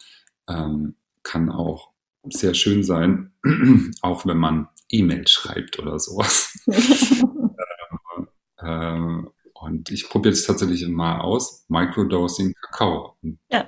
ähm, 0.49 0.97
kann 1.23 1.51
auch 1.51 1.93
sehr 2.31 2.55
schön 2.55 2.83
sein, 2.83 3.33
auch 4.03 4.27
wenn 4.27 4.39
man 4.39 4.69
E-Mail 4.91 5.27
schreibt 5.27 5.79
oder 5.79 5.99
sowas. 5.99 6.59
ähm, 8.61 9.31
und 9.55 9.91
ich 9.91 10.09
probiere 10.09 10.33
es 10.33 10.47
tatsächlich 10.47 10.87
mal 10.89 11.21
aus. 11.21 11.65
Microdosing 11.69 12.55
Kakao. 12.55 13.17
Ja. 13.51 13.67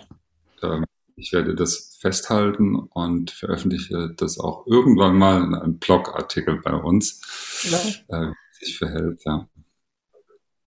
Ähm, 0.63 0.85
ich 1.17 1.33
werde 1.33 1.55
das 1.55 1.97
festhalten 2.01 2.77
und 2.77 3.31
veröffentliche 3.31 4.15
das 4.17 4.39
auch 4.39 4.67
irgendwann 4.67 5.17
mal 5.17 5.45
in 5.45 5.55
einem 5.55 5.79
Blogartikel 5.79 6.61
bei 6.63 6.73
uns, 6.73 7.21
ja. 7.65 7.79
äh, 8.09 8.33
wie 8.59 8.65
sich 8.65 8.79
verhält. 8.79 9.21
Ja. 9.25 9.49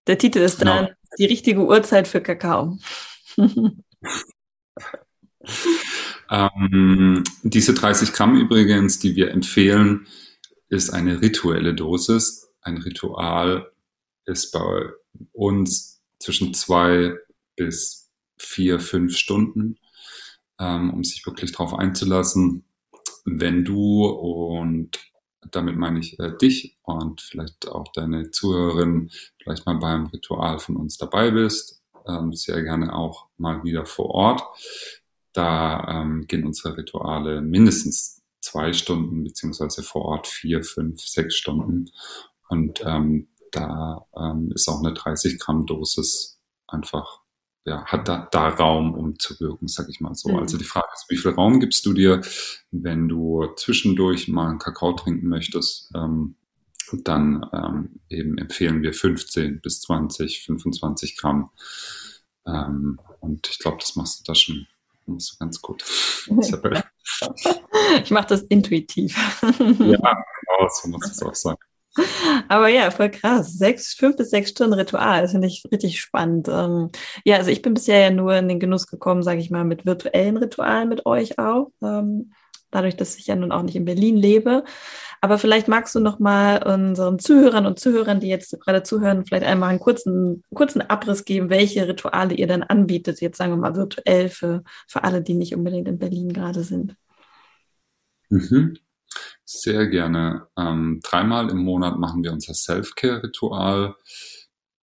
Der 0.06 0.18
Titel 0.18 0.40
ist 0.40 0.58
genau. 0.58 0.88
Die 1.18 1.26
richtige 1.26 1.60
Uhrzeit 1.60 2.08
für 2.08 2.20
Kakao. 2.20 2.78
ähm, 6.30 7.24
diese 7.42 7.74
30 7.74 8.12
Gramm 8.12 8.36
übrigens, 8.36 8.98
die 8.98 9.16
wir 9.16 9.30
empfehlen, 9.30 10.06
ist 10.68 10.90
eine 10.90 11.20
rituelle 11.20 11.74
Dosis. 11.74 12.48
Ein 12.60 12.78
Ritual 12.78 13.70
ist 14.26 14.52
bei 14.52 14.88
uns 15.32 16.02
zwischen 16.18 16.54
zwei 16.54 17.14
bis 17.56 18.10
vier, 18.36 18.80
fünf 18.80 19.16
Stunden, 19.16 19.78
ähm, 20.58 20.92
um 20.92 21.04
sich 21.04 21.24
wirklich 21.26 21.52
darauf 21.52 21.74
einzulassen. 21.74 22.64
Wenn 23.24 23.64
du 23.64 24.06
und 24.06 24.98
damit 25.50 25.76
meine 25.76 26.00
ich 26.00 26.18
äh, 26.18 26.36
dich 26.36 26.76
und 26.82 27.20
vielleicht 27.20 27.68
auch 27.68 27.92
deine 27.92 28.30
Zuhörerin 28.30 29.10
vielleicht 29.42 29.66
mal 29.66 29.78
beim 29.78 30.06
Ritual 30.06 30.58
von 30.58 30.76
uns 30.76 30.96
dabei 30.96 31.30
bist, 31.30 31.82
ähm, 32.06 32.32
sehr 32.32 32.62
gerne 32.62 32.94
auch 32.94 33.26
mal 33.36 33.64
wieder 33.64 33.86
vor 33.86 34.10
Ort. 34.10 34.42
Da 35.32 36.02
ähm, 36.02 36.26
gehen 36.26 36.46
unsere 36.46 36.76
Rituale 36.76 37.40
mindestens 37.40 38.22
zwei 38.40 38.72
Stunden, 38.72 39.24
beziehungsweise 39.24 39.82
vor 39.82 40.04
Ort 40.04 40.26
vier, 40.26 40.62
fünf, 40.62 41.00
sechs 41.00 41.34
Stunden. 41.34 41.90
Und 42.48 42.82
ähm, 42.84 43.28
da 43.50 44.06
ähm, 44.16 44.52
ist 44.54 44.68
auch 44.68 44.80
eine 44.80 44.92
30 44.92 45.40
Gramm 45.40 45.66
Dosis 45.66 46.38
einfach, 46.66 47.23
ja, 47.64 47.84
hat 47.86 48.08
da, 48.08 48.28
da 48.30 48.48
Raum, 48.48 48.94
um 48.94 49.18
zu 49.18 49.38
wirken, 49.40 49.68
sag 49.68 49.88
ich 49.88 50.00
mal 50.00 50.14
so. 50.14 50.30
Mhm. 50.30 50.36
Also 50.36 50.58
die 50.58 50.64
Frage 50.64 50.88
ist, 50.94 51.06
wie 51.08 51.16
viel 51.16 51.30
Raum 51.32 51.60
gibst 51.60 51.86
du 51.86 51.92
dir, 51.94 52.20
wenn 52.70 53.08
du 53.08 53.46
zwischendurch 53.56 54.28
mal 54.28 54.50
einen 54.50 54.58
Kakao 54.58 54.92
trinken 54.92 55.28
möchtest? 55.28 55.90
Ähm, 55.94 56.36
dann 56.92 57.48
ähm, 57.52 58.00
eben 58.10 58.36
empfehlen 58.38 58.82
wir 58.82 58.92
15 58.92 59.60
bis 59.60 59.80
20, 59.80 60.44
25 60.44 61.16
Gramm. 61.16 61.50
Ähm, 62.46 63.00
und 63.20 63.48
ich 63.48 63.58
glaube, 63.58 63.78
das 63.80 63.96
machst 63.96 64.20
du 64.20 64.24
da 64.24 64.34
schon 64.34 64.66
machst 65.06 65.34
du 65.34 65.38
ganz 65.38 65.60
gut. 65.60 65.84
ich 68.02 68.10
mache 68.10 68.26
das 68.28 68.42
intuitiv. 68.42 69.16
ja, 69.42 69.58
genau, 69.58 70.68
so 70.70 70.88
muss 70.88 71.10
es 71.10 71.22
auch 71.22 71.34
sein. 71.34 71.56
Aber 72.48 72.68
ja, 72.68 72.90
voll 72.90 73.10
krass. 73.10 73.56
Sechs, 73.56 73.94
fünf 73.94 74.16
bis 74.16 74.30
sechs 74.30 74.50
Stunden 74.50 74.74
Ritual, 74.74 75.22
das 75.22 75.32
finde 75.32 75.46
ich 75.46 75.62
richtig 75.70 76.00
spannend. 76.00 76.48
Ähm, 76.48 76.90
ja, 77.24 77.36
also 77.36 77.50
ich 77.50 77.62
bin 77.62 77.74
bisher 77.74 78.00
ja 78.00 78.10
nur 78.10 78.34
in 78.34 78.48
den 78.48 78.60
Genuss 78.60 78.86
gekommen, 78.86 79.22
sage 79.22 79.40
ich 79.40 79.50
mal, 79.50 79.64
mit 79.64 79.86
virtuellen 79.86 80.36
Ritualen 80.36 80.88
mit 80.88 81.06
euch 81.06 81.38
auch. 81.38 81.70
Ähm, 81.82 82.32
dadurch, 82.74 82.96
dass 82.96 83.16
ich 83.16 83.26
ja 83.26 83.36
nun 83.36 83.52
auch 83.52 83.62
nicht 83.62 83.76
in 83.76 83.84
Berlin 83.84 84.16
lebe. 84.16 84.64
Aber 85.20 85.38
vielleicht 85.38 85.68
magst 85.68 85.94
du 85.94 86.00
noch 86.00 86.18
mal 86.18 86.62
unseren 86.66 87.18
Zuhörern 87.18 87.66
und 87.66 87.78
Zuhörern, 87.78 88.20
die 88.20 88.28
jetzt 88.28 88.60
gerade 88.60 88.82
zuhören, 88.82 89.24
vielleicht 89.24 89.46
einmal 89.46 89.70
einen 89.70 89.78
kurzen, 89.78 90.42
kurzen 90.52 90.82
Abriss 90.82 91.24
geben, 91.24 91.50
welche 91.50 91.88
Rituale 91.88 92.34
ihr 92.34 92.46
dann 92.46 92.62
anbietet, 92.62 93.20
jetzt 93.20 93.38
sagen 93.38 93.52
wir 93.52 93.56
mal 93.56 93.76
virtuell 93.76 94.28
für, 94.28 94.64
für 94.88 95.04
alle, 95.04 95.22
die 95.22 95.34
nicht 95.34 95.54
unbedingt 95.54 95.88
in 95.88 95.98
Berlin 95.98 96.32
gerade 96.32 96.62
sind. 96.62 96.96
Mhm. 98.28 98.76
Sehr 99.44 99.86
gerne. 99.88 100.48
Ähm, 100.56 101.00
dreimal 101.02 101.50
im 101.50 101.58
Monat 101.58 101.98
machen 101.98 102.24
wir 102.24 102.32
unser 102.32 102.54
Self-Care-Ritual. 102.54 103.94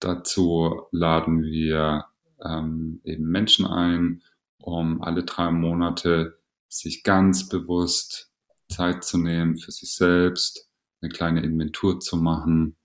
Dazu 0.01 0.83
laden 0.93 1.43
wir 1.43 2.05
ähm, 2.45 3.01
eben 3.05 3.25
Menschen 3.25 3.67
ein, 3.67 4.23
um 4.59 5.03
alle 5.03 5.25
drei 5.25 5.51
Monate 5.51 6.39
sich 6.69 7.03
ganz 7.03 7.49
bewusst 7.49 8.31
Zeit 8.69 9.03
zu 9.03 9.19
nehmen 9.19 9.59
für 9.59 9.73
sich 9.73 9.95
selbst, 9.95 10.69
eine 11.01 11.11
kleine 11.11 11.43
Inventur 11.43 11.99
zu 12.01 12.17
machen, 12.17 12.77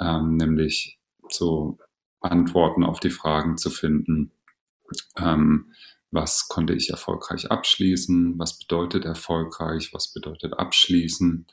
ähm, 0.00 0.36
nämlich 0.36 0.98
so 1.28 1.78
Antworten 2.20 2.84
auf 2.84 3.00
die 3.00 3.10
Fragen 3.10 3.56
zu 3.56 3.70
finden. 3.70 4.32
Ähm, 5.16 5.72
was 6.16 6.48
konnte 6.48 6.72
ich 6.72 6.90
erfolgreich 6.90 7.50
abschließen? 7.50 8.38
Was 8.38 8.58
bedeutet 8.58 9.04
erfolgreich? 9.04 9.92
Was 9.92 10.12
bedeutet 10.12 10.54
abschließen? 10.58 11.46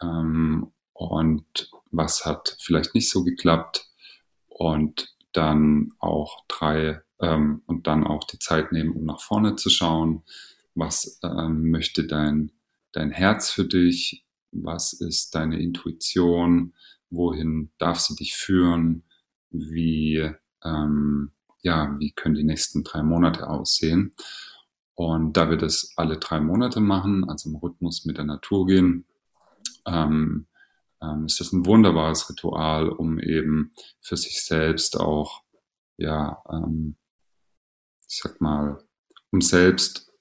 Ähm, 0.00 0.72
und 0.94 1.70
was 1.90 2.24
hat 2.24 2.56
vielleicht 2.60 2.94
nicht 2.94 3.10
so 3.10 3.24
geklappt? 3.24 3.90
Und 4.46 5.14
dann 5.32 5.90
auch 5.98 6.44
drei 6.46 7.02
ähm, 7.20 7.62
und 7.66 7.86
dann 7.86 8.06
auch 8.06 8.24
die 8.24 8.38
Zeit 8.38 8.70
nehmen, 8.72 8.92
um 8.92 9.04
nach 9.04 9.20
vorne 9.20 9.56
zu 9.56 9.68
schauen. 9.68 10.22
Was 10.74 11.18
ähm, 11.22 11.70
möchte 11.70 12.06
dein 12.06 12.52
dein 12.92 13.10
Herz 13.10 13.50
für 13.50 13.64
dich? 13.64 14.24
Was 14.52 14.92
ist 14.92 15.34
deine 15.34 15.58
Intuition? 15.60 16.74
Wohin 17.10 17.72
darf 17.78 17.98
sie 17.98 18.14
dich 18.14 18.34
führen? 18.34 19.04
Wie, 19.50 20.30
ähm, 20.64 21.32
ja, 21.62 21.94
wie 21.98 22.12
können 22.12 22.34
die 22.34 22.44
nächsten 22.44 22.84
drei 22.84 23.02
Monate 23.02 23.48
aussehen? 23.48 24.14
Und 24.94 25.36
da 25.36 25.48
wir 25.48 25.56
das 25.56 25.94
alle 25.96 26.18
drei 26.18 26.40
Monate 26.40 26.80
machen, 26.80 27.28
also 27.28 27.48
im 27.48 27.56
Rhythmus 27.56 28.04
mit 28.04 28.18
der 28.18 28.24
Natur 28.24 28.66
gehen, 28.66 29.06
ähm, 29.86 30.46
ähm, 31.02 31.26
ist 31.26 31.40
das 31.40 31.52
ein 31.52 31.66
wunderbares 31.66 32.28
Ritual, 32.28 32.88
um 32.88 33.18
eben 33.18 33.72
für 34.00 34.16
sich 34.16 34.42
selbst 34.44 35.00
auch, 35.00 35.42
ja, 35.96 36.42
ähm, 36.50 36.96
ich 38.08 38.20
sag 38.22 38.40
mal, 38.40 38.78
um 39.30 39.40
selbst 39.40 40.12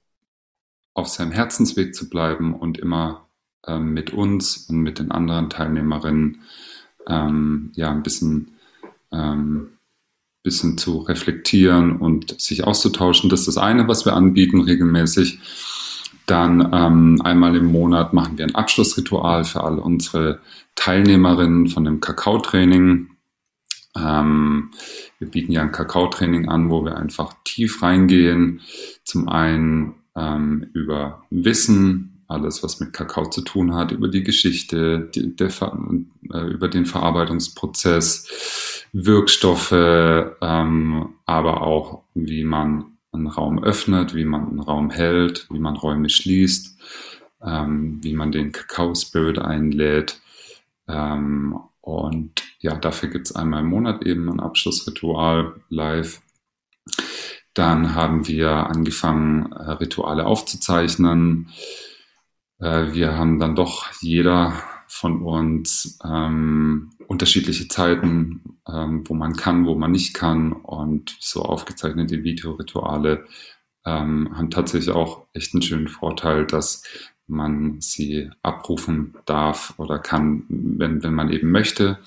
auf 0.94 1.08
seinem 1.08 1.32
Herzensweg 1.32 1.94
zu 1.94 2.10
bleiben 2.10 2.56
und 2.56 2.78
immer 2.78 3.28
ähm, 3.68 3.94
mit 3.94 4.14
uns 4.14 4.70
und 4.70 4.78
mit 4.78 5.00
den 5.00 5.12
anderen 5.12 5.50
Teilnehmerinnen 5.50 6.42
ähm, 7.08 7.72
ja 7.76 7.92
ein 7.92 8.04
bisschen, 8.04 8.58
ähm, 9.12 9.78
bisschen 10.44 10.78
zu 10.78 11.00
reflektieren 11.00 11.98
und 11.98 12.40
sich 12.42 12.64
auszutauschen. 12.64 13.30
Das 13.30 13.42
ist 13.42 13.48
das 13.48 13.58
eine, 13.58 13.88
was 13.88 14.06
wir 14.06 14.14
anbieten 14.14 14.62
regelmäßig. 14.62 15.40
Dann 16.26 16.70
ähm, 16.74 17.22
einmal 17.24 17.56
im 17.56 17.66
Monat 17.66 18.14
machen 18.14 18.38
wir 18.38 18.46
ein 18.46 18.56
Abschlussritual 18.56 19.44
für 19.44 19.64
alle 19.64 19.82
unsere 19.82 20.40
Teilnehmerinnen 20.76 21.68
von 21.68 21.84
dem 21.84 22.00
Kakaotraining. 22.00 23.10
Ähm, 23.96 24.72
wir 25.20 25.28
bieten 25.30 25.52
ja 25.52 25.62
ein 25.62 25.72
Kakaotraining 25.72 26.48
an, 26.48 26.70
wo 26.70 26.86
wir 26.86 26.96
einfach 26.96 27.36
tief 27.44 27.84
reingehen. 27.84 28.62
Zum 29.04 29.30
einen 29.30 29.96
ähm, 30.16 30.70
über 30.74 31.24
Wissen, 31.30 32.11
alles, 32.32 32.64
was 32.64 32.80
mit 32.80 32.94
Kakao 32.94 33.30
zu 33.30 33.42
tun 33.42 33.76
hat, 33.76 33.92
über 33.92 34.08
die 34.08 34.24
Geschichte, 34.24 35.10
die, 35.14 35.36
der, 35.36 35.52
äh, 36.34 36.48
über 36.48 36.68
den 36.68 36.86
Verarbeitungsprozess, 36.86 38.88
Wirkstoffe, 38.94 39.72
ähm, 39.72 41.10
aber 41.26 41.62
auch, 41.62 42.04
wie 42.14 42.44
man 42.44 42.86
einen 43.12 43.28
Raum 43.28 43.64
öffnet, 43.64 44.16
wie 44.16 44.26
man 44.26 44.48
einen 44.48 44.60
Raum 44.60 44.90
hält, 44.90 45.48
wie 45.52 45.60
man 45.60 45.76
Räume 45.76 46.10
schließt, 46.10 46.78
ähm, 47.44 48.00
wie 48.02 48.14
man 48.14 48.32
den 48.32 48.52
Kakao-Spirit 48.52 49.40
einlädt. 49.40 50.20
Ähm, 50.88 51.60
und 51.82 52.44
ja, 52.60 52.76
dafür 52.76 53.10
gibt 53.10 53.28
es 53.28 53.36
einmal 53.36 53.62
im 53.62 53.70
Monat 53.70 54.06
eben 54.06 54.30
ein 54.30 54.40
Abschlussritual 54.40 55.56
live. 55.70 56.22
Dann 57.54 57.96
haben 57.96 58.28
wir 58.28 58.52
angefangen, 58.52 59.52
äh, 59.52 59.72
Rituale 59.72 60.26
aufzuzeichnen. 60.26 61.50
Äh, 62.62 62.94
wir 62.94 63.18
haben 63.18 63.40
dann 63.40 63.56
doch 63.56 63.92
jeder 64.02 64.54
von 64.88 65.22
uns 65.22 66.00
ähm, 66.06 66.92
unterschiedliche 67.08 67.68
Zeiten, 67.68 68.60
ähm, 68.68 69.04
wo 69.08 69.14
man 69.14 69.36
kann, 69.36 69.66
wo 69.66 69.76
man 69.76 69.92
nicht 69.92 70.14
kann 70.14 70.54
und 70.54 71.16
so 71.20 71.44
aufgezeichnete 71.44 72.24
Videorituale 72.24 73.26
ähm, 73.86 74.38
haben 74.38 74.52
tatsächlich 74.52 74.94
auch 74.94 75.28
echt 75.34 75.54
einen 75.54 75.62
schönen 75.62 75.88
Vorteil, 75.88 76.46
dass 76.46 76.84
man 77.28 77.80
sie 77.80 78.30
abrufen 78.44 79.16
darf 79.26 79.74
oder 79.78 79.98
kann, 80.00 80.44
wenn, 80.50 81.04
wenn 81.04 81.14
man 81.14 81.32
eben 81.32 81.52
möchte. 81.52 82.00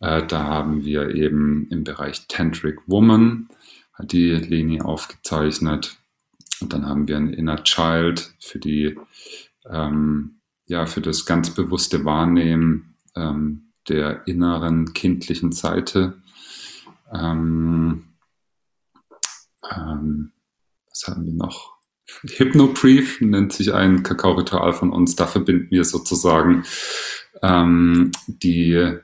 Äh, 0.00 0.26
da 0.26 0.44
haben 0.44 0.84
wir 0.84 1.14
eben 1.14 1.66
im 1.70 1.84
Bereich 1.84 2.26
Tantric 2.28 2.78
Woman, 2.86 3.48
hat 3.94 4.12
die 4.12 4.30
Leni 4.30 4.80
aufgezeichnet. 4.80 5.96
Und 6.60 6.72
dann 6.74 6.86
haben 6.86 7.08
wir 7.08 7.16
ein 7.16 7.32
Inner 7.32 7.64
Child 7.64 8.34
für 8.38 8.58
die, 8.58 8.98
ähm, 9.68 10.40
ja, 10.66 10.86
für 10.86 11.00
das 11.00 11.26
ganz 11.26 11.50
bewusste 11.50 12.04
Wahrnehmen 12.04 12.96
ähm, 13.16 13.72
der 13.88 14.26
inneren 14.26 14.92
kindlichen 14.92 15.52
Seite. 15.52 16.22
Ähm, 17.12 18.04
ähm, 19.70 20.32
was 20.88 21.08
haben 21.08 21.26
wir 21.26 21.34
noch? 21.34 21.74
Hypnobrief 22.22 23.20
nennt 23.20 23.52
sich 23.52 23.72
ein 23.72 24.02
Kakao-Ritual 24.02 24.72
von 24.72 24.90
uns. 24.90 25.16
Da 25.16 25.26
verbinden 25.26 25.70
wir 25.70 25.84
sozusagen 25.84 26.64
ähm, 27.42 28.10
die, 28.26 28.96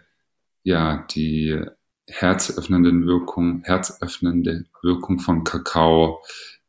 ja, 0.63 1.07
die 1.11 1.61
herzöffnenden 2.09 3.07
Wirkung, 3.07 3.63
herzöffnende 3.65 4.65
Wirkung 4.83 5.19
von 5.19 5.45
Kakao 5.45 6.23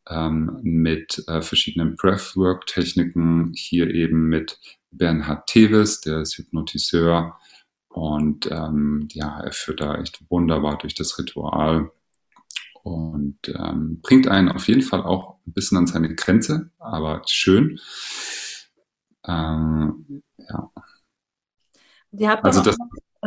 ähm, 0.09 0.59
mit 0.61 1.23
äh, 1.27 1.41
verschiedenen 1.41 1.95
Breathwork-Techniken. 1.95 3.53
Hier 3.55 3.89
eben 3.89 4.29
mit 4.29 4.59
Bernhard 4.91 5.47
Teves, 5.47 6.01
der 6.01 6.21
ist 6.21 6.37
Hypnotiseur. 6.37 7.37
Und 7.89 8.49
ähm, 8.51 9.07
ja, 9.11 9.39
er 9.39 9.51
führt 9.51 9.81
da 9.81 9.95
echt 9.95 10.21
wunderbar 10.29 10.77
durch 10.77 10.95
das 10.95 11.17
Ritual 11.17 11.91
und 12.83 13.37
ähm, 13.47 13.99
bringt 14.01 14.27
einen 14.27 14.49
auf 14.49 14.67
jeden 14.67 14.81
Fall 14.81 15.01
auch 15.03 15.39
ein 15.45 15.53
bisschen 15.53 15.77
an 15.77 15.87
seine 15.87 16.13
Grenze, 16.15 16.71
aber 16.77 17.21
schön. 17.25 17.79
Ähm, 19.25 20.23
ja. 20.37 20.71
Also 22.43 22.61
das, 22.61 22.77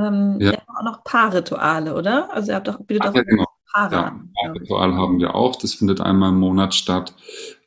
ähm, 0.07 0.40
ja. 0.40 0.55
auch 0.66 0.82
noch 0.82 1.05
Paarrituale, 1.05 1.94
oder? 1.94 2.32
Also 2.32 2.53
ihr 2.53 2.57
habt 2.57 2.68
auch, 2.68 2.78
bietet 2.78 3.09
auch 3.09 3.14
ja, 3.14 3.22
genau. 3.22 3.46
Paare 3.72 3.94
ja, 3.94 4.05
an. 4.07 4.32
Paarritual 4.40 4.94
haben 4.94 5.18
wir 5.20 5.34
auch. 5.34 5.57
Das 5.57 5.74
findet 5.74 6.01
einmal 6.01 6.30
im 6.30 6.38
Monat 6.40 6.74
statt. 6.74 7.14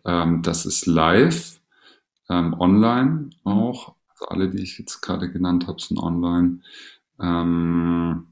Ähm, 0.05 0.41
das 0.41 0.65
ist 0.65 0.85
live, 0.85 1.59
ähm, 2.29 2.55
online 2.59 3.29
auch. 3.43 3.95
Also 4.09 4.25
alle, 4.27 4.49
die 4.49 4.63
ich 4.63 4.77
jetzt 4.79 5.01
gerade 5.01 5.31
genannt 5.31 5.67
habe, 5.67 5.81
sind 5.81 5.97
online. 5.97 6.59
Ähm, 7.19 8.27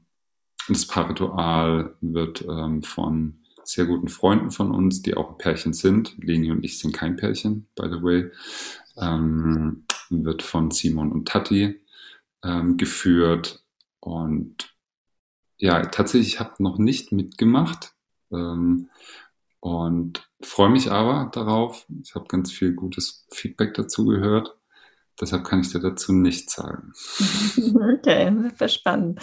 das 0.68 0.86
Paarritual 0.86 1.94
wird 2.00 2.44
ähm, 2.48 2.82
von 2.82 3.38
sehr 3.64 3.86
guten 3.86 4.08
Freunden 4.08 4.50
von 4.50 4.70
uns, 4.72 5.02
die 5.02 5.16
auch 5.16 5.30
ein 5.30 5.38
Pärchen 5.38 5.72
sind. 5.72 6.14
Leni 6.18 6.50
und 6.50 6.64
ich 6.64 6.78
sind 6.78 6.92
kein 6.92 7.16
Pärchen, 7.16 7.68
by 7.74 7.88
the 7.88 8.02
way. 8.02 8.30
Ähm, 8.96 9.84
wird 10.10 10.42
von 10.42 10.70
Simon 10.70 11.10
und 11.10 11.28
Tati 11.28 11.80
ähm, 12.44 12.76
geführt. 12.76 13.61
Und 14.02 14.74
ja, 15.58 15.80
tatsächlich, 15.82 16.34
ich 16.34 16.40
habe 16.40 16.60
noch 16.62 16.76
nicht 16.76 17.12
mitgemacht 17.12 17.92
ähm, 18.32 18.90
und 19.60 20.28
freue 20.42 20.70
mich 20.70 20.90
aber 20.90 21.30
darauf. 21.32 21.86
Ich 22.02 22.16
habe 22.16 22.26
ganz 22.26 22.50
viel 22.50 22.72
gutes 22.72 23.26
Feedback 23.30 23.74
dazu 23.74 24.04
gehört. 24.06 24.56
Deshalb 25.20 25.44
kann 25.44 25.60
ich 25.60 25.70
dir 25.70 25.78
dazu 25.78 26.12
nichts 26.12 26.54
sagen. 26.54 26.92
Okay, 27.98 28.32
super 28.42 28.68
spannend. 28.68 29.20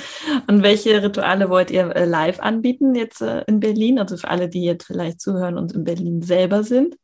Und 0.48 0.64
welche 0.64 1.04
Rituale 1.04 1.50
wollt 1.50 1.72
ihr 1.72 1.94
äh, 1.94 2.06
live 2.06 2.40
anbieten 2.40 2.96
jetzt 2.96 3.22
äh, 3.22 3.44
in 3.48 3.60
Berlin? 3.60 4.00
Also 4.00 4.16
für 4.16 4.30
alle, 4.30 4.48
die 4.48 4.64
jetzt 4.64 4.86
vielleicht 4.86 5.20
zuhören 5.20 5.58
und 5.58 5.74
in 5.74 5.84
Berlin 5.84 6.22
selber 6.22 6.64
sind? 6.64 6.96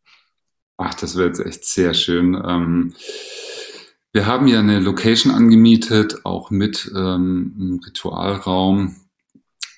Ach, 0.78 0.94
das 0.94 1.18
wäre 1.18 1.28
jetzt 1.28 1.46
echt 1.46 1.66
sehr 1.66 1.94
schön. 1.94 2.36
Ähm, 2.36 2.94
wir 4.16 4.28
haben 4.28 4.48
ja 4.48 4.60
eine 4.60 4.80
Location 4.80 5.34
angemietet, 5.34 6.24
auch 6.24 6.50
mit 6.50 6.90
ähm, 6.96 7.54
einem 7.60 7.80
Ritualraum. 7.86 8.96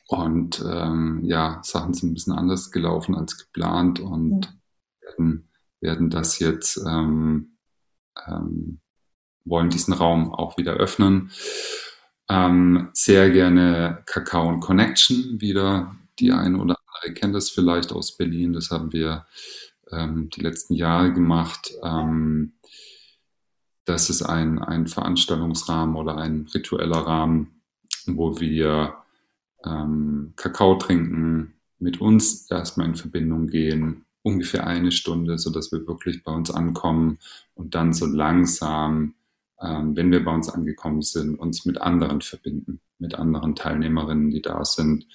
Und 0.07 0.63
ähm, 0.63 1.21
ja, 1.23 1.59
Sachen 1.63 1.95
sind 1.95 2.11
ein 2.11 2.13
bisschen 2.13 2.33
anders 2.33 2.69
gelaufen 2.69 3.15
als 3.15 3.39
geplant 3.39 3.99
und 3.99 4.45
ja. 4.45 5.07
werden, 5.09 5.49
werden 5.81 6.09
das 6.11 6.37
jetzt 6.37 6.77
ähm, 6.77 7.57
ähm, 8.27 8.79
wollen 9.43 9.71
diesen 9.71 9.95
Raum 9.95 10.31
auch 10.31 10.55
wieder 10.55 10.73
öffnen. 10.73 11.31
Ähm, 12.29 12.89
sehr 12.93 13.31
gerne 13.31 14.03
Kakao 14.05 14.47
und 14.49 14.59
Connection 14.59 15.41
wieder. 15.41 15.95
Die 16.19 16.31
eine 16.31 16.59
oder 16.59 16.77
andere 16.77 17.15
kennt 17.15 17.33
das 17.33 17.49
vielleicht 17.49 17.91
aus 17.91 18.15
Berlin. 18.15 18.53
Das 18.53 18.69
haben 18.69 18.93
wir 18.93 19.25
ähm, 19.91 20.29
die 20.29 20.41
letzten 20.41 20.75
Jahre 20.75 21.11
gemacht. 21.11 21.71
Ähm, 21.81 22.53
das 23.87 24.09
ist 24.09 24.21
ein, 24.21 24.59
ein 24.59 24.87
Veranstaltungsrahmen 24.87 25.95
oder 25.95 26.17
ein 26.17 26.47
ritueller 26.53 26.99
Rahmen, 26.99 27.61
wo 28.05 28.39
wir 28.39 28.95
ähm, 29.65 30.33
Kakao 30.35 30.75
trinken, 30.75 31.53
mit 31.79 31.99
uns 32.01 32.49
erstmal 32.49 32.87
in 32.87 32.95
Verbindung 32.95 33.47
gehen, 33.47 34.05
ungefähr 34.21 34.67
eine 34.67 34.91
Stunde, 34.91 35.37
sodass 35.37 35.71
wir 35.71 35.87
wirklich 35.87 36.23
bei 36.23 36.31
uns 36.31 36.51
ankommen 36.51 37.17
und 37.55 37.75
dann 37.75 37.93
so 37.93 38.05
langsam 38.05 39.15
ähm, 39.61 39.95
wenn 39.95 40.11
wir 40.11 40.23
bei 40.23 40.33
uns 40.33 40.49
angekommen 40.49 41.01
sind, 41.01 41.39
uns 41.39 41.65
mit 41.65 41.81
anderen 41.81 42.21
verbinden, 42.21 42.79
mit 42.99 43.15
anderen 43.15 43.55
Teilnehmerinnen, 43.55 44.29
die 44.29 44.41
da 44.41 44.63
sind. 44.63 45.07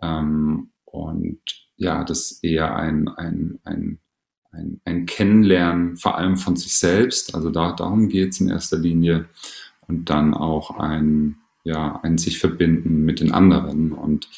Ähm, 0.00 0.70
und 0.84 1.40
ja, 1.76 2.04
das 2.04 2.30
ist 2.30 2.44
eher 2.44 2.76
ein, 2.76 3.08
ein, 3.08 3.58
ein, 3.64 3.98
ein, 4.52 4.80
ein 4.84 5.06
Kennenlernen, 5.06 5.96
vor 5.96 6.18
allem 6.18 6.36
von 6.36 6.56
sich 6.56 6.76
selbst. 6.76 7.34
Also 7.34 7.50
da, 7.50 7.72
darum 7.72 8.08
geht 8.08 8.30
es 8.30 8.40
in 8.40 8.48
erster 8.48 8.78
Linie. 8.78 9.28
Und 9.86 10.10
dann 10.10 10.34
auch 10.34 10.78
ein, 10.78 11.36
ja, 11.64 12.00
ein 12.02 12.18
sich 12.18 12.38
verbinden 12.38 13.04
mit 13.04 13.20
den 13.20 13.32
anderen. 13.32 13.92
Und 13.92 14.28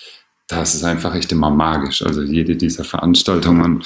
das 0.48 0.74
ist 0.74 0.84
einfach 0.84 1.14
echt 1.14 1.32
immer 1.32 1.50
magisch. 1.50 2.02
Also 2.04 2.22
jede 2.22 2.56
dieser 2.56 2.84
Veranstaltungen 2.84 3.82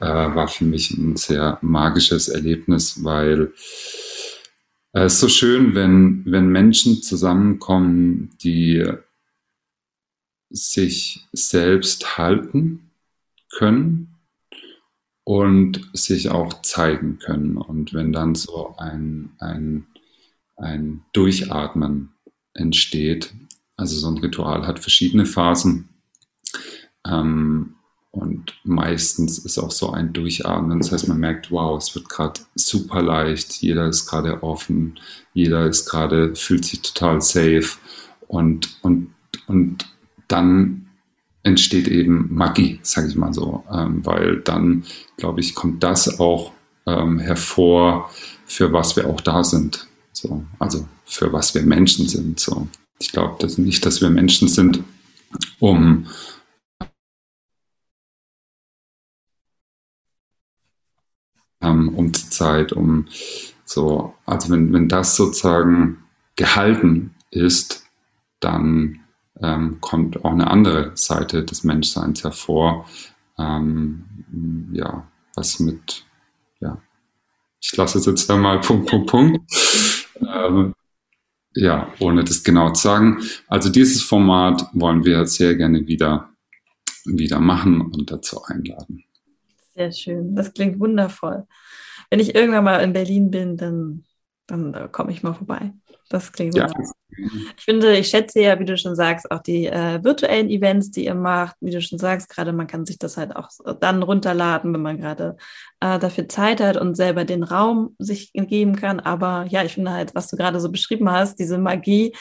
äh, 0.00 0.06
war 0.06 0.48
für 0.48 0.64
mich 0.64 0.90
ein 0.90 1.16
sehr 1.16 1.58
magisches 1.62 2.28
Erlebnis, 2.28 3.04
weil 3.04 3.52
es 4.92 5.14
ist 5.14 5.20
so 5.20 5.28
schön, 5.28 5.74
wenn, 5.74 6.22
wenn 6.26 6.48
Menschen 6.48 7.02
zusammenkommen, 7.02 8.30
die 8.42 8.84
sich 10.48 11.26
selbst 11.32 12.16
halten 12.16 12.90
können 13.50 14.15
und 15.26 15.90
sich 15.92 16.30
auch 16.30 16.62
zeigen 16.62 17.18
können. 17.18 17.56
Und 17.56 17.92
wenn 17.92 18.12
dann 18.12 18.36
so 18.36 18.76
ein, 18.78 19.32
ein, 19.40 19.88
ein 20.56 21.02
Durchatmen 21.12 22.12
entsteht, 22.54 23.34
also 23.76 23.96
so 23.96 24.06
ein 24.06 24.18
Ritual 24.18 24.68
hat 24.68 24.78
verschiedene 24.78 25.26
Phasen. 25.26 25.88
Ähm, 27.04 27.74
und 28.12 28.54
meistens 28.62 29.38
ist 29.38 29.58
auch 29.58 29.72
so 29.72 29.90
ein 29.90 30.12
Durchatmen. 30.12 30.78
Das 30.78 30.92
heißt, 30.92 31.08
man 31.08 31.18
merkt, 31.18 31.50
wow, 31.50 31.76
es 31.76 31.92
wird 31.96 32.08
gerade 32.08 32.42
super 32.54 33.02
leicht. 33.02 33.54
Jeder 33.54 33.88
ist 33.88 34.06
gerade 34.06 34.44
offen. 34.44 35.00
Jeder 35.34 35.66
ist 35.66 35.86
gerade, 35.86 36.36
fühlt 36.36 36.64
sich 36.64 36.82
total 36.82 37.20
safe. 37.20 37.78
Und, 38.28 38.78
und, 38.82 39.12
und 39.48 39.92
dann 40.28 40.85
entsteht 41.46 41.86
eben 41.86 42.34
Magie, 42.34 42.80
sage 42.82 43.06
ich 43.06 43.14
mal 43.14 43.32
so. 43.32 43.64
Ähm, 43.72 44.04
weil 44.04 44.40
dann, 44.40 44.84
glaube 45.16 45.40
ich, 45.40 45.54
kommt 45.54 45.82
das 45.82 46.18
auch 46.18 46.52
ähm, 46.86 47.20
hervor, 47.20 48.10
für 48.44 48.72
was 48.72 48.96
wir 48.96 49.08
auch 49.08 49.20
da 49.20 49.44
sind. 49.44 49.86
So, 50.12 50.44
also 50.58 50.88
für 51.04 51.32
was 51.32 51.54
wir 51.54 51.62
Menschen 51.62 52.08
sind. 52.08 52.40
So. 52.40 52.66
Ich 52.98 53.12
glaube 53.12 53.36
das 53.38 53.58
nicht, 53.58 53.86
dass 53.86 54.00
wir 54.00 54.10
Menschen 54.10 54.48
sind, 54.48 54.82
um 55.60 56.08
ähm, 61.60 61.88
um 61.94 62.10
die 62.10 62.30
Zeit, 62.30 62.72
um 62.72 63.06
so, 63.64 64.14
also 64.24 64.50
wenn, 64.50 64.72
wenn 64.72 64.88
das 64.88 65.14
sozusagen 65.14 66.02
gehalten 66.34 67.14
ist, 67.30 67.86
dann 68.40 69.05
ähm, 69.42 69.78
kommt 69.80 70.24
auch 70.24 70.32
eine 70.32 70.50
andere 70.50 70.92
Seite 70.94 71.44
des 71.44 71.64
Menschseins 71.64 72.24
hervor. 72.24 72.86
Ähm, 73.38 74.04
ja, 74.72 75.06
was 75.34 75.60
mit, 75.60 76.04
ja, 76.60 76.80
ich 77.60 77.76
lasse 77.76 77.98
es 77.98 78.06
jetzt 78.06 78.30
einmal 78.30 78.60
Punkt, 78.60 78.88
Punkt, 78.88 79.06
Punkt. 79.10 79.52
Ähm, 80.20 80.74
ja, 81.54 81.92
ohne 82.00 82.24
das 82.24 82.44
genau 82.44 82.70
zu 82.72 82.82
sagen. 82.82 83.22
Also 83.48 83.70
dieses 83.70 84.02
Format 84.02 84.66
wollen 84.72 85.04
wir 85.04 85.26
sehr 85.26 85.54
gerne 85.56 85.86
wieder, 85.86 86.30
wieder 87.04 87.40
machen 87.40 87.80
und 87.80 88.10
dazu 88.10 88.42
einladen. 88.44 89.04
Sehr 89.74 89.92
schön. 89.92 90.34
Das 90.34 90.52
klingt 90.52 90.80
wundervoll. 90.80 91.46
Wenn 92.10 92.20
ich 92.20 92.34
irgendwann 92.34 92.64
mal 92.64 92.82
in 92.82 92.92
Berlin 92.92 93.30
bin, 93.30 93.56
dann, 93.56 94.04
dann 94.46 94.90
komme 94.92 95.12
ich 95.12 95.22
mal 95.22 95.34
vorbei. 95.34 95.72
Das 96.08 96.30
klingt 96.32 96.54
ja. 96.54 96.68
gut. 96.68 96.86
Ich 97.56 97.64
finde, 97.64 97.96
ich 97.96 98.08
schätze 98.08 98.40
ja, 98.40 98.58
wie 98.60 98.64
du 98.64 98.76
schon 98.76 98.94
sagst, 98.94 99.30
auch 99.30 99.40
die 99.40 99.66
äh, 99.66 100.02
virtuellen 100.04 100.48
Events, 100.48 100.90
die 100.90 101.06
ihr 101.06 101.14
macht. 101.14 101.56
Wie 101.60 101.70
du 101.70 101.80
schon 101.80 101.98
sagst, 101.98 102.28
gerade 102.28 102.52
man 102.52 102.66
kann 102.66 102.84
sich 102.84 102.98
das 102.98 103.16
halt 103.16 103.34
auch 103.34 103.48
dann 103.80 104.02
runterladen, 104.02 104.72
wenn 104.72 104.82
man 104.82 104.98
gerade 104.98 105.36
äh, 105.80 105.98
dafür 105.98 106.28
Zeit 106.28 106.60
hat 106.60 106.76
und 106.76 106.94
selber 106.94 107.24
den 107.24 107.42
Raum 107.42 107.96
sich 107.98 108.32
geben 108.32 108.76
kann. 108.76 109.00
Aber 109.00 109.46
ja, 109.48 109.64
ich 109.64 109.74
finde 109.74 109.92
halt, 109.92 110.14
was 110.14 110.28
du 110.28 110.36
gerade 110.36 110.60
so 110.60 110.70
beschrieben 110.70 111.10
hast, 111.10 111.38
diese 111.38 111.58
Magie, 111.58 112.14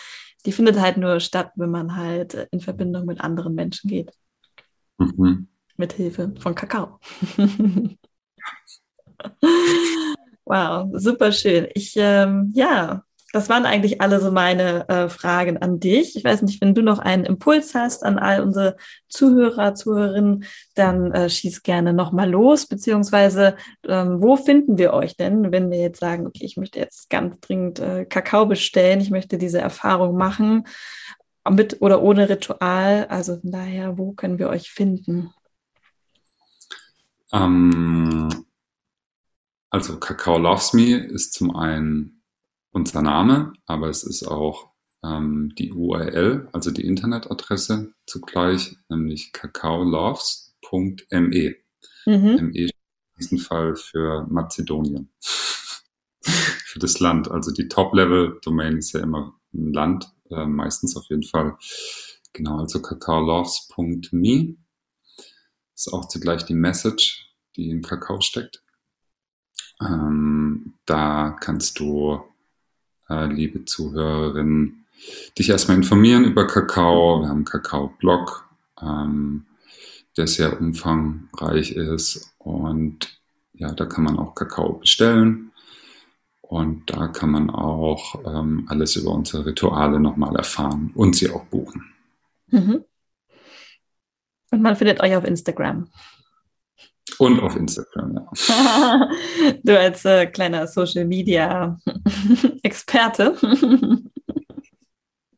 die 0.46 0.52
findet 0.52 0.80
halt 0.80 0.98
nur 0.98 1.20
statt, 1.20 1.52
wenn 1.56 1.72
man 1.72 1.96
halt 1.96 2.48
in 2.52 2.62
Verbindung 2.62 3.06
mit 3.06 3.22
anderen 3.22 3.54
Menschen 3.54 3.90
geht. 3.90 4.12
Mhm. 4.98 5.48
Mit 5.78 5.94
Hilfe 5.94 6.34
von 6.40 6.56
Kakao. 6.56 7.00
wow, 10.46 10.88
super 10.94 11.32
schön. 11.32 11.68
Ich, 11.74 11.94
ähm, 11.98 12.52
ja, 12.56 13.04
das 13.36 13.50
waren 13.50 13.66
eigentlich 13.66 14.00
alle 14.00 14.22
so 14.22 14.32
meine 14.32 14.88
äh, 14.88 15.10
Fragen 15.10 15.58
an 15.58 15.82
dich. 15.82 16.16
Ich 16.16 16.24
weiß 16.24 16.42
nicht, 16.44 16.62
wenn 16.62 16.74
du 16.74 16.82
noch 16.82 17.00
einen 17.00 17.26
Impuls 17.26 17.76
hast 17.76 18.06
an 18.06 18.18
all 18.18 18.40
unsere 18.40 18.78
Zuhörer, 19.10 19.76
Zuhörerinnen, 19.76 20.46
dann 20.74 21.12
äh, 21.12 21.30
schieß 21.30 21.62
gerne 21.62 21.92
nochmal 21.92 22.30
los, 22.30 22.66
beziehungsweise 22.66 23.58
ähm, 23.86 24.22
wo 24.22 24.38
finden 24.38 24.78
wir 24.78 24.94
euch 24.94 25.18
denn, 25.18 25.52
wenn 25.52 25.70
wir 25.70 25.80
jetzt 25.80 26.00
sagen, 26.00 26.26
okay, 26.26 26.46
ich 26.46 26.56
möchte 26.56 26.80
jetzt 26.80 27.10
ganz 27.10 27.38
dringend 27.42 27.80
äh, 27.80 28.06
Kakao 28.06 28.46
bestellen, 28.46 29.02
ich 29.02 29.12
möchte 29.12 29.38
diese 29.38 29.60
Erfahrung 29.60 30.16
machen, 30.16 30.66
mit 31.50 31.82
oder 31.82 32.02
ohne 32.02 32.30
Ritual. 32.30 33.06
Also 33.10 33.38
von 33.42 33.52
daher, 33.52 33.98
wo 33.98 34.14
können 34.14 34.40
wir 34.40 34.48
euch 34.48 34.72
finden? 34.72 35.34
Ähm, 37.34 38.30
also 39.70 40.00
Kakao 40.00 40.38
Loves 40.38 40.72
Me 40.72 40.96
ist 40.96 41.34
zum 41.34 41.54
einen 41.54 42.15
unser 42.76 43.02
Name, 43.02 43.54
aber 43.66 43.88
es 43.88 44.04
ist 44.04 44.28
auch 44.28 44.70
ähm, 45.02 45.54
die 45.58 45.72
URL, 45.72 46.50
also 46.52 46.72
die 46.72 46.86
Internetadresse 46.86 47.94
zugleich, 48.06 48.76
nämlich 48.90 49.32
kakaoloves.me. 49.32 51.56
Mhm. 52.06 52.36
ME 52.36 52.52
in 52.52 52.70
diesem 53.18 53.40
Fall 53.40 53.78
für 53.78 54.28
Mazedonien. 54.30 55.10
für 56.22 56.80
das 56.80 57.00
Land. 57.00 57.32
Also 57.32 57.52
die 57.52 57.70
Top-Level-Domain 57.70 58.78
ist 58.78 58.92
ja 58.92 59.00
immer 59.00 59.40
ein 59.54 59.72
Land, 59.72 60.12
äh, 60.30 60.46
meistens 60.46 60.98
auf 60.98 61.06
jeden 61.10 61.24
Fall. 61.24 61.58
Genau, 62.34 62.60
also 62.60 62.82
kakaoloves.me 62.82 64.58
ist 65.74 65.94
auch 65.94 66.10
zugleich 66.10 66.44
die 66.44 66.56
Message, 66.56 67.34
die 67.56 67.70
im 67.70 67.82
Kakao 67.82 68.20
steckt. 68.20 68.62
Ähm, 69.80 70.74
da 70.86 71.38
kannst 71.40 71.80
du 71.80 72.35
liebe 73.10 73.66
Zuhörerinnen, 73.66 74.86
dich 75.38 75.50
erstmal 75.50 75.78
informieren 75.78 76.26
über 76.26 76.48
Kakao. 76.48 77.22
Wir 77.22 77.30
haben 77.30 77.38
einen 77.38 77.46
Kakao-Blog, 77.46 78.50
ähm, 78.82 79.46
der 80.18 80.28
sehr 80.28 80.60
umfangreich 80.60 81.74
ist 81.74 82.34
und 82.40 83.20
ja, 83.54 83.72
da 83.72 83.86
kann 83.86 84.04
man 84.04 84.18
auch 84.18 84.36
Kakao 84.36 84.74
bestellen. 84.74 85.52
Und 86.42 86.92
da 86.92 87.08
kann 87.08 87.32
man 87.32 87.50
auch 87.50 88.24
ähm, 88.26 88.68
alles 88.70 88.96
über 88.96 89.12
unsere 89.12 89.48
Rituale 89.48 90.00
nochmal 90.00 90.36
erfahren 90.36 90.92
und 90.94 91.16
sie 91.16 91.32
auch 91.32 91.46
buchen. 91.46 91.92
Mhm. 92.48 92.86
Und 94.52 94.62
man 94.62 94.76
findet 94.76 95.02
euch 95.02 95.16
auf 95.16 95.26
Instagram. 95.26 95.90
Und 97.18 97.40
auf 97.40 97.56
Instagram, 97.56 98.16
ja. 98.16 99.10
du 99.64 99.80
als 99.80 100.04
äh, 100.06 100.26
kleiner 100.28 100.68
Social 100.68 101.06
Media 101.06 101.80
Experte. 102.64 103.36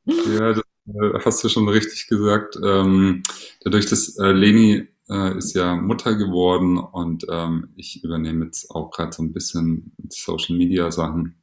ja, 0.05 0.53
das 0.53 0.63
äh, 0.87 1.19
hast 1.23 1.43
du 1.43 1.49
schon 1.49 1.69
richtig 1.69 2.07
gesagt. 2.07 2.57
Ähm, 2.63 3.23
dadurch, 3.63 3.85
dass 3.87 4.17
äh, 4.17 4.31
Leni 4.31 4.87
äh, 5.09 5.37
ist 5.37 5.53
ja 5.53 5.75
Mutter 5.75 6.15
geworden 6.15 6.77
und 6.77 7.25
ähm, 7.29 7.69
ich 7.75 8.03
übernehme 8.03 8.45
jetzt 8.45 8.71
auch 8.71 8.91
gerade 8.91 9.13
so 9.13 9.23
ein 9.23 9.33
bisschen 9.33 9.95
Social 10.09 10.57
Media 10.57 10.91
Sachen 10.91 11.41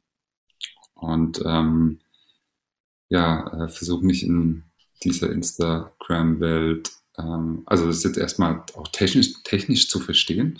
und 0.95 1.41
ähm, 1.45 1.99
ja, 3.09 3.65
äh, 3.65 3.69
versuche 3.69 4.05
mich 4.05 4.23
in 4.23 4.63
dieser 5.03 5.31
Instagram-Welt 5.31 6.91
ähm, 7.17 7.63
also 7.65 7.87
das 7.87 7.97
ist 7.97 8.03
jetzt 8.03 8.17
erstmal 8.17 8.63
auch 8.75 8.87
technisch, 8.89 9.33
technisch 9.43 9.89
zu 9.89 9.99
verstehen, 9.99 10.59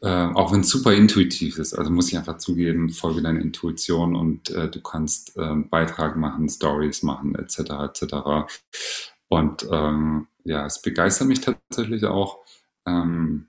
äh, 0.00 0.08
auch 0.08 0.52
wenn 0.52 0.60
es 0.60 0.68
super 0.68 0.92
intuitiv 0.92 1.58
ist. 1.58 1.74
Also 1.74 1.90
muss 1.90 2.08
ich 2.08 2.18
einfach 2.18 2.38
zugeben, 2.38 2.90
folge 2.90 3.22
deiner 3.22 3.40
Intuition 3.40 4.16
und 4.16 4.50
äh, 4.50 4.70
du 4.70 4.80
kannst 4.80 5.36
äh, 5.36 5.54
Beitrag 5.54 6.16
machen, 6.16 6.48
Stories 6.48 7.02
machen, 7.02 7.34
etc. 7.34 7.58
etc. 7.84 8.14
Und 9.28 9.66
ähm, 9.70 10.28
ja, 10.44 10.66
es 10.66 10.82
begeistert 10.82 11.28
mich 11.28 11.40
tatsächlich 11.40 12.04
auch, 12.04 12.44
ähm, 12.86 13.48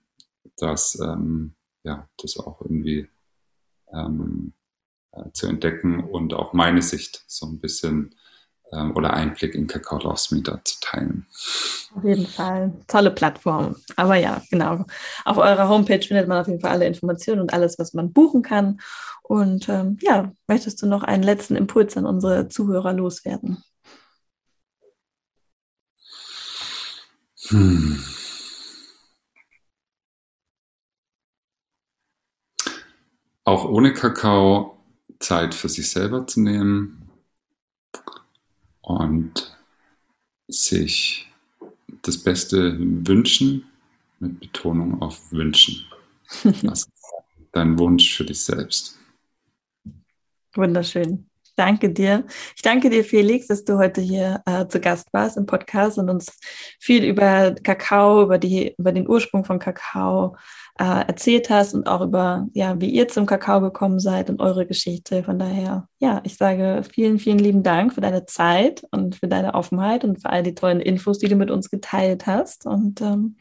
dass 0.57 0.99
ähm, 0.99 1.55
ja, 1.83 2.09
das 2.17 2.37
auch 2.37 2.61
irgendwie 2.61 3.09
ähm, 3.93 4.53
äh, 5.11 5.31
zu 5.33 5.47
entdecken 5.47 6.03
und 6.03 6.33
auch 6.33 6.53
meine 6.53 6.81
Sicht 6.81 7.23
so 7.27 7.45
ein 7.45 7.59
bisschen 7.59 7.93
ähm, 7.95 8.15
oder 8.71 9.13
Einblick 9.13 9.55
in 9.55 9.67
Kakao 9.67 9.99
Loves 9.99 10.31
Me 10.31 10.41
da 10.41 10.59
zu 10.63 10.75
teilen. 10.81 11.25
Auf 11.95 12.03
jeden 12.03 12.27
Fall. 12.27 12.73
Tolle 12.87 13.11
Plattform. 13.11 13.75
Aber 13.95 14.15
ja, 14.15 14.41
genau. 14.49 14.85
Auf 15.23 15.37
eurer 15.37 15.69
Homepage 15.69 16.01
findet 16.01 16.27
man 16.27 16.39
auf 16.39 16.47
jeden 16.47 16.59
Fall 16.59 16.71
alle 16.71 16.85
Informationen 16.85 17.41
und 17.41 17.53
alles, 17.53 17.79
was 17.79 17.93
man 17.93 18.11
buchen 18.11 18.41
kann. 18.41 18.79
Und 19.23 19.69
ähm, 19.69 19.97
ja, 20.01 20.31
möchtest 20.47 20.81
du 20.81 20.87
noch 20.87 21.03
einen 21.03 21.23
letzten 21.23 21.55
Impuls 21.55 21.95
an 21.97 22.05
unsere 22.05 22.49
Zuhörer 22.49 22.93
loswerden? 22.93 23.63
Hm. 27.47 28.03
Auch 33.43 33.65
ohne 33.65 33.93
Kakao 33.93 34.79
Zeit 35.19 35.53
für 35.53 35.69
sich 35.69 35.89
selber 35.91 36.25
zu 36.25 36.41
nehmen, 36.41 37.04
und 38.85 39.57
sich 40.47 41.27
das 42.03 42.17
Beste 42.17 42.77
wünschen, 42.79 43.65
mit 44.19 44.39
Betonung 44.39 45.01
auf 45.01 45.31
wünschen. 45.31 45.85
Das 46.63 46.83
ist 46.83 46.91
dein 47.51 47.77
Wunsch 47.77 48.15
für 48.15 48.25
dich 48.25 48.41
selbst. 48.41 48.97
Wunderschön. 50.53 51.27
Danke 51.55 51.89
dir. 51.89 52.25
Ich 52.55 52.61
danke 52.61 52.89
dir, 52.89 53.05
Felix, 53.05 53.47
dass 53.47 53.63
du 53.63 53.77
heute 53.77 54.01
hier 54.01 54.41
äh, 54.45 54.67
zu 54.67 54.81
Gast 54.81 55.07
warst 55.13 55.37
im 55.37 55.45
Podcast 55.45 55.97
und 55.97 56.09
uns 56.09 56.37
viel 56.79 57.05
über 57.05 57.55
Kakao, 57.63 58.23
über, 58.23 58.37
die, 58.37 58.75
über 58.77 58.91
den 58.91 59.07
Ursprung 59.07 59.45
von 59.45 59.57
Kakao 59.57 60.35
äh, 60.77 61.07
erzählt 61.07 61.49
hast 61.49 61.73
und 61.73 61.87
auch 61.87 62.01
über, 62.01 62.47
ja, 62.53 62.79
wie 62.81 62.89
ihr 62.89 63.07
zum 63.07 63.25
Kakao 63.25 63.61
gekommen 63.61 63.99
seid 63.99 64.29
und 64.29 64.41
eure 64.41 64.65
Geschichte. 64.65 65.23
Von 65.23 65.39
daher, 65.39 65.87
ja, 65.99 66.19
ich 66.25 66.35
sage 66.35 66.83
vielen, 66.91 67.19
vielen 67.19 67.39
lieben 67.39 67.63
Dank 67.63 67.93
für 67.93 68.01
deine 68.01 68.25
Zeit 68.25 68.83
und 68.91 69.15
für 69.15 69.29
deine 69.29 69.53
Offenheit 69.53 70.03
und 70.03 70.21
für 70.21 70.29
all 70.29 70.43
die 70.43 70.55
tollen 70.55 70.81
Infos, 70.81 71.19
die 71.19 71.29
du 71.29 71.37
mit 71.37 71.51
uns 71.51 71.69
geteilt 71.69 72.27
hast. 72.27 72.65
Und 72.65 72.99
ähm, 72.99 73.37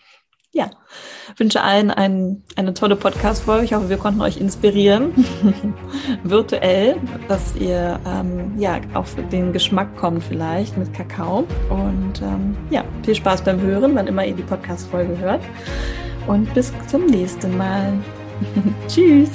ja, 0.55 0.71
wünsche 1.37 1.61
allen 1.63 1.91
ein, 1.91 2.43
eine 2.55 2.73
tolle 2.75 2.95
Podcast-Folge. 2.95 3.65
Ich 3.65 3.75
hoffe, 3.75 3.89
wir 3.89 3.97
konnten 3.97 4.21
euch 4.21 4.39
inspirieren, 4.41 5.13
virtuell, 6.23 6.97
dass 7.29 7.57
ihr 7.57 7.99
ähm, 8.07 8.57
ja 8.57 8.81
auf 8.95 9.17
den 9.33 9.53
Geschmack 9.53 9.95
kommt 9.97 10.23
vielleicht 10.23 10.79
mit 10.79 10.95
Kakao. 10.95 11.45
Und 11.71 12.23
ähm, 12.23 12.57
ja, 12.71 12.85
viel 13.05 13.17
Spaß 13.17 13.43
beim 13.43 13.61
Hören, 13.61 13.95
wann 13.97 14.07
immer 14.07 14.25
ihr 14.25 14.35
die 14.35 14.43
Podcast-Folge 14.43 15.19
hört 15.19 15.43
und 16.29 16.53
bis 16.55 16.73
zum 16.87 17.07
nächsten 17.07 17.57
Mal. 17.59 17.93
Tschüss. 18.89 19.31